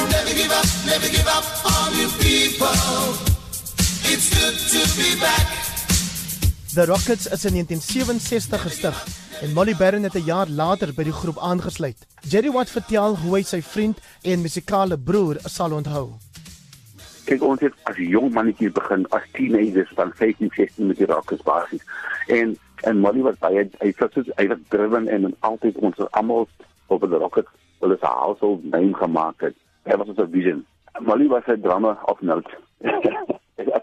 Never 0.09 0.33
give 0.33 0.53
up, 0.57 0.69
never 0.89 1.09
give 1.13 1.29
up 1.29 1.45
on 1.69 1.93
you 2.01 2.09
people. 2.17 3.13
It's 4.09 4.33
good 4.33 4.57
to 4.73 4.81
be 4.97 5.21
back. 5.21 5.38
The 6.75 6.85
Rockets 6.85 7.27
is 7.27 7.45
in 7.45 7.53
1967 7.53 8.61
gestig 8.63 8.97
en 9.43 9.53
Molly 9.53 9.75
Barron 9.79 10.03
het 10.03 10.15
'n 10.15 10.25
jaar 10.25 10.49
later 10.49 10.93
by 10.95 11.03
die 11.03 11.13
groep 11.13 11.39
aangesluit. 11.39 12.07
Jerry 12.21 12.51
Watt 12.51 12.71
vertel 12.71 13.17
hoe 13.17 13.37
hy 13.37 13.43
sy 13.43 13.63
vriend 13.63 13.99
en 14.23 14.41
musikale 14.41 14.99
broer 14.99 15.37
sal 15.45 15.73
onthou. 15.73 16.13
Kyk 17.25 17.43
ons 17.43 17.61
het 17.61 17.73
as 17.83 17.97
jong 17.97 18.33
mannetjies 18.33 18.73
begin 18.73 19.07
as 19.09 19.23
teenagers 19.33 19.91
van 19.95 20.13
15, 20.15 20.51
16 20.55 20.87
met 20.87 20.97
die 20.97 21.07
Rockets 21.07 21.43
basies. 21.43 21.83
En 22.27 22.59
en 22.83 22.99
Molly 22.99 23.23
was 23.23 23.39
baie 23.39 23.71
hy 23.81 23.95
was 23.99 24.13
so 24.13 24.23
hy 24.37 24.47
was 24.47 24.59
driven 24.69 25.09
en 25.09 25.37
altyd 25.41 25.77
ons 25.77 25.97
almal 26.11 26.49
op 26.87 27.01
die 27.01 27.19
Rockets 27.19 27.49
wil 27.81 27.93
as 27.93 28.01
'n 28.01 28.07
household 28.07 28.65
name 28.65 28.95
gemaak 28.95 29.41
het. 29.41 29.57
Hy 29.85 29.97
was 29.97 30.07
so 30.17 30.23
'n 30.23 30.31
vision. 30.31 30.67
Molly 31.01 31.29
was 31.29 31.47
'n 31.47 31.61
drama 31.61 31.99
of 32.05 32.21
note. 32.21 32.51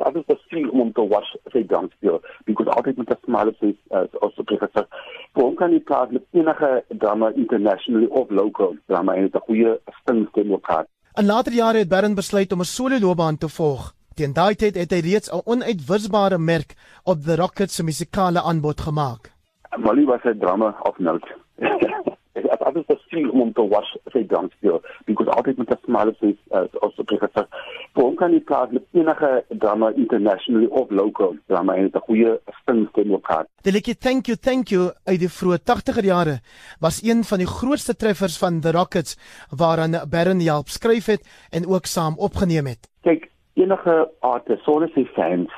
Altyd 0.05 0.27
gesien 0.31 0.69
om 0.71 0.91
te 0.93 1.03
watch 1.13 1.31
sy 1.53 1.63
dans 1.71 1.91
speel 1.97 2.19
because 2.45 2.69
altyd 2.77 2.97
met 3.01 3.09
'n 3.09 3.21
smile 3.25 3.53
face 3.59 3.81
as 3.89 4.11
as 4.25 4.37
'n 4.37 4.43
professor. 4.51 4.85
Hoe 5.33 5.53
kan 5.53 5.71
jy 5.71 5.79
plaas 5.79 6.09
met 6.09 6.25
enige 6.31 6.83
drama 6.87 7.31
internationally 7.35 8.07
of 8.09 8.29
local 8.29 8.75
drama 8.85 9.15
en 9.15 9.29
'n 9.33 9.45
goeie 9.47 9.79
stem 10.01 10.27
ook 10.53 10.65
gehad? 10.65 10.87
In 11.17 11.25
later 11.25 11.53
jare 11.53 11.77
het 11.77 11.89
Barron 11.89 12.15
besluit 12.15 12.51
om 12.51 12.59
'n 12.59 12.73
solo 12.77 12.99
loopbaan 12.99 13.37
te 13.37 13.49
volg. 13.49 13.93
Teen 14.15 14.33
daai 14.33 14.55
tyd 14.55 14.75
het 14.75 14.91
hy 14.91 14.99
reeds 14.99 15.31
'n 15.31 15.41
onuitwisbare 15.45 16.37
merk 16.37 16.75
op 17.03 17.17
the 17.21 17.35
Rockets 17.35 17.75
se 17.75 17.83
musikale 17.83 18.41
aanbod 18.41 18.81
gemaak. 18.81 19.31
Molly 19.77 20.05
was 20.05 20.23
'n 20.23 20.39
drama 20.39 20.75
of 20.83 20.97
note. 20.99 21.27
Ek 22.35 22.49
het 22.51 22.63
altyd 22.67 22.89
gesien 22.91 23.31
om 23.31 23.53
te 23.53 23.63
watch 23.71 23.95
sy 24.13 24.25
dans 24.27 24.51
speel 24.57 24.81
because 25.05 25.31
altyd 25.37 25.57
met 25.57 25.69
'n 25.71 25.79
smile 25.85 26.13
face 26.19 26.41
as 26.51 26.71
as 26.81 26.97
'n 26.99 27.03
professor. 27.03 27.47
Hoe 27.93 28.13
kan 28.13 28.31
jy 28.31 28.39
plaas 28.39 28.69
met 28.71 28.83
enige 28.91 29.43
drama 29.49 29.91
internationally 29.95 30.67
of 30.67 30.89
local 30.89 31.35
drama 31.47 31.75
en 31.75 31.89
'n 31.93 31.99
goeie 32.07 32.39
stem 32.61 33.13
ook 33.13 33.25
gehad? 33.25 33.47
Die 33.61 33.71
liedjie 33.71 33.97
Thank 33.97 34.25
You 34.25 34.37
Thank 34.37 34.67
You 34.67 34.91
uit 35.03 35.19
die 35.19 35.29
vroeë 35.29 35.59
80er 35.63 36.03
jare 36.03 36.39
was 36.79 37.03
een 37.03 37.23
van 37.23 37.37
die 37.37 37.47
grootste 37.47 37.95
treffers 37.95 38.37
van 38.37 38.59
the 38.61 38.71
Rockets 38.71 39.17
waaraan 39.49 40.09
Barron 40.09 40.39
help 40.39 40.67
skryf 40.67 41.05
het 41.05 41.47
en 41.49 41.67
ook 41.67 41.85
saam 41.85 42.17
opgeneem 42.17 42.65
het. 42.65 42.89
Kyk, 43.01 43.31
enige 43.53 44.11
artist, 44.19 44.63
sonder 44.63 44.89
sy 44.93 45.05
fans, 45.13 45.51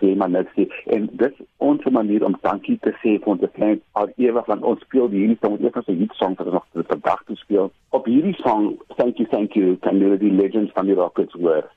jy 0.00 0.14
maar 0.14 0.30
net 0.30 0.48
sê 0.54 0.68
en 0.94 1.08
dit 1.12 1.34
ons 1.58 1.84
manier 1.90 2.24
om 2.24 2.36
dankie 2.42 2.78
te 2.82 2.92
sê 3.02 3.16
vir 3.18 3.32
ons 3.34 3.46
fans 3.58 3.80
al 3.98 4.10
ewig 4.16 4.46
van 4.46 4.62
ons 4.62 4.80
speel 4.86 5.08
die 5.08 5.22
hierdie 5.24 5.38
song 5.42 5.58
eers 5.60 5.78
as 5.80 5.88
'n 5.88 5.98
hit 5.98 6.14
song 6.14 6.36
vir 6.36 6.52
nog 6.52 6.66
vir 6.72 6.84
vandag 6.84 7.24
te 7.26 7.36
speel. 7.36 7.70
Op 7.90 8.06
hierdie 8.06 8.36
song, 8.42 8.78
Thank 8.96 9.18
You 9.18 9.28
Thank 9.28 9.54
You, 9.56 9.76
the 9.82 10.30
legends 10.42 10.72
from 10.72 10.86
the 10.86 10.94
Rockets 10.94 11.34
were 11.34 11.68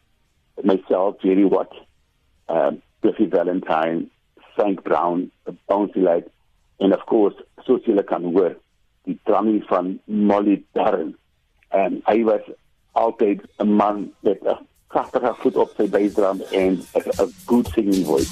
myself, 0.64 1.20
Jerry 1.22 1.45
Watt, 1.45 1.74
um, 2.49 2.82
Biffy 3.01 3.26
Valentine, 3.26 4.10
Frank 4.56 4.84
Brown, 4.84 5.32
Bouncy 5.70 6.01
Light, 6.01 6.28
and 6.80 6.93
of 6.93 7.06
course, 7.06 7.36
Sociale 7.66 8.03
kan 8.03 8.24
hoor, 8.24 8.56
die 9.06 9.20
drumming 9.26 9.64
van 9.68 9.99
Molly 10.06 10.64
Barron. 10.74 11.16
En 11.70 12.01
hy 12.06 12.24
was 12.24 12.41
altyd 12.93 13.41
'n 13.58 13.76
man 13.76 14.14
met 14.20 14.41
'n 14.43 14.58
kragtige 14.95 15.35
voet 15.39 15.55
op 15.55 15.71
sy 15.77 15.89
bassdrum 15.91 16.41
en 16.51 16.73
'n 17.23 17.33
good 17.45 17.67
singing 17.73 18.05
voice. 18.05 18.31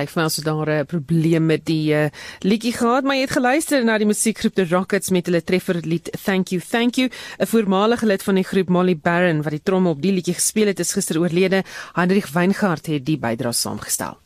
Lyk 0.00 0.14
vir 0.14 0.22
my 0.22 0.26
asof 0.30 0.44
daar 0.46 0.70
'n 0.72 0.86
probleem 0.88 1.44
met 1.46 1.64
die 1.68 1.92
uh, 1.92 2.08
liedjie 2.40 2.72
gehad, 2.72 3.04
maar 3.04 3.16
jy 3.16 3.26
het 3.26 3.36
geluister 3.36 3.84
na 3.84 3.98
die 3.98 4.08
musiekgroep 4.08 4.54
The 4.54 4.64
Rockets 4.70 5.10
met 5.10 5.26
hulle 5.26 5.42
treffer 5.44 5.76
lied 5.84 6.08
Thank 6.24 6.48
You 6.48 6.62
Thank 6.62 6.96
You. 6.96 7.10
'n 7.38 7.46
Voormalige 7.46 8.06
lid 8.06 8.22
van 8.22 8.34
die 8.34 8.44
groep 8.44 8.68
Molly 8.68 8.96
Barron 8.96 9.42
wat 9.42 9.52
die 9.52 9.62
tromme 9.62 9.90
op 9.90 10.00
die 10.00 10.12
liedjie 10.12 10.34
gespeel 10.34 10.72
het, 10.72 10.80
is 10.80 10.92
gister 10.92 11.20
oorlede. 11.20 11.64
Hendrik 11.92 12.26
Weingart 12.32 12.86
het 12.86 13.04
die 13.04 13.18
bydrae 13.18 13.52
saamgestel. 13.52 14.16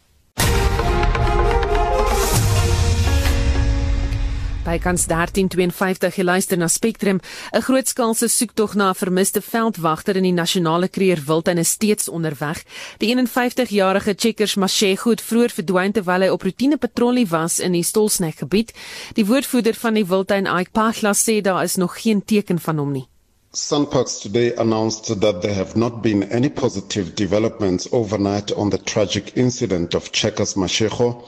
Bykans 4.65 5.03
1352 5.07 6.17
jy 6.17 6.25
luister 6.25 6.57
na 6.57 6.69
Spectrum. 6.73 7.21
'n 7.53 7.61
Grootskaalse 7.61 8.29
soektog 8.29 8.75
na 8.75 8.89
'n 8.91 8.95
vermiste 8.95 9.43
veldwagter 9.43 10.17
in 10.17 10.23
die 10.23 10.33
nasionale 10.33 10.89
kreer 10.89 11.21
Wildtuin 11.27 11.59
is 11.59 11.69
steeds 11.69 12.09
onderweg. 12.09 12.65
Die 12.99 13.13
51-jarige 13.13 14.15
Checkers 14.17 14.55
Mashego 14.55 15.11
het 15.11 15.23
vroeër 15.23 15.51
verdwyn 15.51 15.93
terwyl 15.93 16.23
hy 16.23 16.29
op 16.29 16.43
roetine 16.43 16.77
patrollie 16.77 17.29
was 17.29 17.59
in 17.59 17.73
die 17.73 17.83
Stolsneck 17.83 18.39
gebied. 18.39 18.73
Die 19.15 19.27
woordvoerder 19.27 19.75
van 19.75 19.95
die 19.95 20.07
Wildtuin, 20.07 20.47
Ike 20.47 20.71
Pagla, 20.73 21.13
sê 21.13 21.41
daar 21.43 21.63
is 21.63 21.77
nog 21.77 22.01
geen 22.03 22.25
teken 22.25 22.59
van 22.59 22.79
hom 22.79 22.93
nie. 22.93 23.14
Sunparks 23.55 24.21
today 24.21 24.53
announced 24.57 25.21
that 25.21 25.41
there 25.41 25.55
have 25.55 25.77
not 25.77 26.03
been 26.03 26.25
any 26.25 26.49
positive 26.49 27.15
developments 27.15 27.87
overnight 27.93 28.51
on 28.51 28.71
the 28.71 28.79
tragic 28.79 29.37
incident 29.37 29.95
of 29.95 30.11
Checkers 30.11 30.55
Mashego, 30.55 31.23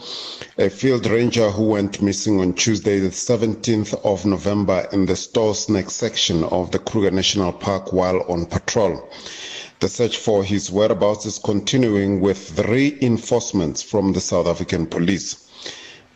a 0.59 0.69
field 0.69 1.07
ranger 1.07 1.53
who 1.53 1.69
went 1.69 2.03
missing 2.03 2.41
on 2.41 2.55
Tuesday, 2.55 2.99
the 2.99 3.11
17th 3.11 3.95
of 4.05 4.27
November, 4.27 4.89
in 4.91 5.07
the 5.07 5.15
Stores 5.15 5.69
section 5.87 6.43
of 6.43 6.73
the 6.73 6.81
Kruger 6.81 7.13
National 7.13 7.53
Park 7.53 7.93
while 7.93 8.21
on 8.29 8.47
patrol. 8.47 9.09
The 9.79 9.89
search 9.89 10.17
for 10.17 10.43
his 10.43 10.69
whereabouts 10.69 11.27
is 11.27 11.39
continuing 11.39 12.21
with 12.21 12.59
reinforcements 12.59 13.83
from 13.83 14.15
the 14.15 14.21
South 14.21 14.49
African 14.49 14.87
police. 14.87 15.46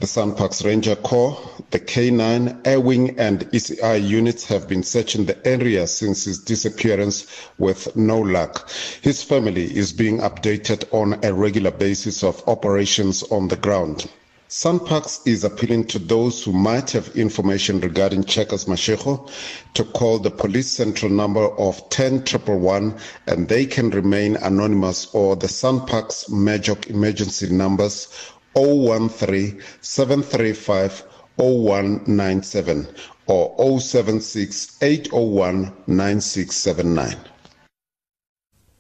The 0.01 0.07
Sunparks 0.07 0.65
Ranger 0.65 0.97
Corps, 0.97 1.39
the 1.73 1.79
K9, 1.79 2.67
Air 2.67 2.81
Wing, 2.81 3.19
and 3.19 3.41
ECI 3.51 4.03
units 4.03 4.47
have 4.47 4.67
been 4.67 4.83
searching 4.83 5.27
the 5.27 5.47
area 5.47 5.87
since 5.87 6.25
his 6.25 6.39
disappearance 6.39 7.27
with 7.59 7.95
no 7.95 8.19
luck. 8.19 8.71
His 9.03 9.23
family 9.23 9.65
is 9.65 9.93
being 9.93 10.21
updated 10.21 10.85
on 10.91 11.23
a 11.23 11.35
regular 11.35 11.71
basis 11.71 12.25
of 12.25 12.43
operations 12.49 13.23
on 13.25 13.49
the 13.49 13.57
ground. 13.57 14.09
Sunparks 14.49 15.21
is 15.27 15.45
appealing 15.45 15.85
to 15.89 15.99
those 15.99 16.43
who 16.43 16.53
might 16.53 16.91
have 16.93 17.15
information 17.15 17.79
regarding 17.81 18.25
Checkers 18.25 18.65
Mashego 18.65 19.31
to 19.75 19.85
call 19.85 20.19
the 20.19 20.31
police 20.31 20.71
central 20.71 21.13
number 21.13 21.47
of 21.59 21.91
10111 21.91 22.99
and 23.27 23.49
they 23.49 23.67
can 23.67 23.91
remain 23.91 24.37
anonymous 24.37 25.15
or 25.15 25.37
the 25.37 25.47
Sunparks 25.47 26.31
Major 26.31 26.75
emergency 26.89 27.51
numbers 27.51 28.09
013 28.53 29.61
735 29.81 31.05
0197 31.37 32.87
or 33.27 33.81
076 33.81 34.77
801 34.81 35.73
9679. 35.87 37.31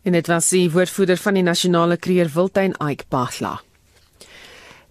En 0.02 0.12
dit 0.12 0.26
was 0.26 0.48
die 0.48 0.70
woordvoerder 0.72 1.18
van 1.20 1.36
die 1.36 1.44
nasionale 1.44 1.96
kreer 1.96 2.30
Wildtuin 2.32 2.74
Ike 2.80 3.04
Pagla. 3.08 3.60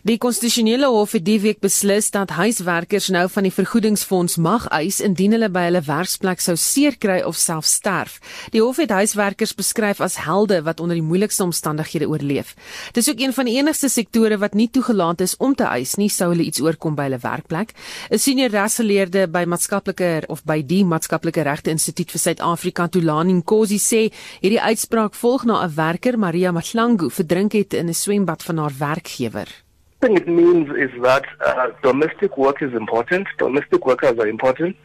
Die 0.10 0.18
konstitusionele 0.18 0.88
hof 0.90 1.12
het 1.14 1.22
die 1.22 1.38
week 1.38 1.60
beslis 1.62 2.08
dat 2.10 2.32
huiswerkers 2.34 3.12
nou 3.14 3.28
van 3.30 3.46
die 3.46 3.52
vergoedingsfonds 3.54 4.40
mag 4.42 4.64
eis 4.74 4.98
indien 5.06 5.36
hulle 5.36 5.52
by 5.54 5.68
hulle 5.68 5.84
werksplek 5.86 6.42
sou 6.42 6.56
seer 6.58 6.98
kry 6.98 7.20
of 7.28 7.38
self 7.38 7.68
sterf. 7.70 8.16
Die 8.50 8.64
hof 8.64 8.80
het 8.82 8.90
huiswerkers 8.90 9.54
beskryf 9.54 10.02
as 10.02 10.18
helde 10.24 10.64
wat 10.66 10.82
onder 10.82 10.98
die 10.98 11.06
moeilikste 11.06 11.46
omstandighede 11.46 12.08
oorleef. 12.10 12.56
Dis 12.98 13.12
ook 13.14 13.22
een 13.22 13.38
van 13.38 13.52
die 13.52 13.60
enigste 13.60 13.92
sektore 13.94 14.42
wat 14.42 14.58
nie 14.58 14.66
toegelaat 14.74 15.22
is 15.28 15.38
om 15.38 15.54
te 15.54 15.70
eis 15.70 15.94
nie 16.02 16.10
sou 16.10 16.32
hulle 16.34 16.50
iets 16.50 16.66
oorkom 16.66 16.98
by 16.98 17.06
hulle 17.12 17.22
werkplek. 17.22 17.78
'n 18.10 18.18
Senior 18.18 18.50
regsgeleerde 18.50 19.30
by 19.30 19.46
maatskaplike 19.46 20.26
of 20.28 20.42
by 20.44 20.64
die 20.66 20.82
maatskaplike 20.86 21.46
regte 21.46 21.70
instituut 21.70 22.10
vir 22.10 22.26
Suid-Afrika, 22.26 22.88
Tulani 22.88 23.38
Nkosi 23.44 23.78
sê 23.78 24.10
hierdie 24.42 24.62
uitspraak 24.62 25.14
volg 25.14 25.46
na 25.46 25.62
'n 25.62 25.76
werker, 25.76 26.18
Maria 26.18 26.52
Mahlangu, 26.52 27.12
verdrink 27.12 27.54
het 27.54 27.74
in 27.74 27.90
'n 27.90 27.94
swembad 27.94 28.42
van 28.44 28.58
haar 28.58 28.74
werkgewer. 28.80 29.69
Thing 30.02 30.16
it 30.16 30.28
means 30.28 30.70
is 30.70 30.92
that 31.02 31.26
uh, 31.46 31.72
domestic 31.84 32.38
work 32.38 32.62
is 32.62 32.74
important. 32.74 33.28
Domestic 33.38 33.86
workers 33.86 34.18
are 34.20 34.28
important. 34.28 34.76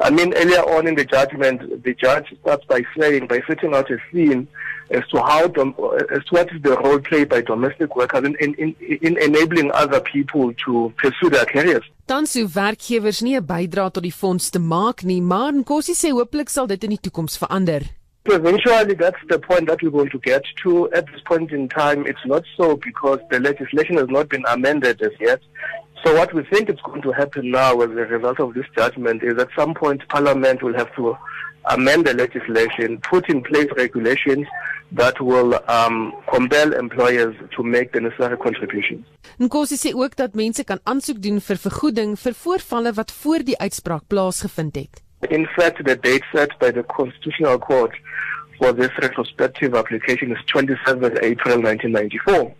I 0.00 0.10
mean, 0.10 0.34
earlier 0.34 0.62
on 0.76 0.86
in 0.86 0.96
the 0.96 1.04
judgment, 1.04 1.84
the 1.84 1.94
judge 1.94 2.34
starts 2.40 2.64
by 2.66 2.82
saying, 2.98 3.28
by 3.28 3.40
setting 3.46 3.74
out 3.74 3.90
a 3.90 3.98
scene 4.10 4.48
as 4.90 5.06
to 5.08 5.18
how, 5.20 5.46
dom- 5.46 5.74
as 6.10 6.24
to 6.26 6.30
what 6.30 6.52
is 6.52 6.60
the 6.62 6.76
role 6.78 6.98
played 6.98 7.28
by 7.28 7.40
domestic 7.40 7.94
workers 7.96 8.24
in, 8.24 8.34
in, 8.40 8.54
in, 8.54 8.74
in 9.02 9.18
enabling 9.18 9.70
other 9.72 10.00
people 10.00 10.52
to 10.64 10.92
pursue 10.96 11.30
their 11.30 11.46
careers. 11.46 11.84
Dan 12.06 12.26
sou 12.26 12.44
werkgewers 12.52 13.22
nie 13.24 13.36
'n 13.38 13.46
bydrae 13.46 13.90
tot 13.90 14.02
die 14.04 14.12
fonds 14.12 14.50
te 14.50 14.58
maak 14.58 15.02
nie, 15.02 15.22
maar 15.22 15.52
Nkosi 15.52 15.94
sê 15.96 16.10
hopelik 16.12 16.50
sal 16.52 16.66
dit 16.66 16.84
in 16.84 16.90
die 16.90 17.00
toekoms 17.00 17.38
verander. 17.40 17.86
Eventually, 18.26 18.94
that's 18.94 19.18
the 19.28 19.38
point 19.38 19.68
that 19.68 19.82
we're 19.82 19.90
going 19.90 20.10
to 20.10 20.18
get 20.18 20.42
to. 20.62 20.90
At 20.92 21.06
this 21.06 21.20
point 21.26 21.52
in 21.52 21.68
time, 21.68 22.06
it's 22.06 22.24
not 22.24 22.42
so 22.56 22.76
because 22.76 23.20
the 23.30 23.38
legislation 23.38 23.96
has 23.96 24.08
not 24.08 24.30
been 24.30 24.44
amended 24.48 25.02
as 25.02 25.12
yet. 25.20 25.40
So 26.04 26.14
what 26.14 26.32
we 26.34 26.42
think 26.44 26.70
is 26.70 26.78
going 26.84 27.02
to 27.02 27.12
happen 27.12 27.50
now 27.50 27.80
as 27.80 27.90
a 27.90 28.06
result 28.16 28.40
of 28.40 28.54
this 28.54 28.66
judgment 28.76 29.22
is 29.22 29.38
at 29.38 29.48
some 29.56 29.74
point 29.74 30.06
Parliament 30.08 30.62
will 30.62 30.74
have 30.74 30.94
to 30.96 31.16
amend 31.70 32.06
the 32.06 32.14
legislation, 32.14 32.98
put 33.10 33.28
in 33.28 33.42
place 33.42 33.68
regulations 33.76 34.46
that 34.92 35.20
will 35.20 35.58
um, 35.68 36.12
compel 36.30 36.72
employers 36.74 37.34
to 37.56 37.62
make 37.62 37.92
the 37.92 38.00
necessary 38.00 38.36
contributions. 38.36 39.06
Nkosi 39.38 39.76
sê 39.76 39.94
ook 39.94 40.16
dat 40.16 40.34
mense 40.34 40.64
kan 40.64 40.80
aansoek 40.84 41.22
doen 41.22 41.40
vir 41.40 41.58
vergoeding 41.58 42.14
vir 42.20 42.36
voorvalle 42.44 42.92
wat 42.94 43.12
voor 43.12 43.44
die 43.44 43.58
uitspraak 43.58 44.06
plaasgevind 44.08 44.76
het. 44.76 45.03
In 45.30 45.46
fact, 45.56 45.84
the 45.84 45.96
date 45.96 46.22
set 46.32 46.58
by 46.58 46.70
the 46.70 46.82
Constitutional 46.84 47.58
Court 47.58 47.92
for 48.58 48.72
this 48.72 48.90
retrospective 49.00 49.74
application 49.74 50.32
is 50.32 50.38
27 50.46 51.18
April 51.22 51.62
1994. 51.62 52.54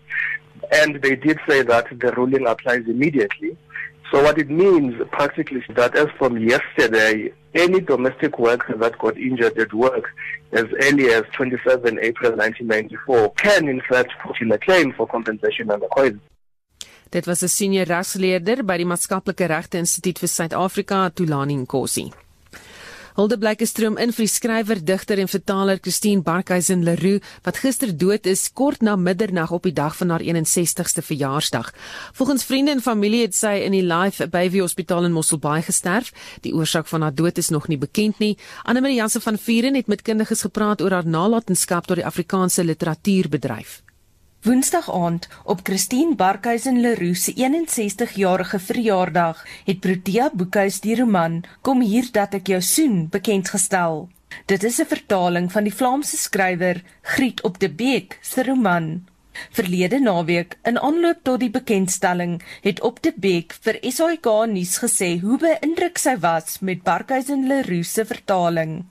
And 0.72 1.02
they 1.02 1.16
did 1.16 1.38
say 1.48 1.62
that 1.62 1.86
the 1.98 2.12
ruling 2.12 2.46
applies 2.46 2.84
immediately. 2.86 3.56
So 4.10 4.22
what 4.22 4.38
it 4.38 4.50
means 4.50 4.94
practically 5.10 5.58
is 5.58 5.74
that 5.76 5.96
as 5.96 6.08
from 6.18 6.38
yesterday, 6.38 7.32
any 7.54 7.80
domestic 7.80 8.38
worker 8.38 8.76
that 8.76 8.98
got 8.98 9.16
injured 9.16 9.58
at 9.58 9.72
work 9.72 10.10
as 10.52 10.64
early 10.82 11.08
as 11.12 11.24
27 11.32 11.98
April 12.02 12.32
1994 12.32 13.32
can 13.34 13.68
in 13.68 13.80
fact 13.88 14.12
put 14.22 14.40
in 14.40 14.52
a 14.52 14.58
claim 14.58 14.92
for 14.92 15.06
compensation 15.06 15.70
under 15.70 15.86
COIS. 15.88 16.14
Dit 17.10 17.26
was 17.26 17.42
'n 17.42 17.48
senior 17.48 17.86
regsleerder 17.86 18.64
by 18.64 18.76
die 18.78 18.84
Maatskaplike 18.84 19.46
Regte 19.46 19.78
Instituut 19.78 20.18
vir 20.18 20.28
Suid-Afrika, 20.28 21.10
Tulani 21.14 21.56
Nkosi. 21.56 22.23
Hulde 23.14 23.36
Blyke 23.38 23.62
stroom 23.62 23.94
in 24.02 24.10
vir 24.10 24.24
die 24.24 24.30
skrywer, 24.32 24.80
digter 24.82 25.20
en 25.22 25.28
vertaler 25.30 25.78
Christine 25.78 26.24
Barkhuizen 26.26 26.80
Leroux 26.82 27.22
wat 27.46 27.60
gister 27.62 27.92
dood 27.94 28.26
is 28.26 28.48
kort 28.50 28.82
na 28.82 28.96
middernag 28.98 29.52
op 29.54 29.68
die 29.68 29.74
dag 29.76 29.94
van 30.00 30.10
haar 30.10 30.24
61ste 30.26 31.04
verjaarsdag. 31.06 31.70
Volgens 32.18 32.42
vriende 32.48 32.74
en 32.74 32.82
familie 32.82 33.22
het 33.22 33.38
sy 33.38 33.52
in 33.68 33.78
die 33.78 33.84
Life 33.86 34.26
Baby 34.34 34.64
Hospitaal 34.64 35.06
in 35.06 35.14
Mosselbaai 35.14 35.62
gesterf. 35.62 36.10
Die 36.42 36.56
oorsaak 36.58 36.90
van 36.90 37.06
haar 37.06 37.14
dood 37.14 37.38
is 37.38 37.54
nog 37.54 37.70
nie 37.70 37.78
bekend 37.78 38.18
nie. 38.18 38.34
Anne 38.66 38.82
Marie 38.82 38.98
Jansen 38.98 39.22
van 39.22 39.38
Vuren 39.38 39.78
het 39.78 39.86
met 39.86 40.02
kundiges 40.02 40.42
gepraat 40.48 40.82
oor 40.82 40.98
haar 40.98 41.06
nalatenskap 41.06 41.86
tot 41.86 42.02
die 42.02 42.10
Afrikaanse 42.10 42.66
literatuurbedryf. 42.66 43.83
Woensdag 44.44 44.90
aand 44.92 45.28
op 45.44 45.60
Christine 45.62 46.14
Barkhuizen 46.14 46.80
Leroux 46.80 47.16
se 47.24 47.32
61-jarige 47.32 48.58
verjaardag 48.58 49.46
het 49.64 49.80
Protea 49.80 50.26
Boekhuis 50.34 50.82
die 50.84 50.98
roman 50.98 51.38
Kom 51.64 51.80
hier 51.80 52.10
dat 52.12 52.36
ek 52.36 52.50
jou 52.52 52.58
soen 52.60 53.06
bekend 53.08 53.48
gestel. 53.48 54.04
Dit 54.44 54.68
is 54.68 54.82
'n 54.84 54.90
vertaling 54.92 55.48
van 55.52 55.64
die 55.64 55.72
Vlaamse 55.72 56.16
skrywer 56.16 56.82
Griet 57.00 57.40
op 57.40 57.58
de 57.58 57.70
Beek 57.70 58.18
se 58.20 58.44
roman. 58.44 59.08
Verlede 59.50 60.00
naweek, 60.00 60.58
in 60.62 60.78
aanloop 60.78 61.18
tot 61.22 61.40
die 61.40 61.50
bekendstelling, 61.50 62.42
het 62.60 62.80
op 62.80 63.02
de 63.02 63.12
Beek 63.16 63.56
vir 63.60 63.78
SAK 63.80 64.28
nuus 64.46 64.78
gesê 64.78 65.20
hoe 65.20 65.38
beïndruk 65.38 65.98
sy 65.98 66.18
was 66.18 66.60
met 66.60 66.82
Barkhuizen 66.82 67.46
Leroux 67.46 67.92
se 67.92 68.04
vertaling. 68.04 68.84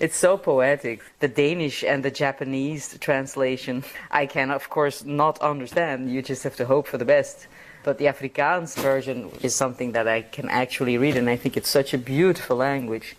It's 0.00 0.16
so 0.16 0.38
poetic. 0.38 1.02
The 1.18 1.28
Danish 1.28 1.84
and 1.84 2.02
the 2.02 2.10
Japanese 2.10 2.96
translation, 3.00 3.84
I 4.10 4.24
can 4.24 4.50
of 4.50 4.70
course 4.70 5.04
not 5.04 5.38
understand. 5.42 6.10
You 6.10 6.22
just 6.22 6.42
have 6.44 6.56
to 6.56 6.64
hope 6.64 6.86
for 6.88 6.96
the 6.96 7.04
best. 7.04 7.48
But 7.84 7.98
the 7.98 8.06
Afrikaans 8.06 8.80
version 8.80 9.28
is 9.42 9.54
something 9.54 9.92
that 9.92 10.08
I 10.08 10.22
can 10.22 10.48
actually 10.48 10.96
read, 10.96 11.18
and 11.18 11.28
I 11.28 11.36
think 11.36 11.54
it's 11.58 11.68
such 11.68 11.92
a 11.92 11.98
beautiful 11.98 12.56
language. 12.56 13.14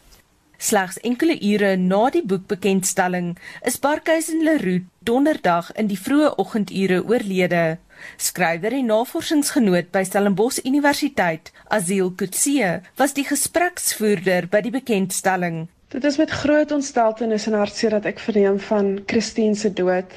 Slegs 0.57 0.97
enkele 1.01 1.37
ure 1.41 1.75
na 1.77 2.09
die 2.09 2.23
boekbekendstelling 2.25 3.37
is 3.65 3.77
Barkhuizen 3.77 4.41
Leroux 4.41 4.85
donderdag 5.05 5.69
in 5.77 5.89
die 5.89 5.97
vroeë 5.97 6.31
oggendure 6.41 7.03
oorlede. 7.05 7.77
Skrywer 8.17 8.73
en 8.77 8.89
navorsingsgenoot 8.89 9.91
by 9.93 10.01
Stellenbosch 10.05 10.61
Universiteit, 10.65 11.53
Aziel 11.69 12.09
Kutse, 12.17 12.81
was 12.97 13.13
die 13.13 13.25
gespreksvoerder 13.29 14.49
by 14.49 14.61
die 14.65 14.73
bekendstelling. 14.73 15.67
Dit 15.91 16.03
is 16.03 16.17
met 16.17 16.29
groot 16.29 16.71
ontsteltenis 16.71 17.45
en 17.47 17.55
hartseer 17.59 17.91
dat 17.91 18.05
ek 18.07 18.19
verneem 18.23 18.59
van 18.63 18.91
Christine 19.11 19.57
se 19.59 19.73
dood. 19.75 20.13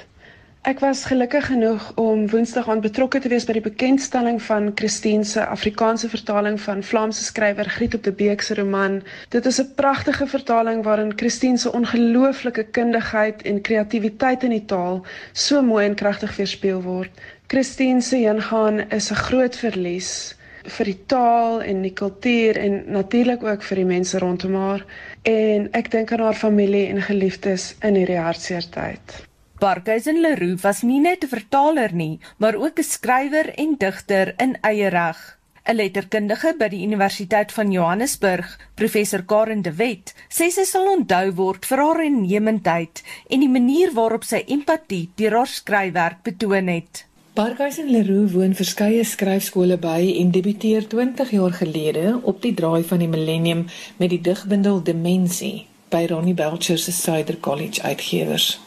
Ek 0.70 0.79
was 0.79 1.01
gelukkig 1.11 1.49
genoeg 1.49 1.89
om 1.99 2.29
Woensdag 2.31 2.68
aan 2.70 2.83
betrokke 2.85 3.18
te 3.18 3.29
wees 3.33 3.47
by 3.49 3.57
die 3.57 3.64
bekendstelling 3.64 4.39
van 4.47 4.68
Christine 4.79 5.27
se 5.27 5.43
Afrikaanse 5.43 6.09
vertaling 6.12 6.61
van 6.62 6.85
Vlaamse 6.91 7.25
skrywer 7.27 7.66
Griet 7.75 7.97
op 7.99 8.05
de 8.07 8.12
Beek 8.20 8.47
se 8.47 8.55
roman. 8.55 9.01
Dit 9.35 9.51
is 9.51 9.59
'n 9.61 9.75
pragtige 9.75 10.27
vertaling 10.37 10.85
waarin 10.85 11.12
Christine 11.16 11.59
se 11.59 11.72
ongelooflike 11.72 12.64
kundigheid 12.70 13.43
en 13.43 13.61
kreatiwiteit 13.61 14.47
in 14.47 14.55
die 14.55 14.64
taal 14.64 15.03
so 15.33 15.62
mooi 15.62 15.87
en 15.87 15.95
kragtig 15.95 16.37
weerspieël 16.37 16.83
word. 16.83 17.11
Christine 17.49 18.01
se 18.01 18.16
heengaan 18.16 18.81
is 18.91 19.11
'n 19.11 19.25
groot 19.27 19.57
verlies 19.57 20.37
vir 20.64 20.85
die 20.85 21.01
taal 21.07 21.62
en 21.62 21.83
die 21.83 21.93
kultuur 21.93 22.57
en 22.57 22.85
natuurlik 22.87 23.43
ook 23.43 23.62
vir 23.62 23.77
die 23.77 23.91
mense 23.91 24.18
rondom 24.18 24.55
haar 24.55 24.85
en 25.25 25.68
ek 25.72 25.91
dink 25.93 26.12
aan 26.12 26.20
haar 26.20 26.37
familie 26.37 26.87
en 26.93 27.01
geliefdes 27.03 27.72
in 27.81 27.97
hierdie 27.97 28.20
hartseer 28.20 28.66
tyd. 28.70 29.14
Barkhuizen 29.61 30.20
Leroux 30.20 30.61
was 30.62 30.83
nie 30.83 31.01
net 31.01 31.25
'n 31.25 31.29
vertaler 31.29 31.93
nie, 31.95 32.20
maar 32.39 32.55
ook 32.55 32.79
'n 32.79 32.83
skrywer 32.83 33.55
en 33.55 33.77
digter 33.79 34.35
in 34.39 34.57
eie 34.61 34.89
reg. 34.89 35.39
'n 35.64 35.77
Letterkundige 35.77 36.55
by 36.59 36.68
die 36.68 36.83
Universiteit 36.85 37.53
van 37.53 37.70
Johannesburg, 37.72 38.59
professor 38.75 39.22
Karen 39.25 39.62
de 39.62 39.72
Wet, 39.72 40.14
sê 40.29 40.51
sy 40.51 40.64
sal 40.64 40.91
onthou 40.93 41.33
word 41.33 41.64
vir 41.64 41.79
haar 41.79 42.05
innemendheid 42.05 43.03
en 43.31 43.41
die 43.41 43.49
manier 43.49 43.95
waarop 43.95 44.25
sy 44.25 44.45
empatie 44.47 45.11
deur 45.16 45.39
haar 45.39 45.47
skryfwerk 45.47 46.22
betoon 46.22 46.68
het. 46.68 47.07
Barkhuizen 47.35 47.89
Leroux 47.91 48.30
woon 48.30 48.53
verskeie 48.55 49.03
skryfskole 49.03 49.74
by 49.82 50.05
en 50.20 50.28
debuteer 50.30 50.85
20 50.87 51.32
jaar 51.35 51.57
gelede 51.59 52.12
op 52.30 52.37
die 52.45 52.53
draai 52.55 52.85
van 52.87 53.01
die 53.03 53.09
millennium 53.11 53.64
met 53.99 54.12
die 54.12 54.20
digbundel 54.22 54.78
Demensie 54.87 55.64
by 55.91 56.05
Ronnie 56.12 56.37
Belcher 56.39 56.78
se 56.78 56.95
Suider 56.95 57.41
College 57.43 57.82
uitgewers. 57.82 58.61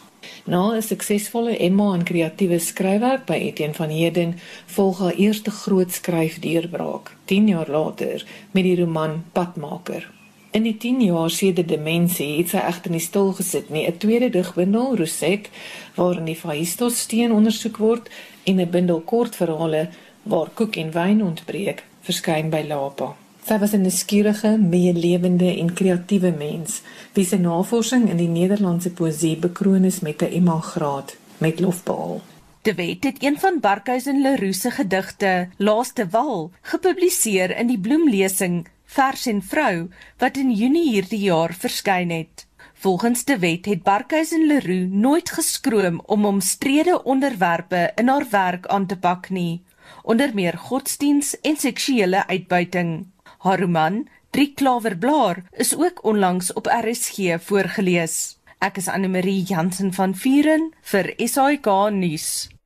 Na 0.44 0.76
'n 0.76 0.82
suksesvolle 0.82 1.56
Emma 1.56 1.94
en 1.94 2.04
kreatiewe 2.04 2.58
skryfwerk 2.58 3.24
by 3.24 3.40
Etienne 3.48 3.74
van 3.74 3.88
Heerden 3.88 4.36
volg 4.66 4.98
haar 4.98 5.16
eerste 5.16 5.50
groot 5.50 5.92
skryfdeurbraak 5.92 7.16
10 7.24 7.48
jaar 7.48 7.70
later 7.70 8.26
met 8.50 8.64
die 8.64 8.76
roman 8.80 9.24
Padmaker. 9.32 10.12
In 10.50 10.62
die 10.62 10.76
10 10.76 11.00
jaar 11.00 11.30
sedert 11.30 11.68
demensie 11.68 12.36
het 12.36 12.48
sy 12.48 12.56
egter 12.56 12.90
nie 12.90 13.00
stil 13.00 13.32
gesit 13.32 13.70
nie. 13.70 13.86
'n 13.86 13.96
Tweede 13.96 14.30
digbundel, 14.30 14.96
Roset, 14.96 15.48
waarin 15.94 16.24
die 16.24 16.36
Phaistos 16.36 17.00
steen 17.00 17.32
ondersoek 17.32 17.76
word 17.76 18.10
en 18.48 18.60
'n 18.60 18.70
bundel 18.70 19.00
kortverhale 19.00 19.88
waar 20.22 20.50
koek 20.54 20.76
en 20.76 20.90
wyn 20.92 21.22
ontbreek, 21.22 21.84
verskyn 22.06 22.50
by 22.50 22.62
Lapa. 22.68 23.14
Sy 23.46 23.58
was 23.58 23.72
'n 23.72 23.82
nuuskierige, 23.82 24.58
meelewende 24.58 25.50
en 25.58 25.72
kreatiewe 25.72 26.32
mens 26.32 26.82
wie 27.14 27.24
se 27.24 27.36
navorsing 27.36 28.08
in 28.10 28.16
die 28.16 28.28
Nederlandse 28.28 28.90
poësie 28.90 29.36
bekroon 29.36 29.84
is 29.84 30.00
met 30.00 30.22
'n 30.22 30.32
Emma 30.32 30.60
graad 30.60 31.16
met 31.38 31.60
lof 31.60 31.82
behaal. 31.84 32.20
De 32.62 32.74
Wet 32.74 33.04
het 33.04 33.22
een 33.22 33.38
van 33.38 33.60
Barkhuizen 33.60 34.22
Leroux 34.22 34.60
se 34.60 34.70
gedigte, 34.70 35.48
Laaste 35.56 36.08
Wal, 36.10 36.50
gepubliseer 36.62 37.56
in 37.56 37.66
die 37.66 37.78
bloemlesing 37.78 38.66
Vers 38.84 39.26
en 39.26 39.42
Vrou 39.42 39.88
wat 40.18 40.36
in 40.36 40.50
Junie 40.50 40.90
hierdie 40.90 41.20
jaar 41.20 41.54
verskyn 41.54 42.10
het. 42.10 42.47
Volgens 42.80 43.24
De 43.24 43.38
Wet 43.38 43.64
het 43.64 43.82
Barkhuizen 43.82 44.46
Leroux 44.46 44.90
nooit 44.90 45.30
geskroom 45.30 46.00
om 46.06 46.24
omstrede 46.24 47.02
onderwerpe 47.04 47.92
in 47.94 48.08
haar 48.08 48.26
werk 48.30 48.66
aan 48.66 48.86
te 48.86 48.98
pak 48.98 49.28
nie, 49.28 49.64
onder 50.02 50.34
meer 50.34 50.58
godsdiens 50.58 51.40
en 51.40 51.56
seksuele 51.56 52.26
uitbuiting. 52.26 53.06
Haar 53.38 53.60
roman, 53.60 54.08
Drie 54.30 54.52
Klawerblaar, 54.54 55.42
is 55.50 55.76
ook 55.76 56.04
onlangs 56.04 56.52
op 56.52 56.66
RSG 56.66 57.42
voorgeles. 57.42 58.38
Ek 58.58 58.76
is 58.76 58.88
Anne 58.88 59.08
Marie 59.08 59.42
Jansen 59.42 59.92
van 59.92 60.14
Vuren 60.14 60.70
vir 60.80 61.12
SAK 61.16 61.66
nuus. 61.90 62.57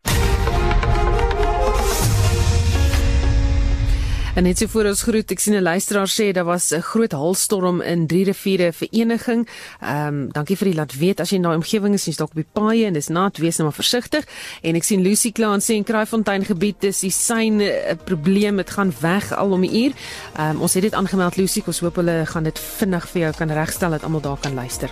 En 4.35 4.43
net 4.43 4.59
so 4.59 4.67
voor 4.73 4.87
ons 4.89 5.03
groet, 5.05 5.29
ek 5.31 5.41
sien 5.45 5.55
'n 5.55 5.63
luisteraar 5.63 6.09
sê 6.09 6.33
daar 6.33 6.45
was 6.45 6.73
'n 6.73 6.81
groot 6.81 7.13
haalstorm 7.13 7.81
in 7.81 8.07
Drie 8.07 8.25
Riviere 8.25 8.73
Vereniging. 8.73 9.49
Ehm 9.81 10.07
um, 10.07 10.33
dankie 10.33 10.57
vir 10.57 10.69
die 10.69 10.75
laat 10.75 10.97
weet 10.97 11.21
as 11.21 11.31
jy 11.31 11.41
daai 11.41 11.57
omgewing 11.57 11.95
is, 11.95 12.05
jy's 12.05 12.17
dalk 12.17 12.31
op 12.31 12.37
die 12.37 12.47
paaie 12.53 12.87
en 12.87 12.93
dis 12.93 13.09
nat, 13.09 13.37
wees 13.37 13.57
nou 13.57 13.69
maar 13.69 13.77
versigtig. 13.77 14.25
En 14.63 14.75
ek 14.75 14.85
sien 14.85 15.03
Lucy 15.03 15.33
Klaan 15.33 15.61
sê 15.61 15.75
in 15.75 15.85
Kraaifontein 15.85 16.45
gebied 16.45 16.81
dis 16.81 17.01
die 17.01 17.11
sein 17.11 17.61
'n 17.61 17.99
probleem, 18.05 18.57
dit 18.57 18.71
gaan 18.71 18.93
weg 19.01 19.33
al 19.33 19.53
om 19.53 19.65
'n 19.65 19.75
uur. 19.75 19.93
Ehm 20.39 20.51
um, 20.51 20.61
ons 20.61 20.75
het 20.75 20.83
dit 20.83 20.95
aangemeld 20.95 21.37
Lucy, 21.37 21.63
ons 21.67 21.81
hoop 21.81 21.97
hulle 21.97 22.27
gaan 22.27 22.45
dit 22.45 22.59
vinnig 22.59 23.09
vir 23.09 23.23
jou 23.23 23.33
kan 23.33 23.51
regstel 23.51 23.91
dat 23.91 24.03
almal 24.03 24.21
daar 24.21 24.41
kan 24.41 24.55
luister. 24.55 24.91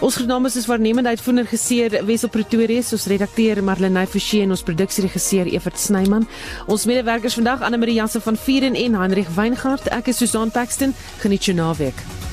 Ons 0.00 0.14
groetnames 0.14 0.56
is 0.56 0.66
waarnemende 0.66 1.08
uitvoerder 1.08 1.46
geseer 1.46 2.04
Wesel 2.04 2.28
Pretoria, 2.28 2.82
ons 2.92 3.06
redakteur 3.06 3.62
Marlene 3.64 4.06
Forsie 4.06 4.42
en 4.42 4.50
ons 4.50 4.62
produksieregisseur 4.62 5.46
Evert 5.46 5.78
Snyman. 5.78 6.28
Ons 6.66 6.84
medewerkers 6.84 7.34
vandag 7.34 7.62
Anne 7.62 7.78
Marie 7.78 7.94
Jansen 7.94 8.20
van 8.20 8.36
Vuren 8.36 8.75
en 8.84 8.94
Heinrich 8.94 9.34
Weingart. 9.34 9.88
Ek 9.88 10.12
is 10.12 10.16
Susan 10.16 10.50
Paxton. 10.50 10.94
Geniet 11.18 11.44
jou 11.44 11.56
naweek. 11.56 12.25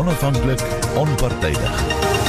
Onafhanklik, 0.00 0.60
onpartydig. 0.96 2.19